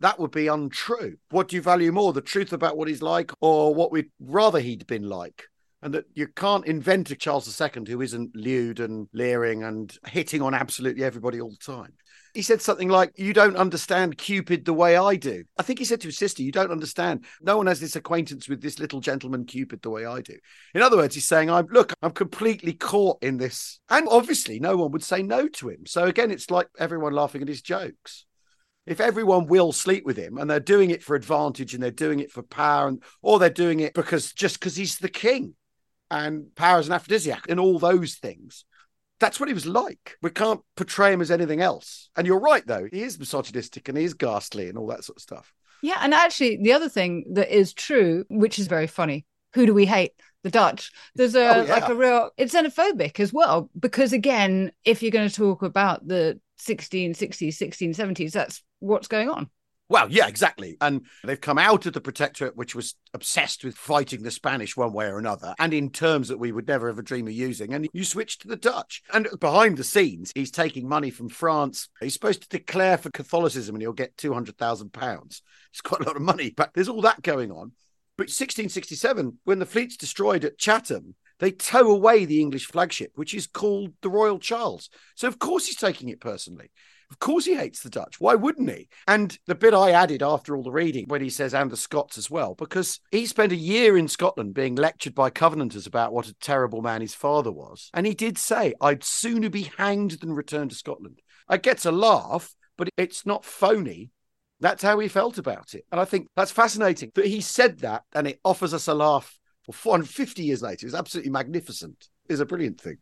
that 0.00 0.18
would 0.18 0.32
be 0.32 0.48
untrue. 0.48 1.16
What 1.30 1.48
do 1.48 1.56
you 1.56 1.62
value 1.62 1.92
more, 1.92 2.12
the 2.12 2.20
truth 2.20 2.52
about 2.52 2.76
what 2.76 2.88
he's 2.88 3.02
like 3.02 3.30
or 3.40 3.74
what 3.74 3.92
we'd 3.92 4.10
rather 4.20 4.60
he'd 4.60 4.86
been 4.86 5.08
like? 5.08 5.44
And 5.82 5.94
that 5.94 6.04
you 6.14 6.28
can't 6.28 6.66
invent 6.66 7.10
a 7.10 7.16
Charles 7.16 7.60
II 7.60 7.84
who 7.88 8.00
isn't 8.00 8.36
lewd 8.36 8.78
and 8.78 9.08
leering 9.12 9.64
and 9.64 9.92
hitting 10.06 10.40
on 10.40 10.54
absolutely 10.54 11.02
everybody 11.02 11.40
all 11.40 11.50
the 11.50 11.56
time. 11.56 11.92
He 12.34 12.42
said 12.42 12.62
something 12.62 12.88
like, 12.88 13.12
You 13.16 13.32
don't 13.32 13.56
understand 13.56 14.16
Cupid 14.16 14.64
the 14.64 14.72
way 14.72 14.96
I 14.96 15.16
do. 15.16 15.44
I 15.58 15.62
think 15.62 15.78
he 15.78 15.84
said 15.84 16.00
to 16.02 16.08
his 16.08 16.16
sister, 16.16 16.42
You 16.42 16.52
don't 16.52 16.70
understand. 16.70 17.24
No 17.42 17.56
one 17.56 17.66
has 17.66 17.80
this 17.80 17.96
acquaintance 17.96 18.48
with 18.48 18.62
this 18.62 18.78
little 18.78 19.00
gentleman 19.00 19.44
Cupid 19.44 19.82
the 19.82 19.90
way 19.90 20.06
I 20.06 20.20
do. 20.20 20.36
In 20.74 20.82
other 20.82 20.96
words, 20.96 21.14
he's 21.14 21.28
saying, 21.28 21.50
I'm 21.50 21.66
look, 21.66 21.92
I'm 22.00 22.12
completely 22.12 22.72
caught 22.72 23.22
in 23.22 23.36
this. 23.36 23.80
And 23.90 24.08
obviously, 24.08 24.60
no 24.60 24.76
one 24.76 24.92
would 24.92 25.04
say 25.04 25.22
no 25.22 25.48
to 25.48 25.68
him. 25.68 25.84
So 25.84 26.04
again, 26.04 26.30
it's 26.30 26.50
like 26.50 26.68
everyone 26.78 27.12
laughing 27.12 27.42
at 27.42 27.48
his 27.48 27.60
jokes 27.60 28.24
if 28.86 29.00
everyone 29.00 29.46
will 29.46 29.72
sleep 29.72 30.04
with 30.04 30.16
him 30.16 30.38
and 30.38 30.50
they're 30.50 30.58
doing 30.58 30.90
it 30.90 31.02
for 31.02 31.14
advantage 31.14 31.74
and 31.74 31.82
they're 31.82 31.90
doing 31.90 32.18
it 32.18 32.32
for 32.32 32.42
power 32.42 32.88
and 32.88 33.02
or 33.20 33.38
they're 33.38 33.48
doing 33.48 33.80
it 33.80 33.94
because 33.94 34.32
just 34.32 34.58
because 34.58 34.74
he's 34.74 34.98
the 34.98 35.08
king 35.08 35.54
and 36.12 36.54
power 36.54 36.78
is 36.80 36.86
an 36.86 36.92
aphrodisiac 36.92 37.44
and 37.48 37.58
all 37.58 37.78
those 37.78 38.14
things 38.16 38.64
that's 39.18 39.38
what 39.40 39.48
he 39.48 39.54
was 39.54 39.66
like 39.66 40.16
we 40.22 40.30
can't 40.30 40.60
portray 40.76 41.12
him 41.12 41.20
as 41.20 41.30
anything 41.30 41.60
else 41.60 42.10
and 42.16 42.26
you're 42.26 42.40
right 42.50 42.66
though 42.66 42.86
he 42.92 43.02
is 43.02 43.18
misogynistic 43.18 43.88
and 43.88 43.96
he 43.98 44.04
is 44.04 44.14
ghastly 44.14 44.68
and 44.68 44.76
all 44.78 44.86
that 44.88 45.04
sort 45.04 45.16
of 45.16 45.22
stuff 45.22 45.52
Yeah, 45.82 45.98
and 46.00 46.14
actually, 46.14 46.58
the 46.62 46.74
other 46.74 46.88
thing 46.88 47.24
that 47.34 47.48
is 47.50 47.72
true, 47.74 48.24
which 48.28 48.58
is 48.60 48.68
very 48.68 48.86
funny, 48.86 49.24
who 49.54 49.66
do 49.66 49.74
we 49.74 49.86
hate? 49.86 50.12
The 50.44 50.50
Dutch. 50.50 50.92
There's 51.16 51.34
a 51.34 51.46
Oh, 51.56 51.62
yeah. 51.64 51.72
like 51.74 51.88
a 51.88 51.94
real. 51.94 52.30
It's 52.36 52.54
xenophobic 52.54 53.18
as 53.20 53.32
well 53.32 53.68
because 53.78 54.12
again, 54.12 54.70
if 54.84 55.02
you're 55.02 55.16
going 55.18 55.28
to 55.28 55.34
talk 55.34 55.62
about 55.62 56.06
the 56.06 56.38
1660s, 56.60 57.56
1670s, 57.58 58.32
that's 58.32 58.62
what's 58.78 59.08
going 59.08 59.28
on. 59.28 59.50
Well, 59.92 60.10
yeah, 60.10 60.26
exactly. 60.26 60.78
And 60.80 61.04
they've 61.22 61.38
come 61.38 61.58
out 61.58 61.84
of 61.84 61.92
the 61.92 62.00
protectorate, 62.00 62.56
which 62.56 62.74
was 62.74 62.94
obsessed 63.12 63.62
with 63.62 63.76
fighting 63.76 64.22
the 64.22 64.30
Spanish 64.30 64.74
one 64.74 64.94
way 64.94 65.04
or 65.04 65.18
another, 65.18 65.54
and 65.58 65.74
in 65.74 65.90
terms 65.90 66.28
that 66.28 66.38
we 66.38 66.50
would 66.50 66.66
never 66.66 66.88
ever 66.88 67.02
dream 67.02 67.26
of 67.26 67.34
using. 67.34 67.74
And 67.74 67.86
you 67.92 68.02
switch 68.02 68.38
to 68.38 68.48
the 68.48 68.56
Dutch. 68.56 69.02
And 69.12 69.28
behind 69.38 69.76
the 69.76 69.84
scenes, 69.84 70.32
he's 70.34 70.50
taking 70.50 70.88
money 70.88 71.10
from 71.10 71.28
France. 71.28 71.90
He's 72.00 72.14
supposed 72.14 72.40
to 72.40 72.48
declare 72.48 72.96
for 72.96 73.10
Catholicism 73.10 73.74
and 73.74 73.82
he'll 73.82 73.92
get 73.92 74.16
£200,000. 74.16 75.40
It's 75.70 75.80
quite 75.82 76.00
a 76.00 76.04
lot 76.06 76.16
of 76.16 76.22
money, 76.22 76.54
but 76.56 76.70
there's 76.72 76.88
all 76.88 77.02
that 77.02 77.20
going 77.20 77.50
on. 77.50 77.72
But 78.16 78.28
1667, 78.28 79.40
when 79.44 79.58
the 79.58 79.66
fleet's 79.66 79.98
destroyed 79.98 80.46
at 80.46 80.56
Chatham, 80.56 81.16
they 81.38 81.50
tow 81.50 81.90
away 81.90 82.24
the 82.24 82.40
English 82.40 82.64
flagship, 82.64 83.12
which 83.16 83.34
is 83.34 83.46
called 83.46 83.92
the 84.00 84.08
Royal 84.08 84.38
Charles. 84.38 84.88
So, 85.16 85.28
of 85.28 85.38
course, 85.38 85.66
he's 85.66 85.76
taking 85.76 86.08
it 86.08 86.20
personally. 86.20 86.70
Of 87.12 87.18
course, 87.18 87.44
he 87.44 87.54
hates 87.54 87.82
the 87.82 87.90
Dutch. 87.90 88.20
Why 88.20 88.34
wouldn't 88.34 88.70
he? 88.70 88.88
And 89.06 89.38
the 89.46 89.54
bit 89.54 89.74
I 89.74 89.90
added 89.90 90.22
after 90.22 90.56
all 90.56 90.62
the 90.62 90.72
reading 90.72 91.04
when 91.08 91.20
he 91.20 91.28
says, 91.28 91.52
and 91.52 91.70
the 91.70 91.76
Scots 91.76 92.16
as 92.16 92.30
well, 92.30 92.54
because 92.54 93.00
he 93.10 93.26
spent 93.26 93.52
a 93.52 93.56
year 93.56 93.98
in 93.98 94.08
Scotland 94.08 94.54
being 94.54 94.76
lectured 94.76 95.14
by 95.14 95.28
Covenanters 95.28 95.86
about 95.86 96.14
what 96.14 96.26
a 96.26 96.34
terrible 96.40 96.80
man 96.80 97.02
his 97.02 97.12
father 97.12 97.52
was. 97.52 97.90
And 97.92 98.06
he 98.06 98.14
did 98.14 98.38
say, 98.38 98.72
I'd 98.80 99.04
sooner 99.04 99.50
be 99.50 99.70
hanged 99.76 100.12
than 100.12 100.32
return 100.32 100.70
to 100.70 100.74
Scotland. 100.74 101.20
I 101.46 101.58
get 101.58 101.84
a 101.84 101.92
laugh, 101.92 102.54
but 102.78 102.88
it's 102.96 103.26
not 103.26 103.44
phony. 103.44 104.08
That's 104.58 104.82
how 104.82 104.98
he 104.98 105.08
felt 105.08 105.36
about 105.36 105.74
it. 105.74 105.84
And 105.92 106.00
I 106.00 106.06
think 106.06 106.28
that's 106.34 106.50
fascinating 106.50 107.12
that 107.14 107.26
he 107.26 107.42
said 107.42 107.80
that 107.80 108.04
and 108.14 108.26
it 108.26 108.40
offers 108.42 108.72
us 108.72 108.88
a 108.88 108.94
laugh 108.94 109.38
for 109.66 109.74
450 109.74 110.44
years 110.44 110.62
later. 110.62 110.86
It's 110.86 110.96
absolutely 110.96 111.32
magnificent. 111.32 112.08
It's 112.30 112.40
a 112.40 112.46
brilliant 112.46 112.80
thing. 112.80 112.96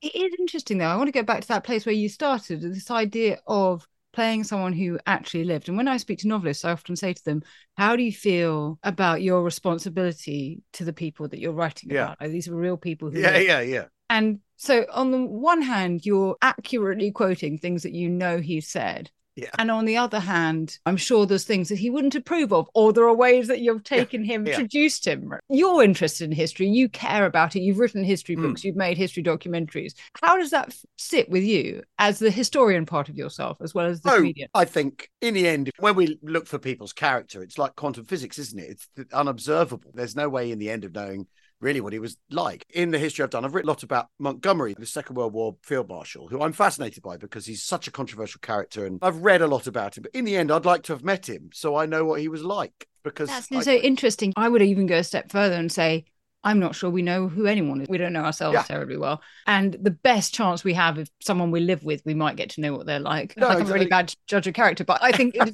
It 0.00 0.14
is 0.14 0.34
interesting 0.38 0.78
though. 0.78 0.86
I 0.86 0.96
want 0.96 1.08
to 1.08 1.12
go 1.12 1.22
back 1.24 1.40
to 1.42 1.48
that 1.48 1.64
place 1.64 1.84
where 1.84 1.94
you 1.94 2.08
started 2.08 2.60
this 2.62 2.90
idea 2.90 3.38
of 3.46 3.86
playing 4.12 4.44
someone 4.44 4.72
who 4.72 4.98
actually 5.06 5.44
lived. 5.44 5.68
And 5.68 5.76
when 5.76 5.88
I 5.88 5.96
speak 5.96 6.20
to 6.20 6.28
novelists, 6.28 6.64
I 6.64 6.72
often 6.72 6.96
say 6.96 7.12
to 7.12 7.24
them, 7.24 7.42
How 7.76 7.96
do 7.96 8.02
you 8.02 8.12
feel 8.12 8.78
about 8.82 9.22
your 9.22 9.42
responsibility 9.42 10.62
to 10.74 10.84
the 10.84 10.92
people 10.92 11.28
that 11.28 11.40
you're 11.40 11.52
writing 11.52 11.90
Yeah. 11.92 12.04
about? 12.04 12.18
Are 12.20 12.28
these 12.28 12.48
real 12.48 12.76
people 12.76 13.10
who 13.10 13.20
Yeah, 13.20 13.32
lived? 13.32 13.46
yeah, 13.46 13.60
yeah. 13.60 13.84
And 14.10 14.40
so, 14.56 14.86
on 14.92 15.10
the 15.10 15.22
one 15.24 15.62
hand, 15.62 16.06
you're 16.06 16.36
accurately 16.42 17.10
quoting 17.10 17.58
things 17.58 17.82
that 17.82 17.92
you 17.92 18.08
know 18.08 18.38
he 18.38 18.60
said. 18.60 19.10
Yeah. 19.38 19.50
And 19.56 19.70
on 19.70 19.84
the 19.84 19.96
other 19.96 20.18
hand, 20.18 20.78
I'm 20.84 20.96
sure 20.96 21.24
there's 21.24 21.44
things 21.44 21.68
that 21.68 21.78
he 21.78 21.90
wouldn't 21.90 22.16
approve 22.16 22.52
of, 22.52 22.68
or 22.74 22.92
there 22.92 23.06
are 23.06 23.14
ways 23.14 23.46
that 23.46 23.60
you've 23.60 23.84
taken 23.84 24.24
him, 24.24 24.44
yeah. 24.44 24.54
introduced 24.54 25.06
him. 25.06 25.32
You're 25.48 25.84
interested 25.84 26.24
in 26.24 26.32
history, 26.32 26.66
you 26.66 26.88
care 26.88 27.24
about 27.24 27.54
it, 27.54 27.60
you've 27.60 27.78
written 27.78 28.02
history 28.02 28.34
Hmm. 28.34 28.48
books, 28.48 28.64
you've 28.64 28.74
made 28.74 28.98
history 28.98 29.22
documentaries. 29.22 29.92
How 30.20 30.36
does 30.36 30.50
that 30.50 30.74
sit 30.96 31.30
with 31.30 31.44
you 31.44 31.82
as 31.98 32.18
the 32.18 32.32
historian 32.32 32.84
part 32.84 33.08
of 33.08 33.16
yourself 33.16 33.58
as 33.60 33.74
well 33.74 33.86
as 33.86 34.00
the 34.00 34.10
Oh, 34.10 34.16
comedian? 34.16 34.48
I 34.54 34.64
think 34.64 35.08
in 35.20 35.34
the 35.34 35.46
end, 35.46 35.70
when 35.78 35.94
we 35.94 36.18
look 36.22 36.48
for 36.48 36.58
people's 36.58 36.92
character, 36.92 37.40
it's 37.40 37.58
like 37.58 37.76
quantum 37.76 38.06
physics, 38.06 38.40
isn't 38.40 38.58
it? 38.58 38.80
It's 38.96 39.12
unobservable. 39.14 39.92
There's 39.94 40.16
no 40.16 40.28
way 40.28 40.50
in 40.50 40.58
the 40.58 40.70
end 40.70 40.84
of 40.84 40.92
knowing 40.94 41.28
really 41.60 41.80
what 41.80 41.92
he 41.92 41.98
was 41.98 42.16
like. 42.30 42.64
In 42.70 42.90
the 42.90 42.98
history 42.98 43.22
I've 43.22 43.30
done, 43.30 43.44
I've 43.44 43.54
written 43.54 43.68
a 43.68 43.72
lot 43.72 43.82
about 43.82 44.08
Montgomery, 44.18 44.74
the 44.78 44.86
Second 44.86 45.16
World 45.16 45.32
War 45.32 45.56
field 45.62 45.88
marshal, 45.88 46.28
who 46.28 46.42
I'm 46.42 46.52
fascinated 46.52 47.02
by 47.02 47.16
because 47.16 47.46
he's 47.46 47.62
such 47.62 47.88
a 47.88 47.90
controversial 47.90 48.40
character. 48.40 48.86
And 48.86 48.98
I've 49.02 49.18
read 49.18 49.42
a 49.42 49.46
lot 49.46 49.66
about 49.66 49.96
him. 49.96 50.02
But 50.02 50.14
in 50.14 50.24
the 50.24 50.36
end, 50.36 50.50
I'd 50.50 50.64
like 50.64 50.82
to 50.84 50.92
have 50.92 51.02
met 51.04 51.28
him 51.28 51.50
so 51.52 51.76
I 51.76 51.86
know 51.86 52.04
what 52.04 52.20
he 52.20 52.28
was 52.28 52.42
like. 52.44 52.86
Because 53.02 53.28
That's 53.28 53.50
I- 53.52 53.60
so 53.62 53.72
interesting. 53.74 54.32
I 54.36 54.48
would 54.48 54.62
even 54.62 54.86
go 54.86 54.98
a 54.98 55.04
step 55.04 55.30
further 55.30 55.54
and 55.56 55.70
say, 55.72 56.04
I'm 56.44 56.60
not 56.60 56.76
sure 56.76 56.88
we 56.88 57.02
know 57.02 57.26
who 57.26 57.46
anyone 57.46 57.80
is. 57.80 57.88
We 57.88 57.98
don't 57.98 58.12
know 58.12 58.22
ourselves 58.24 58.54
Yeah. 58.54 58.62
terribly 58.62 58.96
well. 58.96 59.20
And 59.48 59.74
the 59.82 59.90
best 59.90 60.32
chance 60.32 60.62
we 60.62 60.74
have 60.74 60.98
if 60.98 61.08
someone 61.20 61.50
we 61.50 61.58
live 61.60 61.82
with, 61.82 62.00
we 62.04 62.14
might 62.14 62.36
get 62.36 62.50
to 62.50 62.60
know 62.60 62.76
what 62.76 62.86
they're 62.86 63.00
like. 63.00 63.36
No, 63.36 63.48
like 63.48 63.58
I'm 63.58 63.66
a 63.68 63.72
really 63.72 63.86
bad 63.86 64.14
judge 64.28 64.46
of 64.46 64.54
character, 64.54 64.84
but 64.84 65.02
I 65.02 65.10
think 65.10 65.34
in 65.34 65.52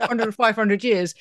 400 0.00 0.34
500 0.34 0.84
years, 0.84 1.14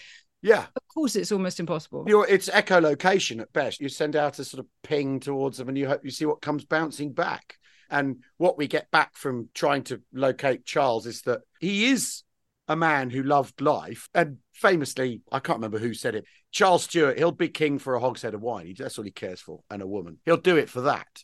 yeah. 0.48 0.66
of 0.76 0.88
course, 0.94 1.16
it's 1.16 1.32
almost 1.32 1.60
impossible. 1.60 2.06
You're, 2.08 2.28
it's 2.28 2.50
echolocation 2.50 3.42
at 3.42 3.52
best. 3.54 3.80
You 3.80 3.90
send 3.90 4.16
out 4.16 4.40
a 4.40 4.46
sort 4.46 4.60
of 4.60 4.68
ping 4.84 5.20
towards 5.20 5.58
them 5.58 5.70
and 5.70 5.78
you 5.78 5.88
hope 5.88 6.04
you 6.04 6.12
see 6.12 6.26
what 6.26 6.42
comes 6.42 6.66
bouncing 6.66 7.14
back. 7.14 7.56
And 7.90 8.18
what 8.38 8.58
we 8.58 8.68
get 8.68 8.92
back 8.92 9.16
from 9.16 9.50
trying 9.54 9.84
to 9.86 10.02
locate 10.14 10.66
Charles 10.66 11.06
is 11.06 11.22
that 11.24 11.42
he 11.60 11.88
is 11.88 12.24
a 12.68 12.76
man 12.76 13.10
who 13.10 13.24
loved 13.24 13.62
life. 13.62 14.10
And 14.14 14.38
famously, 14.54 15.22
I 15.32 15.40
can't 15.40 15.58
remember 15.58 15.80
who 15.80 15.94
said 15.94 16.16
it, 16.16 16.26
Charles 16.52 16.84
Stuart, 16.84 17.18
he'll 17.18 17.32
be 17.32 17.50
king 17.50 17.80
for 17.80 17.96
a 17.96 18.00
hogshead 18.00 18.34
of 18.34 18.42
wine. 18.42 18.66
He- 18.66 18.74
That's 18.74 18.98
all 18.98 19.06
he 19.06 19.12
cares 19.12 19.40
for, 19.40 19.62
and 19.70 19.82
a 19.82 19.88
woman. 19.88 20.18
He'll 20.26 20.38
do 20.38 20.58
it 20.58 20.70
for 20.70 20.82
that. 20.82 21.24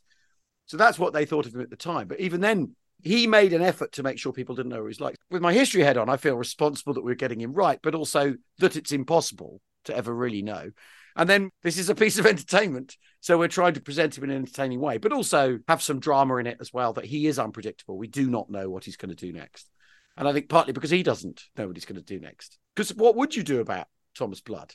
So 0.65 0.77
that's 0.77 0.97
what 0.97 1.13
they 1.13 1.25
thought 1.25 1.45
of 1.45 1.53
him 1.53 1.61
at 1.61 1.69
the 1.69 1.75
time. 1.75 2.07
But 2.07 2.21
even 2.21 2.39
then, 2.39 2.75
he 3.03 3.27
made 3.27 3.53
an 3.53 3.61
effort 3.61 3.91
to 3.93 4.03
make 4.03 4.17
sure 4.17 4.31
people 4.31 4.55
didn't 4.55 4.71
know 4.71 4.81
who 4.81 4.87
he's 4.87 5.01
like. 5.01 5.17
With 5.29 5.41
my 5.41 5.53
history 5.53 5.83
head 5.83 5.97
on, 5.97 6.09
I 6.09 6.17
feel 6.17 6.35
responsible 6.35 6.93
that 6.93 7.03
we're 7.03 7.15
getting 7.15 7.41
him 7.41 7.53
right, 7.53 7.79
but 7.81 7.95
also 7.95 8.35
that 8.59 8.75
it's 8.75 8.91
impossible 8.91 9.61
to 9.85 9.95
ever 9.95 10.13
really 10.13 10.41
know. 10.41 10.71
And 11.15 11.29
then 11.29 11.51
this 11.61 11.77
is 11.77 11.89
a 11.89 11.95
piece 11.95 12.17
of 12.17 12.25
entertainment. 12.25 12.97
So 13.19 13.37
we're 13.37 13.47
trying 13.47 13.73
to 13.73 13.81
present 13.81 14.17
him 14.17 14.23
in 14.25 14.31
an 14.31 14.37
entertaining 14.37 14.79
way, 14.79 14.97
but 14.97 15.13
also 15.13 15.59
have 15.67 15.81
some 15.81 15.99
drama 15.99 16.37
in 16.37 16.47
it 16.47 16.57
as 16.59 16.73
well 16.73 16.93
that 16.93 17.05
he 17.05 17.27
is 17.27 17.39
unpredictable. 17.39 17.97
We 17.97 18.07
do 18.07 18.29
not 18.29 18.49
know 18.49 18.69
what 18.69 18.85
he's 18.85 18.97
going 18.97 19.15
to 19.15 19.15
do 19.15 19.31
next. 19.31 19.69
And 20.17 20.27
I 20.27 20.33
think 20.33 20.49
partly 20.49 20.73
because 20.73 20.91
he 20.91 21.03
doesn't 21.03 21.43
know 21.57 21.67
what 21.67 21.75
he's 21.75 21.85
going 21.85 22.01
to 22.01 22.05
do 22.05 22.19
next. 22.19 22.57
Because 22.75 22.93
what 22.95 23.15
would 23.15 23.35
you 23.35 23.43
do 23.43 23.61
about 23.61 23.87
Thomas 24.15 24.41
Blood? 24.41 24.73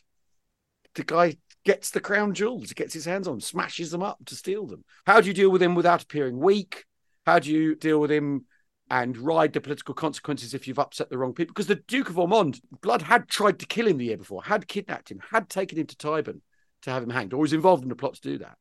The 0.94 1.04
guy 1.04 1.36
gets 1.64 1.90
the 1.90 2.00
crown 2.00 2.34
jewels, 2.34 2.72
gets 2.72 2.94
his 2.94 3.04
hands 3.04 3.28
on 3.28 3.40
smashes 3.40 3.90
them 3.90 4.02
up 4.02 4.18
to 4.26 4.34
steal 4.34 4.66
them. 4.66 4.84
How 5.06 5.20
do 5.20 5.28
you 5.28 5.34
deal 5.34 5.50
with 5.50 5.62
him 5.62 5.74
without 5.74 6.02
appearing 6.02 6.38
weak? 6.38 6.84
How 7.28 7.38
do 7.38 7.52
you 7.52 7.74
deal 7.74 8.00
with 8.00 8.10
him 8.10 8.46
and 8.88 9.14
ride 9.18 9.52
the 9.52 9.60
political 9.60 9.94
consequences 9.94 10.54
if 10.54 10.66
you've 10.66 10.78
upset 10.78 11.10
the 11.10 11.18
wrong 11.18 11.34
people? 11.34 11.52
Because 11.52 11.66
the 11.66 11.74
Duke 11.74 12.08
of 12.08 12.18
Ormond, 12.18 12.58
Blood 12.80 13.02
had 13.02 13.28
tried 13.28 13.58
to 13.58 13.66
kill 13.66 13.86
him 13.86 13.98
the 13.98 14.06
year 14.06 14.16
before, 14.16 14.44
had 14.44 14.66
kidnapped 14.66 15.10
him, 15.10 15.20
had 15.30 15.50
taken 15.50 15.76
him 15.76 15.86
to 15.88 15.96
Tyburn 15.96 16.40
to 16.80 16.90
have 16.90 17.02
him 17.02 17.10
hanged, 17.10 17.34
or 17.34 17.40
was 17.40 17.52
involved 17.52 17.84
in 17.84 17.90
a 17.90 17.94
plot 17.94 18.14
to 18.14 18.22
do 18.22 18.38
that. 18.38 18.56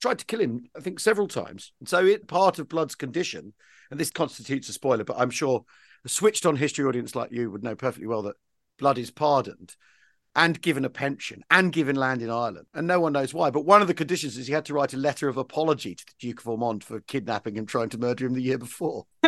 Tried 0.00 0.18
to 0.20 0.24
kill 0.24 0.40
him, 0.40 0.64
I 0.74 0.80
think, 0.80 0.98
several 0.98 1.28
times. 1.28 1.74
And 1.78 1.86
so 1.86 2.06
it 2.06 2.26
part 2.26 2.58
of 2.58 2.70
Blood's 2.70 2.94
condition, 2.94 3.52
and 3.90 4.00
this 4.00 4.10
constitutes 4.10 4.70
a 4.70 4.72
spoiler, 4.72 5.04
but 5.04 5.18
I'm 5.18 5.28
sure 5.28 5.66
a 6.02 6.08
switched 6.08 6.46
on 6.46 6.56
history 6.56 6.86
audience 6.86 7.14
like 7.14 7.32
you 7.32 7.50
would 7.50 7.62
know 7.62 7.74
perfectly 7.74 8.06
well 8.06 8.22
that 8.22 8.36
Blood 8.78 8.96
is 8.96 9.10
pardoned 9.10 9.76
and 10.36 10.60
given 10.60 10.84
a 10.84 10.90
pension 10.90 11.42
and 11.50 11.72
given 11.72 11.96
land 11.96 12.20
in 12.20 12.30
Ireland. 12.30 12.66
And 12.74 12.86
no 12.86 13.00
one 13.00 13.14
knows 13.14 13.32
why. 13.32 13.50
But 13.50 13.64
one 13.64 13.80
of 13.80 13.88
the 13.88 13.94
conditions 13.94 14.36
is 14.36 14.46
he 14.46 14.52
had 14.52 14.66
to 14.66 14.74
write 14.74 14.92
a 14.92 14.98
letter 14.98 15.28
of 15.28 15.38
apology 15.38 15.94
to 15.94 16.04
the 16.04 16.12
Duke 16.20 16.40
of 16.40 16.48
Ormond 16.48 16.84
for 16.84 17.00
kidnapping 17.00 17.58
and 17.58 17.66
trying 17.66 17.88
to 17.88 17.98
murder 17.98 18.26
him 18.26 18.34
the 18.34 18.42
year 18.42 18.58
before. 18.58 19.06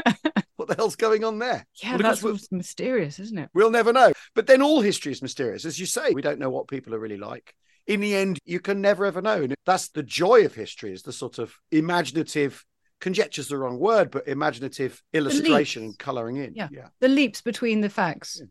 what 0.57 0.69
the 0.69 0.75
hell's 0.77 0.97
going 0.97 1.25
on 1.25 1.39
there? 1.39 1.67
Yeah, 1.83 1.93
Well, 1.93 1.99
that's 2.01 2.21
course, 2.21 2.53
mysterious, 2.53 3.19
isn't 3.19 3.39
it? 3.39 3.49
We'll 3.55 3.71
never 3.71 3.93
know. 3.93 4.13
But 4.35 4.47
then 4.47 4.61
all 4.61 4.83
history 4.83 5.11
is 5.11 5.23
mysterious. 5.23 5.65
As 5.65 5.81
you 5.81 5.87
say, 5.87 6.11
we 6.13 6.23
don't 6.23 6.39
know 6.39 6.51
what 6.51 6.69
people 6.69 6.95
are 6.95 7.01
really 7.01 7.17
like. 7.17 7.55
In 7.87 8.01
the 8.01 8.15
end, 8.15 8.39
you 8.45 8.61
can 8.61 8.83
never 8.83 9.07
ever 9.07 9.23
know. 9.23 9.43
And 9.43 9.55
that's 9.65 9.89
the 9.89 10.03
joy 10.03 10.45
of 10.45 10.55
history 10.55 10.93
is 10.93 11.03
the 11.03 11.13
sort 11.13 11.39
of 11.39 11.55
imaginative, 11.73 12.67
conjecture's 13.01 13.49
the 13.49 13.57
wrong 13.57 13.79
word, 13.79 14.11
but 14.11 14.29
imaginative 14.29 15.03
illustration 15.15 15.85
and 15.85 15.99
colouring 15.99 16.37
in. 16.37 16.53
Yeah. 16.55 16.69
Yeah. 16.71 16.89
The 17.01 17.09
leaps 17.09 17.41
between 17.41 17.81
the 17.81 17.89
facts. 17.89 18.37
Yeah. 18.41 18.49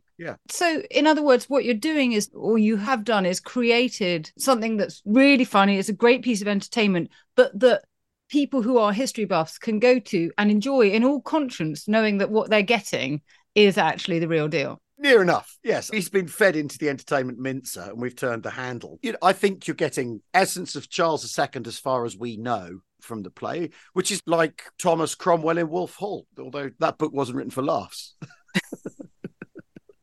So, 0.50 0.82
in 0.90 1.08
other 1.08 1.22
words, 1.22 1.50
what 1.50 1.64
you're 1.64 1.74
doing 1.74 2.14
is, 2.14 2.30
or 2.34 2.58
you 2.58 2.78
have 2.78 3.04
done, 3.04 3.26
is 3.26 3.40
created 3.40 4.32
something 4.38 4.78
that's 4.78 5.02
really 5.06 5.46
funny. 5.46 5.78
It's 5.78 5.90
a 5.90 5.94
great 5.94 6.24
piece 6.24 6.42
of 6.42 6.48
entertainment, 6.48 7.10
but 7.36 7.58
that 7.60 7.84
people 8.30 8.62
who 8.62 8.78
are 8.78 8.92
history 8.92 9.26
buffs 9.26 9.58
can 9.58 9.80
go 9.80 10.00
to 10.00 10.32
and 10.38 10.52
enjoy 10.52 10.90
in 10.90 11.04
all 11.04 11.22
conscience, 11.22 11.88
knowing 11.88 12.18
that 12.18 12.32
what 12.32 12.50
they're 12.50 12.62
getting 12.62 13.22
is 13.56 13.78
actually 13.78 14.20
the 14.20 14.28
real 14.28 14.48
deal. 14.48 14.82
Near 15.00 15.22
enough, 15.22 15.58
yes. 15.64 15.90
He's 15.90 16.10
been 16.10 16.28
fed 16.28 16.56
into 16.56 16.80
the 16.80 16.90
entertainment 16.90 17.38
mincer 17.38 17.82
and 17.82 18.02
we've 18.02 18.16
turned 18.16 18.42
the 18.42 18.50
handle. 18.50 18.98
You 19.04 19.12
know, 19.12 19.20
I 19.22 19.34
think 19.34 19.68
you're 19.68 19.76
getting 19.76 20.22
essence 20.34 20.76
of 20.76 20.90
Charles 20.90 21.38
II 21.38 21.62
as 21.68 21.78
far 21.78 22.04
as 22.04 22.18
we 22.18 22.38
know 22.38 22.80
from 23.02 23.22
the 23.22 23.30
play, 23.30 23.70
which 23.94 24.12
is 24.12 24.22
like 24.26 24.64
Thomas 24.80 25.14
Cromwell 25.14 25.60
in 25.60 25.70
Wolf 25.70 25.96
Hall, 25.96 26.26
although 26.40 26.72
that 26.80 26.98
book 26.98 27.14
wasn't 27.14 27.38
written 27.38 27.52
for 27.52 27.64
laughs. 27.64 28.16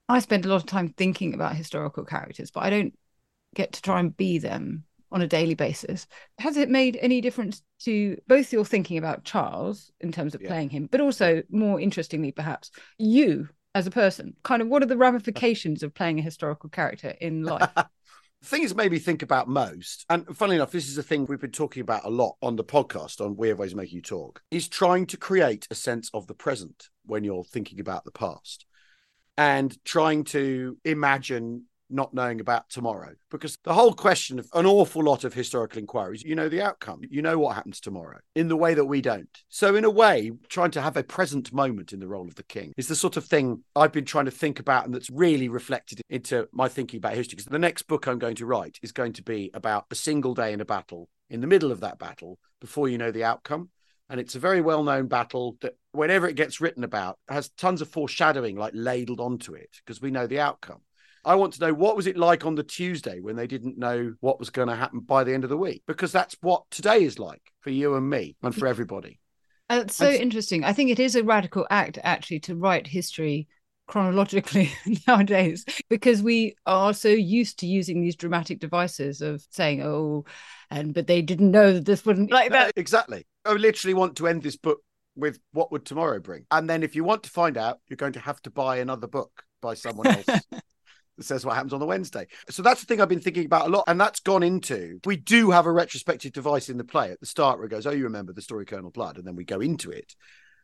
I 0.09 0.19
spend 0.21 0.45
a 0.45 0.49
lot 0.49 0.57
of 0.57 0.67
time 0.67 0.89
thinking 0.91 1.35
about 1.35 1.57
historical 1.57 2.05
characters, 2.05 2.51
but 2.51 2.63
I 2.63 2.71
don't 2.71 2.95
get 3.55 3.73
to 3.73 3.83
try 3.83 4.01
and 4.01 4.17
be 4.17 4.39
them 4.39 4.85
on 5.11 5.23
a 5.23 5.29
daily 5.29 5.55
basis. 5.55 6.07
Has 6.39 6.57
it 6.57 6.69
made 6.69 6.99
any 7.01 7.21
difference 7.21 7.63
to 7.81 8.19
both 8.27 8.53
your 8.53 8.65
thinking 8.65 8.99
about 8.99 9.25
Charles 9.25 9.93
in 10.01 10.13
terms 10.13 10.35
of 10.35 10.43
yeah. 10.43 10.49
playing 10.49 10.71
him, 10.71 10.89
but 10.91 11.01
also 11.01 11.43
more 11.51 11.81
interestingly, 11.81 12.33
perhaps 12.33 12.71
you 12.99 13.49
as 13.75 13.87
a 13.87 13.93
person? 13.93 14.35
Kind 14.43 14.61
of 14.61 14.69
what 14.69 14.83
are 14.83 14.87
the 14.87 14.97
ramifications 14.97 15.83
of 15.83 15.95
playing 15.95 16.19
a 16.19 16.23
historical 16.23 16.69
character 16.69 17.15
in 17.21 17.45
life? 17.45 17.71
things 18.45 18.75
made 18.75 18.93
me 18.93 18.99
think 18.99 19.23
about 19.23 19.49
most, 19.49 20.05
and 20.11 20.27
funnily 20.37 20.57
enough, 20.57 20.73
this 20.73 20.89
is 20.89 20.99
a 20.99 21.03
thing 21.03 21.25
we've 21.25 21.41
been 21.41 21.51
talking 21.51 21.81
about 21.81 22.05
a 22.05 22.11
lot 22.11 22.37
on 22.43 22.57
the 22.57 22.65
podcast 22.65 23.25
on 23.25 23.37
We 23.37 23.49
Have 23.49 23.59
Ways 23.59 23.73
of 23.73 23.79
Making 23.79 23.97
You 23.97 24.03
Talk, 24.03 24.43
is 24.51 24.69
trying 24.69 25.07
to 25.07 25.17
create 25.17 25.67
a 25.71 25.75
sense 25.75 26.11
of 26.13 26.27
the 26.27 26.35
present 26.35 26.89
when 27.07 27.25
you're 27.25 27.45
thinking 27.45 27.81
about 27.81 28.05
the 28.05 28.11
past 28.11 28.67
and 29.37 29.77
trying 29.85 30.25
to 30.25 30.77
imagine 30.85 31.65
not 31.91 32.15
knowing 32.15 32.41
about 32.41 32.69
tomorrow. 32.69 33.15
Because 33.31 33.57
the 33.63 33.75
whole 33.75 33.93
question 33.93 34.39
of 34.39 34.49
an 34.55 34.67
awful 34.67 35.03
lot 35.03 35.25
of 35.25 35.35
historical 35.35 35.79
inquiries 35.79 36.23
you 36.23 36.35
know 36.35 36.49
the 36.49 36.63
outcome. 36.63 37.03
You 37.09 37.23
know 37.23 37.39
what 37.39 37.55
happens 37.55 37.81
tomorrow 37.81 38.19
in 38.35 38.49
the 38.49 38.57
way 38.57 38.75
that 38.75 38.85
we 38.85 39.01
don't. 39.01 39.29
So 39.49 39.77
in 39.77 39.85
a 39.85 39.91
way 39.91 40.33
trying 40.49 40.73
to 40.73 40.83
have 40.83 40.97
a 40.97 41.03
present 41.03 41.53
moment 41.53 41.93
in 41.93 42.01
the 42.01 42.09
role 42.09 42.27
of 42.27 42.35
the 42.35 42.43
king 42.43 42.73
is 42.77 42.89
the 42.89 42.97
sort 42.97 43.17
of 43.17 43.25
thing 43.25 43.63
i've 43.77 43.93
been 43.93 44.05
trying 44.05 44.25
to 44.25 44.31
think 44.31 44.59
about 44.59 44.85
and 44.85 44.95
that's 44.95 45.11
really 45.11 45.49
reflected 45.49 46.01
into 46.09 46.49
my 46.53 46.69
thinking 46.69 46.99
about 46.99 47.15
history. 47.15 47.37
Because 47.37 47.47
the 47.47 47.59
next 47.59 47.83
book 47.83 48.07
i'm 48.07 48.19
going 48.19 48.37
to 48.37 48.47
write 48.47 48.79
is 48.83 48.93
going 48.93 49.13
to 49.15 49.23
be 49.23 49.51
about 49.55 49.87
a 49.91 49.95
single 49.95 50.35
day 50.35 50.53
in 50.53 50.61
a 50.61 50.65
battle 50.65 51.09
in 51.31 51.41
the 51.41 51.47
middle 51.47 51.73
of 51.73 51.81
that 51.81 51.99
battle 51.99 52.39
before 52.61 52.89
you 52.89 52.99
know 52.99 53.11
the 53.11 53.25
outcome 53.25 53.71
and 54.09 54.21
it's 54.21 54.35
a 54.35 54.41
very 54.41 54.61
well 54.61 54.83
known 54.83 55.07
battle 55.07 55.57
that 55.61 55.77
whenever 55.93 56.29
it 56.29 56.37
gets 56.37 56.61
written 56.61 56.85
about 56.85 57.19
has 57.29 57.49
tons 57.51 57.81
of 57.81 57.89
foreshadowing 57.89 58.57
like 58.57 58.73
ladled 58.75 59.21
onto 59.21 59.55
it 59.55 59.71
because 59.85 60.01
we 60.01 60.11
know 60.11 60.27
the 60.27 60.41
outcome. 60.41 60.81
I 61.25 61.37
want 61.37 61.55
to 61.55 61.61
know 61.61 61.73
what 61.73 61.97
was 61.97 62.07
it 62.07 62.19
like 62.19 62.45
on 62.45 62.55
the 62.55 62.63
tuesday 62.63 63.21
when 63.21 63.37
they 63.37 63.47
didn't 63.47 63.79
know 63.79 64.15
what 64.21 64.39
was 64.39 64.51
going 64.51 64.69
to 64.69 64.77
happen 64.77 65.01
by 65.01 65.25
the 65.25 65.33
end 65.33 65.45
of 65.45 65.51
the 65.51 65.57
week? 65.57 65.83
Because 65.87 66.13
that's 66.13 66.37
what 66.43 66.65
today 66.71 67.03
is 67.03 67.19
like 67.19 67.41
for 67.61 67.71
you 67.71 67.95
and 67.95 68.09
me 68.09 68.37
and 68.43 68.55
for 68.55 68.67
everybody. 68.67 69.21
It's 69.71 69.97
so 69.97 70.09
and... 70.09 70.21
interesting. 70.21 70.65
I 70.65 70.75
think 70.75 70.91
it 70.91 71.01
is 71.01 71.17
a 71.17 71.25
radical 71.25 71.67
act 71.71 71.99
actually 72.03 72.41
to 72.41 72.57
write 72.57 72.87
history 72.87 73.49
chronologically 73.87 74.73
nowadays 75.07 75.65
because 75.89 76.23
we 76.23 76.55
are 76.67 76.95
so 76.95 77.09
used 77.09 77.59
to 77.59 77.67
using 77.67 78.01
these 78.01 78.17
dramatic 78.17 78.59
devices 78.59 79.21
of 79.21 79.45
saying 79.51 79.83
oh 79.83 80.25
and 80.71 80.95
but 80.95 81.07
they 81.07 81.21
didn't 81.21 81.51
know 81.51 81.73
that 81.73 81.85
this 81.85 82.05
wouldn't 82.05 82.31
like 82.31 82.51
that 82.51 82.73
exactly 82.77 83.27
i 83.45 83.53
literally 83.53 83.95
want 83.95 84.17
to 84.17 84.27
end 84.27 84.43
this 84.43 84.57
book 84.57 84.81
with 85.17 85.39
what 85.53 85.71
would 85.71 85.85
tomorrow 85.85 86.19
bring 86.19 86.45
and 86.51 86.69
then 86.69 86.83
if 86.83 86.97
you 86.97 87.05
want 87.05 87.23
to 87.23 87.31
find 87.31 87.57
out 87.59 87.79
you're 87.89 87.97
going 87.97 88.13
to 88.13 88.21
have 88.21 88.41
to 88.41 88.51
buy 88.51 88.79
another 88.79 89.07
book 89.07 89.45
by 89.61 89.75
someone 89.75 90.07
else 90.07 90.27
that 91.17 91.25
says 91.25 91.45
what 91.45 91.55
happens 91.55 91.73
on 91.73 91.81
the 91.81 91.87
Wednesday. 91.87 92.27
So 92.51 92.63
that's 92.63 92.81
the 92.81 92.87
thing 92.87 93.01
I've 93.01 93.09
been 93.09 93.21
thinking 93.21 93.47
about 93.47 93.67
a 93.67 93.71
lot. 93.71 93.85
And 93.87 94.01
that's 94.01 94.21
gone 94.21 94.43
into 94.43 95.01
we 95.05 95.17
do 95.17 95.51
have 95.51 95.67
a 95.67 95.73
retrospective 95.73 96.33
device 96.33 96.69
in 96.69 96.77
the 96.77 96.85
play 96.85 97.11
at 97.11 97.21
the 97.21 97.27
start 97.27 97.59
where 97.59 97.67
it 97.67 97.71
goes, 97.71 97.87
Oh, 97.87 97.93
you 97.93 98.05
remember 98.05 98.33
the 98.33 98.43
story 98.43 98.65
Colonel 98.65 98.91
Blood? 98.91 99.19
And 99.19 99.27
then 99.27 99.37
we 99.37 99.45
go 99.45 99.61
into 99.61 99.91
it 99.91 100.15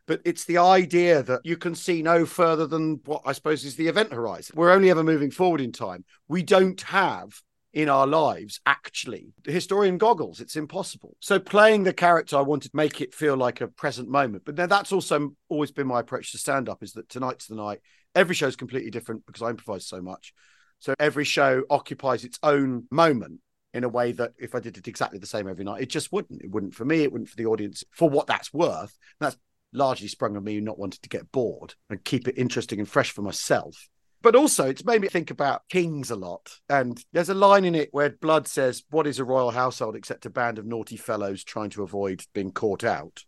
but 0.07 0.21
it's 0.25 0.45
the 0.45 0.57
idea 0.57 1.23
that 1.23 1.41
you 1.43 1.57
can 1.57 1.75
see 1.75 2.01
no 2.01 2.25
further 2.25 2.67
than 2.67 2.99
what 3.05 3.21
I 3.25 3.31
suppose 3.33 3.63
is 3.65 3.75
the 3.75 3.87
event 3.87 4.13
horizon. 4.13 4.55
We're 4.55 4.71
only 4.71 4.89
ever 4.89 5.03
moving 5.03 5.31
forward 5.31 5.61
in 5.61 5.71
time. 5.71 6.05
We 6.27 6.43
don't 6.43 6.79
have 6.81 7.41
in 7.73 7.87
our 7.87 8.05
lives 8.05 8.59
actually 8.65 9.33
the 9.45 9.51
historian 9.51 9.97
goggles 9.97 10.41
it's 10.41 10.57
impossible 10.57 11.15
so 11.21 11.39
playing 11.39 11.83
the 11.83 11.93
character 11.93 12.35
i 12.35 12.41
wanted 12.41 12.69
to 12.69 12.75
make 12.75 12.99
it 12.99 13.13
feel 13.13 13.37
like 13.37 13.61
a 13.61 13.67
present 13.69 14.09
moment 14.09 14.43
but 14.43 14.57
then 14.57 14.67
that's 14.67 14.91
also 14.91 15.29
always 15.47 15.71
been 15.71 15.87
my 15.87 16.01
approach 16.01 16.33
to 16.33 16.37
stand 16.37 16.67
up 16.67 16.83
is 16.83 16.91
that 16.91 17.07
tonight's 17.07 17.47
the 17.47 17.55
night 17.55 17.79
every 18.13 18.35
show 18.35 18.47
is 18.47 18.57
completely 18.57 18.91
different 18.91 19.25
because 19.25 19.41
i 19.41 19.49
improvise 19.49 19.87
so 19.87 20.01
much 20.01 20.33
so 20.79 20.93
every 20.99 21.23
show 21.23 21.63
occupies 21.69 22.25
its 22.25 22.39
own 22.43 22.87
moment 22.91 23.39
in 23.73 23.83
a 23.83 23.89
way 23.89 24.11
that 24.11 24.33
if 24.37 24.53
I 24.53 24.59
did 24.59 24.77
it 24.77 24.87
exactly 24.87 25.19
the 25.19 25.25
same 25.25 25.47
every 25.47 25.63
night, 25.63 25.81
it 25.81 25.89
just 25.89 26.11
wouldn't. 26.11 26.41
It 26.41 26.51
wouldn't 26.51 26.75
for 26.75 26.85
me, 26.85 27.03
it 27.03 27.11
wouldn't 27.11 27.29
for 27.29 27.37
the 27.37 27.45
audience, 27.45 27.83
for 27.91 28.09
what 28.09 28.27
that's 28.27 28.53
worth. 28.53 28.97
That's 29.19 29.37
largely 29.73 30.07
sprung 30.07 30.35
on 30.37 30.43
me 30.43 30.59
not 30.59 30.79
wanting 30.79 30.99
to 31.01 31.09
get 31.09 31.31
bored 31.31 31.75
and 31.89 32.03
keep 32.03 32.27
it 32.27 32.37
interesting 32.37 32.79
and 32.79 32.89
fresh 32.89 33.11
for 33.11 33.21
myself. 33.21 33.89
But 34.21 34.35
also, 34.35 34.67
it's 34.67 34.85
made 34.85 35.01
me 35.01 35.07
think 35.07 35.31
about 35.31 35.67
kings 35.67 36.11
a 36.11 36.15
lot. 36.15 36.59
And 36.69 37.03
there's 37.11 37.29
a 37.29 37.33
line 37.33 37.65
in 37.65 37.73
it 37.73 37.89
where 37.91 38.11
Blood 38.11 38.47
says, 38.47 38.83
What 38.91 39.07
is 39.07 39.17
a 39.17 39.25
royal 39.25 39.51
household 39.51 39.95
except 39.95 40.27
a 40.27 40.29
band 40.29 40.59
of 40.59 40.65
naughty 40.65 40.97
fellows 40.97 41.43
trying 41.43 41.71
to 41.71 41.83
avoid 41.83 42.23
being 42.33 42.51
caught 42.51 42.83
out? 42.83 43.23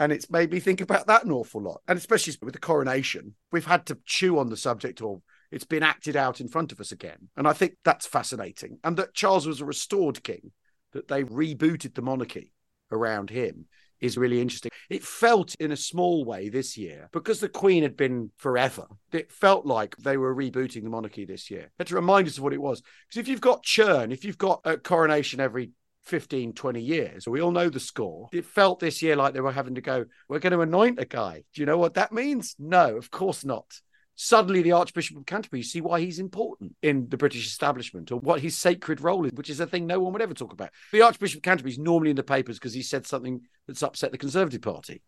And 0.00 0.10
it's 0.10 0.30
made 0.30 0.50
me 0.50 0.58
think 0.58 0.80
about 0.80 1.06
that 1.06 1.24
an 1.24 1.30
awful 1.30 1.62
lot. 1.62 1.82
And 1.86 1.96
especially 1.96 2.34
with 2.42 2.54
the 2.54 2.58
coronation, 2.58 3.36
we've 3.52 3.66
had 3.66 3.86
to 3.86 3.98
chew 4.04 4.38
on 4.38 4.48
the 4.48 4.56
subject 4.56 5.00
or 5.00 5.22
it's 5.52 5.64
been 5.64 5.84
acted 5.84 6.16
out 6.16 6.40
in 6.40 6.48
front 6.48 6.72
of 6.72 6.80
us 6.80 6.90
again. 6.90 7.28
And 7.36 7.46
I 7.46 7.52
think 7.52 7.76
that's 7.84 8.06
fascinating. 8.06 8.78
And 8.82 8.96
that 8.96 9.14
Charles 9.14 9.46
was 9.46 9.60
a 9.60 9.64
restored 9.64 10.24
king, 10.24 10.50
that 10.92 11.06
they 11.06 11.22
rebooted 11.22 11.94
the 11.94 12.02
monarchy 12.02 12.52
around 12.90 13.30
him 13.30 13.66
is 14.02 14.18
really 14.18 14.40
interesting. 14.40 14.70
It 14.90 15.02
felt 15.02 15.54
in 15.56 15.72
a 15.72 15.76
small 15.76 16.24
way 16.24 16.48
this 16.48 16.76
year 16.76 17.08
because 17.12 17.40
the 17.40 17.48
Queen 17.48 17.82
had 17.82 17.96
been 17.96 18.30
forever. 18.36 18.86
It 19.12 19.32
felt 19.32 19.64
like 19.64 19.96
they 19.96 20.16
were 20.16 20.34
rebooting 20.34 20.82
the 20.82 20.90
monarchy 20.90 21.24
this 21.24 21.50
year. 21.50 21.70
Had 21.78 21.86
to 21.86 21.94
remind 21.94 22.26
us 22.26 22.36
of 22.36 22.44
what 22.44 22.52
it 22.52 22.60
was. 22.60 22.82
Because 23.08 23.20
if 23.20 23.28
you've 23.28 23.40
got 23.40 23.62
churn, 23.62 24.12
if 24.12 24.24
you've 24.24 24.38
got 24.38 24.60
a 24.64 24.76
coronation 24.76 25.40
every 25.40 25.70
15, 26.04 26.52
20 26.52 26.80
years. 26.80 27.28
We 27.28 27.40
all 27.40 27.52
know 27.52 27.68
the 27.68 27.78
score. 27.78 28.28
It 28.32 28.44
felt 28.44 28.80
this 28.80 29.02
year 29.02 29.14
like 29.14 29.34
they 29.34 29.40
were 29.40 29.52
having 29.52 29.76
to 29.76 29.80
go, 29.80 30.04
we're 30.28 30.40
going 30.40 30.52
to 30.52 30.60
anoint 30.60 30.98
a 30.98 31.04
guy. 31.04 31.44
Do 31.54 31.62
you 31.62 31.66
know 31.66 31.78
what 31.78 31.94
that 31.94 32.10
means? 32.10 32.56
No, 32.58 32.96
of 32.96 33.12
course 33.12 33.44
not 33.44 33.66
suddenly 34.14 34.62
the 34.62 34.72
Archbishop 34.72 35.16
of 35.16 35.26
Canterbury, 35.26 35.60
you 35.60 35.64
see 35.64 35.80
why 35.80 36.00
he's 36.00 36.18
important 36.18 36.74
in 36.82 37.08
the 37.08 37.16
British 37.16 37.46
establishment 37.46 38.12
or 38.12 38.18
what 38.18 38.40
his 38.40 38.56
sacred 38.56 39.00
role 39.00 39.24
is, 39.24 39.32
which 39.32 39.50
is 39.50 39.60
a 39.60 39.66
thing 39.66 39.86
no 39.86 40.00
one 40.00 40.12
would 40.12 40.22
ever 40.22 40.34
talk 40.34 40.52
about. 40.52 40.70
The 40.92 41.02
Archbishop 41.02 41.38
of 41.38 41.42
Canterbury 41.42 41.72
is 41.72 41.78
normally 41.78 42.10
in 42.10 42.16
the 42.16 42.22
papers 42.22 42.58
because 42.58 42.74
he 42.74 42.82
said 42.82 43.06
something 43.06 43.42
that's 43.66 43.82
upset 43.82 44.12
the 44.12 44.18
Conservative 44.18 44.62
Party. 44.62 45.02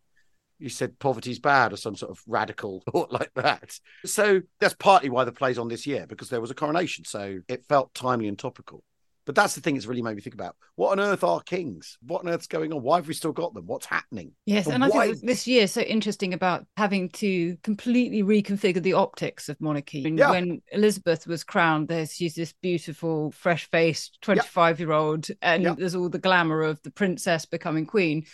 He 0.58 0.68
said 0.68 0.98
poverty's 0.98 1.40
bad 1.40 1.72
or 1.72 1.76
some 1.76 1.96
sort 1.96 2.12
of 2.12 2.22
radical 2.26 2.82
thought 2.92 3.12
like 3.12 3.32
that. 3.34 3.78
So 4.04 4.40
that's 4.60 4.74
partly 4.74 5.10
why 5.10 5.24
the 5.24 5.32
play's 5.32 5.58
on 5.58 5.68
this 5.68 5.86
year 5.86 6.06
because 6.06 6.30
there 6.30 6.40
was 6.40 6.50
a 6.50 6.54
coronation. 6.54 7.04
So 7.04 7.40
it 7.48 7.66
felt 7.68 7.92
timely 7.94 8.28
and 8.28 8.38
topical. 8.38 8.82
But 9.26 9.34
that's 9.34 9.54
the 9.54 9.60
thing 9.60 9.74
that's 9.74 9.86
really 9.86 10.02
made 10.02 10.16
me 10.16 10.20
think 10.20 10.34
about 10.34 10.56
what 10.76 10.92
on 10.92 11.00
earth 11.00 11.24
are 11.24 11.40
kings? 11.40 11.96
What 12.02 12.24
on 12.24 12.28
earth's 12.28 12.46
going 12.46 12.72
on? 12.72 12.82
Why 12.82 12.96
have 12.96 13.08
we 13.08 13.14
still 13.14 13.32
got 13.32 13.54
them? 13.54 13.66
What's 13.66 13.86
happening? 13.86 14.32
Yes, 14.44 14.66
and, 14.66 14.76
and 14.76 14.84
I 14.84 14.90
think 14.90 15.20
this 15.20 15.46
year 15.46 15.62
is 15.62 15.72
so 15.72 15.80
interesting 15.80 16.34
about 16.34 16.66
having 16.76 17.08
to 17.10 17.56
completely 17.62 18.22
reconfigure 18.22 18.82
the 18.82 18.92
optics 18.94 19.48
of 19.48 19.60
monarchy. 19.60 20.00
Yeah. 20.00 20.30
When 20.30 20.62
Elizabeth 20.72 21.26
was 21.26 21.44
crowned, 21.44 21.88
there's 21.88 22.14
she's 22.14 22.34
this 22.34 22.52
beautiful, 22.52 23.30
fresh 23.30 23.70
faced 23.70 24.18
25 24.22 24.80
year 24.80 24.92
old, 24.92 25.28
and 25.40 25.64
there's 25.76 25.94
all 25.94 26.08
the 26.08 26.18
glamour 26.18 26.62
of 26.62 26.82
the 26.82 26.90
princess 26.90 27.46
becoming 27.46 27.86
queen 27.86 28.24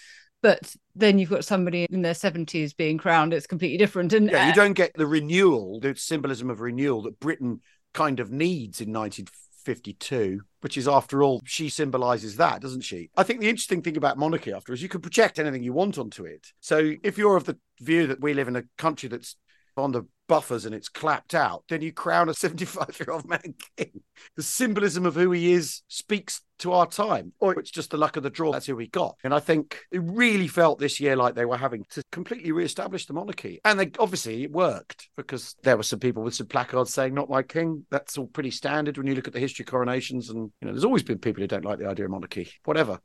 but 0.43 0.75
then 0.97 1.19
you've 1.19 1.29
got 1.31 1.45
somebody 1.45 1.87
in 1.91 2.01
their 2.01 2.15
70s 2.15 2.77
being 2.77 2.99
crowned 2.99 3.35
it's 3.35 3.47
completely 3.47 3.77
different 3.77 4.13
and 4.13 4.31
yeah 4.31 4.47
you 4.47 4.53
uh, 4.53 4.55
don't 4.55 4.73
get 4.73 4.95
the 4.95 5.07
renewal 5.07 5.81
the 5.81 5.95
symbolism 5.95 6.51
of 6.51 6.61
renewal 6.61 7.03
that 7.03 7.21
britain 7.21 7.61
kind 7.93 8.21
of 8.21 8.31
needs 8.31 8.81
in 8.81 8.93
19 8.93 9.27
52, 9.65 10.41
which 10.61 10.77
is, 10.77 10.89
after 10.89 11.23
all, 11.23 11.41
she 11.45 11.69
symbolizes 11.69 12.37
that, 12.37 12.61
doesn't 12.61 12.83
she? 12.83 13.11
I 13.17 13.23
think 13.23 13.41
the 13.41 13.49
interesting 13.49 13.83
thing 13.83 13.97
about 13.97 14.19
monarchy, 14.19 14.53
after, 14.53 14.73
is 14.73 14.83
you 14.83 14.89
can 14.89 15.01
project 15.01 15.39
anything 15.39 15.63
you 15.63 15.73
want 15.73 15.99
onto 15.99 16.25
it. 16.25 16.49
So 16.61 16.95
if 17.03 17.19
you're 17.19 17.37
of 17.37 17.45
the 17.45 17.59
view 17.81 18.07
that 18.07 18.21
we 18.21 18.35
live 18.35 18.49
in 18.49 18.57
a 18.57 18.65
country 18.77 19.09
that's 19.09 19.37
on 19.77 19.93
the 19.93 20.03
buffers 20.31 20.65
and 20.65 20.75
it's 20.77 20.89
clapped 20.89 21.35
out, 21.35 21.65
then 21.69 21.83
you 21.83 21.93
crown 21.93 22.29
a 22.29 22.35
75 22.35 22.99
year 23.01 23.13
old 23.13 23.29
man 23.29 23.55
king. 23.77 24.01
The 24.37 24.43
symbolism 24.43 25.05
of 25.05 25.17
who 25.17 25.33
he 25.33 25.53
is 25.53 25.83
speaks 25.89 26.43
to 26.61 26.73
our 26.73 26.87
time, 26.87 27.33
or 27.41 27.59
it's 27.59 27.71
just 27.71 27.91
the 27.91 27.97
luck 27.97 28.17
of 28.17 28.23
the 28.23 28.31
draw. 28.31 28.53
That's 28.53 28.67
who 28.67 28.77
we 28.77 28.87
got. 28.87 29.17
And 29.25 29.35
I 29.35 29.41
think 29.41 29.81
it 29.91 30.01
really 30.05 30.47
felt 30.47 30.79
this 30.79 31.01
year 31.01 31.17
like 31.17 31.35
they 31.35 31.47
were 31.47 31.57
having 31.57 31.85
to 31.91 32.03
completely 32.13 32.53
re-establish 32.53 33.07
the 33.07 33.13
monarchy. 33.13 33.61
And 33.65 33.81
they 33.81 33.91
obviously 33.99 34.45
it 34.45 34.53
worked 34.53 35.09
because 35.17 35.57
there 35.65 35.77
were 35.77 35.83
some 35.83 35.99
people 35.99 36.23
with 36.23 36.35
some 36.35 36.47
placards 36.47 36.95
saying, 36.95 37.13
not 37.13 37.29
my 37.29 37.43
king. 37.43 37.87
That's 37.91 38.17
all 38.17 38.27
pretty 38.29 38.53
standard 38.53 38.99
when 38.99 39.09
you 39.09 39.17
look 39.17 39.27
at 39.27 39.33
the 39.33 39.41
history 39.41 39.65
of 39.65 39.71
coronations. 39.71 40.31
And, 40.31 40.53
you 40.61 40.67
know, 40.67 40.73
there's 40.73 40.85
always 40.85 41.03
been 41.03 41.19
people 41.19 41.41
who 41.41 41.49
don't 41.49 41.65
like 41.65 41.79
the 41.79 41.89
idea 41.89 42.05
of 42.05 42.13
monarchy, 42.13 42.53
whatever. 42.65 43.01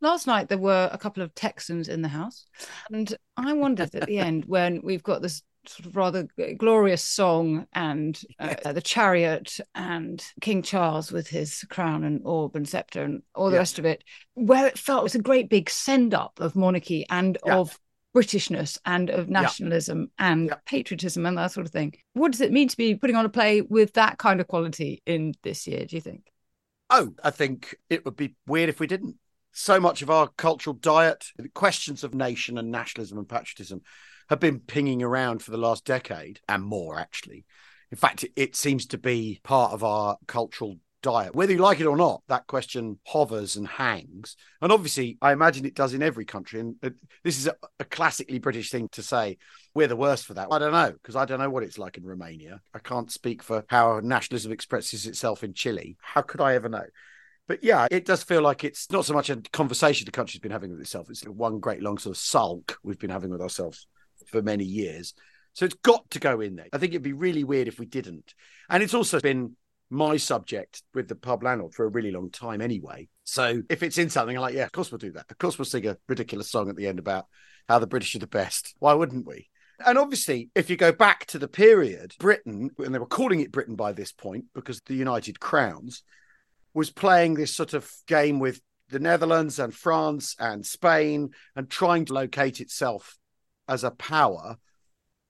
Last 0.00 0.26
night 0.26 0.48
there 0.48 0.58
were 0.58 0.88
a 0.92 0.98
couple 0.98 1.22
of 1.22 1.34
Texans 1.34 1.88
in 1.88 2.02
the 2.02 2.08
house, 2.08 2.46
and 2.92 3.16
I 3.36 3.54
wondered 3.54 3.94
at 3.94 4.06
the 4.06 4.18
end 4.18 4.44
when 4.44 4.82
we've 4.84 5.02
got 5.02 5.22
this 5.22 5.42
sort 5.68 5.86
of 5.86 5.96
rather 5.96 6.28
glorious 6.58 7.02
song 7.02 7.66
and 7.72 8.20
uh, 8.38 8.72
the 8.72 8.82
chariot 8.82 9.58
and 9.74 10.24
King 10.40 10.62
Charles 10.62 11.12
with 11.12 11.28
his 11.28 11.64
crown 11.70 12.04
and 12.04 12.20
orb 12.24 12.56
and 12.56 12.68
scepter 12.68 13.02
and 13.02 13.22
all 13.34 13.46
the 13.46 13.54
yeah. 13.54 13.58
rest 13.58 13.78
of 13.78 13.84
it, 13.84 14.04
where 14.34 14.66
it 14.66 14.78
felt 14.78 15.00
it 15.00 15.04
was 15.04 15.14
a 15.14 15.22
great 15.22 15.48
big 15.48 15.70
send 15.70 16.14
up 16.14 16.38
of 16.40 16.56
monarchy 16.56 17.06
and 17.10 17.38
yeah. 17.46 17.56
of 17.56 17.78
Britishness 18.14 18.78
and 18.86 19.10
of 19.10 19.28
nationalism 19.28 20.08
and 20.20 20.54
patriotism 20.66 21.26
and 21.26 21.36
that 21.36 21.50
sort 21.50 21.66
of 21.66 21.72
thing. 21.72 21.94
What 22.12 22.30
does 22.30 22.40
it 22.40 22.52
mean 22.52 22.68
to 22.68 22.76
be 22.76 22.94
putting 22.94 23.16
on 23.16 23.24
a 23.24 23.28
play 23.28 23.60
with 23.60 23.94
that 23.94 24.18
kind 24.18 24.40
of 24.40 24.46
quality 24.46 25.02
in 25.04 25.34
this 25.42 25.66
year, 25.66 25.84
do 25.84 25.96
you 25.96 26.00
think? 26.00 26.30
Oh, 26.90 27.12
I 27.24 27.30
think 27.30 27.74
it 27.90 28.04
would 28.04 28.14
be 28.14 28.36
weird 28.46 28.68
if 28.68 28.78
we 28.78 28.86
didn't. 28.86 29.16
So 29.56 29.78
much 29.78 30.02
of 30.02 30.10
our 30.10 30.28
cultural 30.36 30.74
diet, 30.74 31.26
questions 31.54 32.02
of 32.02 32.12
nation 32.12 32.58
and 32.58 32.72
nationalism 32.72 33.18
and 33.18 33.28
patriotism 33.28 33.82
have 34.28 34.40
been 34.40 34.58
pinging 34.58 35.00
around 35.00 35.42
for 35.42 35.52
the 35.52 35.56
last 35.56 35.84
decade 35.84 36.40
and 36.48 36.64
more, 36.64 36.98
actually. 36.98 37.44
In 37.92 37.96
fact, 37.96 38.24
it 38.34 38.56
seems 38.56 38.86
to 38.86 38.98
be 38.98 39.40
part 39.44 39.72
of 39.72 39.84
our 39.84 40.16
cultural 40.26 40.78
diet. 41.02 41.36
Whether 41.36 41.52
you 41.52 41.58
like 41.58 41.78
it 41.78 41.86
or 41.86 41.96
not, 41.96 42.22
that 42.26 42.48
question 42.48 42.98
hovers 43.06 43.54
and 43.54 43.68
hangs. 43.68 44.34
And 44.60 44.72
obviously, 44.72 45.18
I 45.22 45.32
imagine 45.32 45.64
it 45.64 45.76
does 45.76 45.94
in 45.94 46.02
every 46.02 46.24
country. 46.24 46.58
And 46.58 46.74
uh, 46.82 46.90
this 47.22 47.38
is 47.38 47.46
a, 47.46 47.54
a 47.78 47.84
classically 47.84 48.40
British 48.40 48.70
thing 48.70 48.88
to 48.88 49.04
say. 49.04 49.38
We're 49.72 49.86
the 49.86 49.94
worst 49.94 50.26
for 50.26 50.34
that. 50.34 50.48
I 50.50 50.58
don't 50.58 50.72
know, 50.72 50.90
because 50.90 51.14
I 51.14 51.26
don't 51.26 51.38
know 51.38 51.50
what 51.50 51.62
it's 51.62 51.78
like 51.78 51.96
in 51.96 52.04
Romania. 52.04 52.60
I 52.74 52.80
can't 52.80 53.12
speak 53.12 53.40
for 53.40 53.64
how 53.68 54.00
nationalism 54.02 54.50
expresses 54.50 55.06
itself 55.06 55.44
in 55.44 55.54
Chile. 55.54 55.96
How 56.00 56.22
could 56.22 56.40
I 56.40 56.54
ever 56.54 56.68
know? 56.68 56.86
But 57.46 57.62
yeah, 57.62 57.86
it 57.90 58.06
does 58.06 58.22
feel 58.22 58.40
like 58.40 58.64
it's 58.64 58.90
not 58.90 59.04
so 59.04 59.12
much 59.12 59.28
a 59.28 59.36
conversation 59.52 60.06
the 60.06 60.12
country's 60.12 60.40
been 60.40 60.52
having 60.52 60.70
with 60.70 60.80
itself. 60.80 61.10
It's 61.10 61.22
one 61.24 61.58
great 61.60 61.82
long 61.82 61.98
sort 61.98 62.16
of 62.16 62.20
sulk 62.20 62.78
we've 62.82 62.98
been 62.98 63.10
having 63.10 63.30
with 63.30 63.42
ourselves 63.42 63.86
for 64.26 64.40
many 64.40 64.64
years. 64.64 65.14
So 65.52 65.64
it's 65.64 65.76
got 65.82 66.10
to 66.10 66.18
go 66.18 66.40
in 66.40 66.56
there. 66.56 66.66
I 66.72 66.78
think 66.78 66.92
it'd 66.92 67.02
be 67.02 67.12
really 67.12 67.44
weird 67.44 67.68
if 67.68 67.78
we 67.78 67.86
didn't. 67.86 68.34
And 68.70 68.82
it's 68.82 68.94
also 68.94 69.20
been 69.20 69.56
my 69.90 70.16
subject 70.16 70.82
with 70.94 71.08
the 71.08 71.14
pub 71.14 71.42
landlord 71.42 71.74
for 71.74 71.84
a 71.84 71.90
really 71.90 72.10
long 72.10 72.30
time 72.30 72.60
anyway. 72.60 73.08
So 73.24 73.62
if 73.68 73.82
it's 73.82 73.98
in 73.98 74.10
something, 74.10 74.36
I'm 74.36 74.42
like, 74.42 74.54
yeah, 74.54 74.64
of 74.64 74.72
course 74.72 74.90
we'll 74.90 74.98
do 74.98 75.12
that. 75.12 75.26
Of 75.30 75.38
course 75.38 75.58
we'll 75.58 75.66
sing 75.66 75.86
a 75.86 75.98
ridiculous 76.08 76.50
song 76.50 76.70
at 76.70 76.76
the 76.76 76.86
end 76.86 76.98
about 76.98 77.26
how 77.68 77.78
the 77.78 77.86
British 77.86 78.16
are 78.16 78.20
the 78.20 78.26
best. 78.26 78.74
Why 78.78 78.94
wouldn't 78.94 79.26
we? 79.26 79.48
And 79.84 79.98
obviously, 79.98 80.50
if 80.54 80.70
you 80.70 80.76
go 80.76 80.92
back 80.92 81.26
to 81.26 81.38
the 81.38 81.48
period, 81.48 82.14
Britain, 82.18 82.70
and 82.78 82.94
they 82.94 82.98
were 82.98 83.06
calling 83.06 83.40
it 83.40 83.52
Britain 83.52 83.76
by 83.76 83.92
this 83.92 84.12
point 84.12 84.46
because 84.54 84.80
the 84.82 84.94
United 84.94 85.40
Crowns 85.40 86.02
was 86.74 86.90
playing 86.90 87.34
this 87.34 87.54
sort 87.54 87.72
of 87.72 87.90
game 88.06 88.40
with 88.40 88.60
the 88.90 88.98
Netherlands 88.98 89.58
and 89.58 89.74
France 89.74 90.36
and 90.38 90.66
Spain 90.66 91.30
and 91.56 91.70
trying 91.70 92.04
to 92.06 92.12
locate 92.12 92.60
itself 92.60 93.16
as 93.68 93.84
a 93.84 93.90
power 93.90 94.58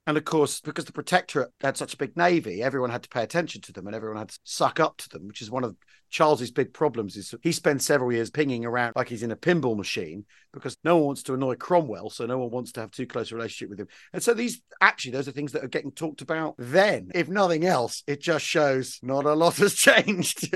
and 0.06 0.18
of 0.18 0.24
course, 0.24 0.60
because 0.60 0.84
the 0.84 0.92
Protectorate 0.92 1.50
had 1.60 1.78
such 1.78 1.94
a 1.94 1.96
big 1.96 2.14
navy, 2.16 2.62
everyone 2.62 2.90
had 2.90 3.02
to 3.04 3.08
pay 3.08 3.22
attention 3.22 3.62
to 3.62 3.72
them 3.72 3.86
and 3.86 3.96
everyone 3.96 4.18
had 4.18 4.28
to 4.28 4.38
suck 4.44 4.78
up 4.78 4.98
to 4.98 5.08
them, 5.08 5.26
which 5.26 5.40
is 5.40 5.50
one 5.50 5.64
of 5.64 5.76
Charles's 6.10 6.50
big 6.50 6.74
problems. 6.74 7.16
Is 7.16 7.34
he 7.42 7.52
spends 7.52 7.86
several 7.86 8.12
years 8.12 8.30
pinging 8.30 8.66
around 8.66 8.92
like 8.96 9.08
he's 9.08 9.22
in 9.22 9.30
a 9.30 9.36
pinball 9.36 9.76
machine 9.76 10.26
because 10.52 10.76
no 10.84 10.96
one 10.96 11.06
wants 11.06 11.22
to 11.24 11.34
annoy 11.34 11.54
Cromwell, 11.54 12.10
so 12.10 12.26
no 12.26 12.36
one 12.36 12.50
wants 12.50 12.72
to 12.72 12.80
have 12.80 12.90
too 12.90 13.06
close 13.06 13.32
a 13.32 13.34
relationship 13.34 13.70
with 13.70 13.80
him. 13.80 13.88
And 14.12 14.22
so 14.22 14.34
these 14.34 14.60
actually 14.82 15.12
those 15.12 15.26
are 15.26 15.32
things 15.32 15.52
that 15.52 15.64
are 15.64 15.68
getting 15.68 15.90
talked 15.90 16.20
about 16.20 16.54
then. 16.58 17.10
If 17.14 17.28
nothing 17.28 17.64
else, 17.64 18.02
it 18.06 18.20
just 18.20 18.44
shows 18.44 18.98
not 19.02 19.24
a 19.24 19.32
lot 19.32 19.56
has 19.56 19.74
changed. 19.74 20.54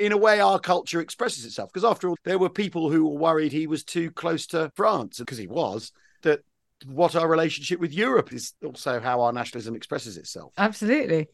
in 0.00 0.10
a 0.10 0.16
way, 0.16 0.40
our 0.40 0.58
culture 0.58 1.00
expresses 1.00 1.44
itself 1.44 1.70
because 1.72 1.88
after 1.88 2.08
all, 2.08 2.16
there 2.24 2.38
were 2.38 2.50
people 2.50 2.90
who 2.90 3.08
were 3.08 3.18
worried 3.18 3.52
he 3.52 3.68
was 3.68 3.84
too 3.84 4.10
close 4.10 4.46
to 4.48 4.72
France 4.74 5.18
because 5.18 5.38
he 5.38 5.46
was. 5.46 5.92
That 6.22 6.40
what 6.86 7.16
our 7.16 7.28
relationship 7.28 7.80
with 7.80 7.92
Europe 7.92 8.32
is 8.32 8.54
also 8.64 9.00
how 9.00 9.20
our 9.20 9.32
nationalism 9.32 9.74
expresses 9.74 10.16
itself. 10.16 10.52
Absolutely. 10.58 11.28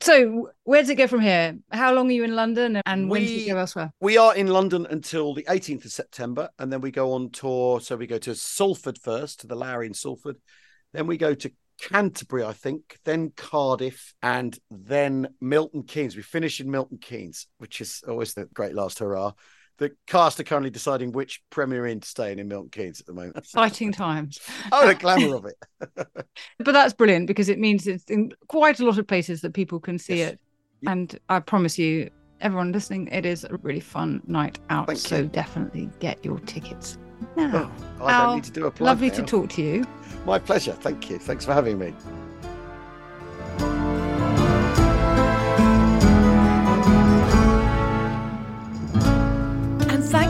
so, 0.00 0.50
where 0.64 0.80
does 0.80 0.90
it 0.90 0.96
go 0.96 1.06
from 1.06 1.20
here? 1.20 1.58
How 1.70 1.94
long 1.94 2.08
are 2.08 2.12
you 2.12 2.24
in 2.24 2.34
London 2.34 2.80
and 2.86 3.10
when 3.10 3.22
do 3.22 3.32
you 3.32 3.52
go 3.52 3.58
elsewhere? 3.58 3.92
We 4.00 4.18
are 4.18 4.34
in 4.34 4.48
London 4.48 4.86
until 4.88 5.34
the 5.34 5.44
18th 5.44 5.84
of 5.84 5.92
September, 5.92 6.48
and 6.58 6.72
then 6.72 6.80
we 6.80 6.90
go 6.90 7.12
on 7.12 7.30
tour. 7.30 7.80
So, 7.80 7.96
we 7.96 8.06
go 8.06 8.18
to 8.18 8.34
Salford 8.34 8.98
first, 8.98 9.40
to 9.40 9.46
the 9.46 9.56
Lowry 9.56 9.86
in 9.86 9.94
Salford. 9.94 10.36
Then 10.92 11.06
we 11.06 11.16
go 11.16 11.34
to 11.34 11.50
Canterbury, 11.80 12.44
I 12.44 12.52
think, 12.52 12.98
then 13.04 13.32
Cardiff, 13.36 14.14
and 14.22 14.58
then 14.70 15.28
Milton 15.40 15.82
Keynes. 15.82 16.16
We 16.16 16.22
finish 16.22 16.60
in 16.60 16.70
Milton 16.70 16.98
Keynes, 16.98 17.46
which 17.58 17.80
is 17.80 18.02
always 18.08 18.34
the 18.34 18.46
great 18.46 18.74
last 18.74 18.98
hurrah 18.98 19.32
the 19.78 19.92
cast 20.06 20.40
are 20.40 20.44
currently 20.44 20.70
deciding 20.70 21.12
which 21.12 21.42
Premier 21.50 21.86
Inn 21.86 22.00
to 22.00 22.08
stay 22.08 22.32
in 22.32 22.38
in 22.38 22.48
Milton 22.48 22.70
Keynes 22.70 23.00
at 23.00 23.06
the 23.06 23.12
moment. 23.12 23.36
Exciting 23.36 23.92
times. 23.92 24.40
oh, 24.72 24.86
the 24.86 24.94
glamour 24.94 25.36
of 25.36 25.46
it. 25.46 25.56
but 26.58 26.72
that's 26.72 26.94
brilliant 26.94 27.26
because 27.26 27.48
it 27.48 27.58
means 27.58 27.86
it's 27.86 28.04
in 28.04 28.32
quite 28.48 28.80
a 28.80 28.84
lot 28.84 28.98
of 28.98 29.06
places 29.06 29.40
that 29.42 29.52
people 29.52 29.78
can 29.78 29.98
see 29.98 30.18
yes. 30.18 30.32
it. 30.32 30.40
And 30.86 31.18
I 31.28 31.40
promise 31.40 31.78
you, 31.78 32.10
everyone 32.40 32.72
listening, 32.72 33.08
it 33.08 33.26
is 33.26 33.44
a 33.44 33.56
really 33.62 33.80
fun 33.80 34.22
night 34.26 34.58
out. 34.70 34.86
Thank 34.86 34.98
so 34.98 35.18
you. 35.18 35.26
definitely 35.26 35.90
get 36.00 36.24
your 36.24 36.38
tickets 36.40 36.98
oh, 37.36 37.46
now. 37.46 37.72
Oh, 38.00 38.06
I 38.06 38.26
don't 38.26 38.36
need 38.36 38.44
to 38.44 38.50
do 38.52 38.66
a 38.66 38.70
plug 38.70 38.86
Lovely 38.86 39.08
now. 39.08 39.14
to 39.14 39.22
talk 39.22 39.50
to 39.50 39.62
you. 39.62 39.84
My 40.24 40.38
pleasure. 40.38 40.72
Thank 40.72 41.10
you. 41.10 41.18
Thanks 41.18 41.44
for 41.44 41.52
having 41.52 41.78
me. 41.78 41.94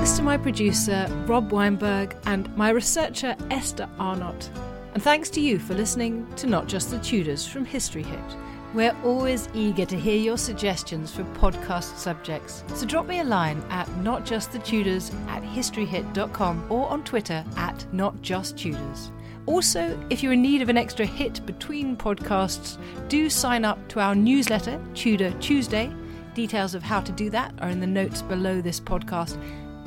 Thanks 0.06 0.18
to 0.18 0.22
my 0.22 0.36
producer, 0.36 1.08
Rob 1.26 1.50
Weinberg, 1.50 2.16
and 2.26 2.56
my 2.56 2.70
researcher, 2.70 3.34
Esther 3.50 3.88
Arnott. 3.98 4.48
And 4.94 5.02
thanks 5.02 5.28
to 5.30 5.40
you 5.40 5.58
for 5.58 5.74
listening 5.74 6.32
to 6.36 6.46
Not 6.46 6.68
Just 6.68 6.92
the 6.92 7.00
Tudors 7.00 7.44
from 7.44 7.64
History 7.64 8.04
Hit. 8.04 8.36
We're 8.72 8.96
always 9.02 9.48
eager 9.52 9.84
to 9.84 9.98
hear 9.98 10.16
your 10.16 10.38
suggestions 10.38 11.12
for 11.12 11.24
podcast 11.34 11.96
subjects, 11.96 12.62
so 12.76 12.86
drop 12.86 13.08
me 13.08 13.18
a 13.18 13.24
line 13.24 13.60
at 13.68 13.88
notjustthetudors 14.04 15.12
at 15.26 15.42
historyhit.com 15.42 16.66
or 16.70 16.88
on 16.88 17.02
Twitter 17.02 17.44
at 17.56 17.84
notjusttudors. 17.92 19.10
Also, 19.46 19.98
if 20.08 20.22
you're 20.22 20.34
in 20.34 20.42
need 20.42 20.62
of 20.62 20.68
an 20.68 20.78
extra 20.78 21.04
hit 21.04 21.44
between 21.46 21.96
podcasts, 21.96 22.78
do 23.08 23.28
sign 23.28 23.64
up 23.64 23.88
to 23.88 23.98
our 23.98 24.14
newsletter, 24.14 24.80
Tudor 24.94 25.32
Tuesday. 25.40 25.92
Details 26.34 26.76
of 26.76 26.84
how 26.84 27.00
to 27.00 27.10
do 27.10 27.28
that 27.30 27.52
are 27.60 27.70
in 27.70 27.80
the 27.80 27.86
notes 27.88 28.22
below 28.22 28.60
this 28.60 28.78
podcast. 28.78 29.36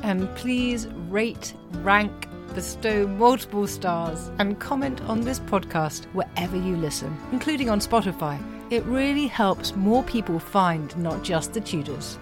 And 0.02 0.34
please 0.36 0.86
rate, 1.08 1.54
rank, 1.82 2.28
bestow 2.54 3.06
multiple 3.06 3.66
stars, 3.66 4.30
and 4.38 4.58
comment 4.58 5.00
on 5.02 5.20
this 5.20 5.40
podcast 5.40 6.04
wherever 6.14 6.56
you 6.56 6.76
listen, 6.76 7.16
including 7.32 7.70
on 7.70 7.80
Spotify. 7.80 8.40
It 8.70 8.84
really 8.84 9.26
helps 9.26 9.74
more 9.76 10.02
people 10.02 10.38
find 10.38 10.96
not 10.96 11.22
just 11.22 11.52
the 11.52 11.60
Tudors. 11.60 12.18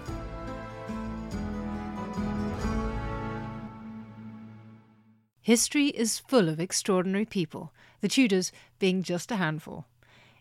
History 5.41 5.87
is 5.87 6.19
full 6.19 6.47
of 6.47 6.59
extraordinary 6.59 7.25
people, 7.25 7.73
the 8.01 8.07
Tudors 8.07 8.51
being 8.77 9.01
just 9.01 9.31
a 9.31 9.37
handful. 9.37 9.85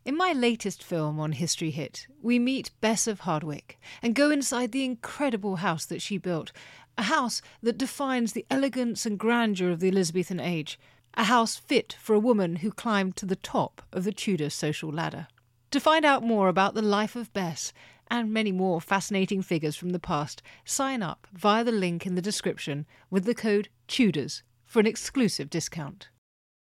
In 0.05 0.17
my 0.17 0.33
latest 0.33 0.83
film 0.83 1.21
on 1.21 1.33
History 1.33 1.71
Hit, 1.71 2.07
we 2.23 2.39
meet 2.39 2.71
Bess 2.81 3.07
of 3.07 3.21
Hardwick 3.21 3.79
and 4.03 4.15
go 4.15 4.31
inside 4.31 4.73
the 4.73 4.85
incredible 4.85 5.57
house 5.57 5.85
that 5.87 6.01
she 6.01 6.17
built, 6.17 6.53
a 6.99 7.05
house 7.05 7.41
that 7.63 7.79
defines 7.79 8.33
the 8.33 8.45
elegance 8.51 9.07
and 9.07 9.19
grandeur 9.19 9.71
of 9.71 9.81
the 9.81 9.89
Elizabethan 9.89 10.41
age, 10.41 10.79
a 11.15 11.25
house 11.25 11.57
fit 11.57 11.97
for 12.01 12.15
a 12.15 12.21
woman 12.21 12.57
who 12.57 12.73
climbed 12.73 13.17
to 13.17 13.25
the 13.25 13.37
top 13.37 13.83
of 13.93 14.05
the 14.05 14.13
Tudor 14.13 14.51
social 14.51 14.91
ladder. 14.91 15.29
To 15.71 15.81
find 15.81 16.05
out 16.05 16.23
more 16.23 16.49
about 16.49 16.75
the 16.75 16.83
life 16.83 17.15
of 17.15 17.33
Bess 17.33 17.73
and 18.11 18.33
many 18.33 18.53
more 18.53 18.81
fascinating 18.81 19.43
figures 19.43 19.77
from 19.77 19.91
the 19.91 20.01
past, 20.01 20.43
sign 20.65 21.03
up 21.03 21.27
via 21.33 21.63
the 21.63 21.73
link 21.73 22.05
in 22.05 22.15
the 22.15 22.23
description 22.23 22.87
with 23.11 23.25
the 23.25 23.35
code 23.35 23.69
TUDORS 23.87 24.43
for 24.67 24.81
an 24.81 24.87
exclusive 24.87 25.49
discount. 25.49 26.09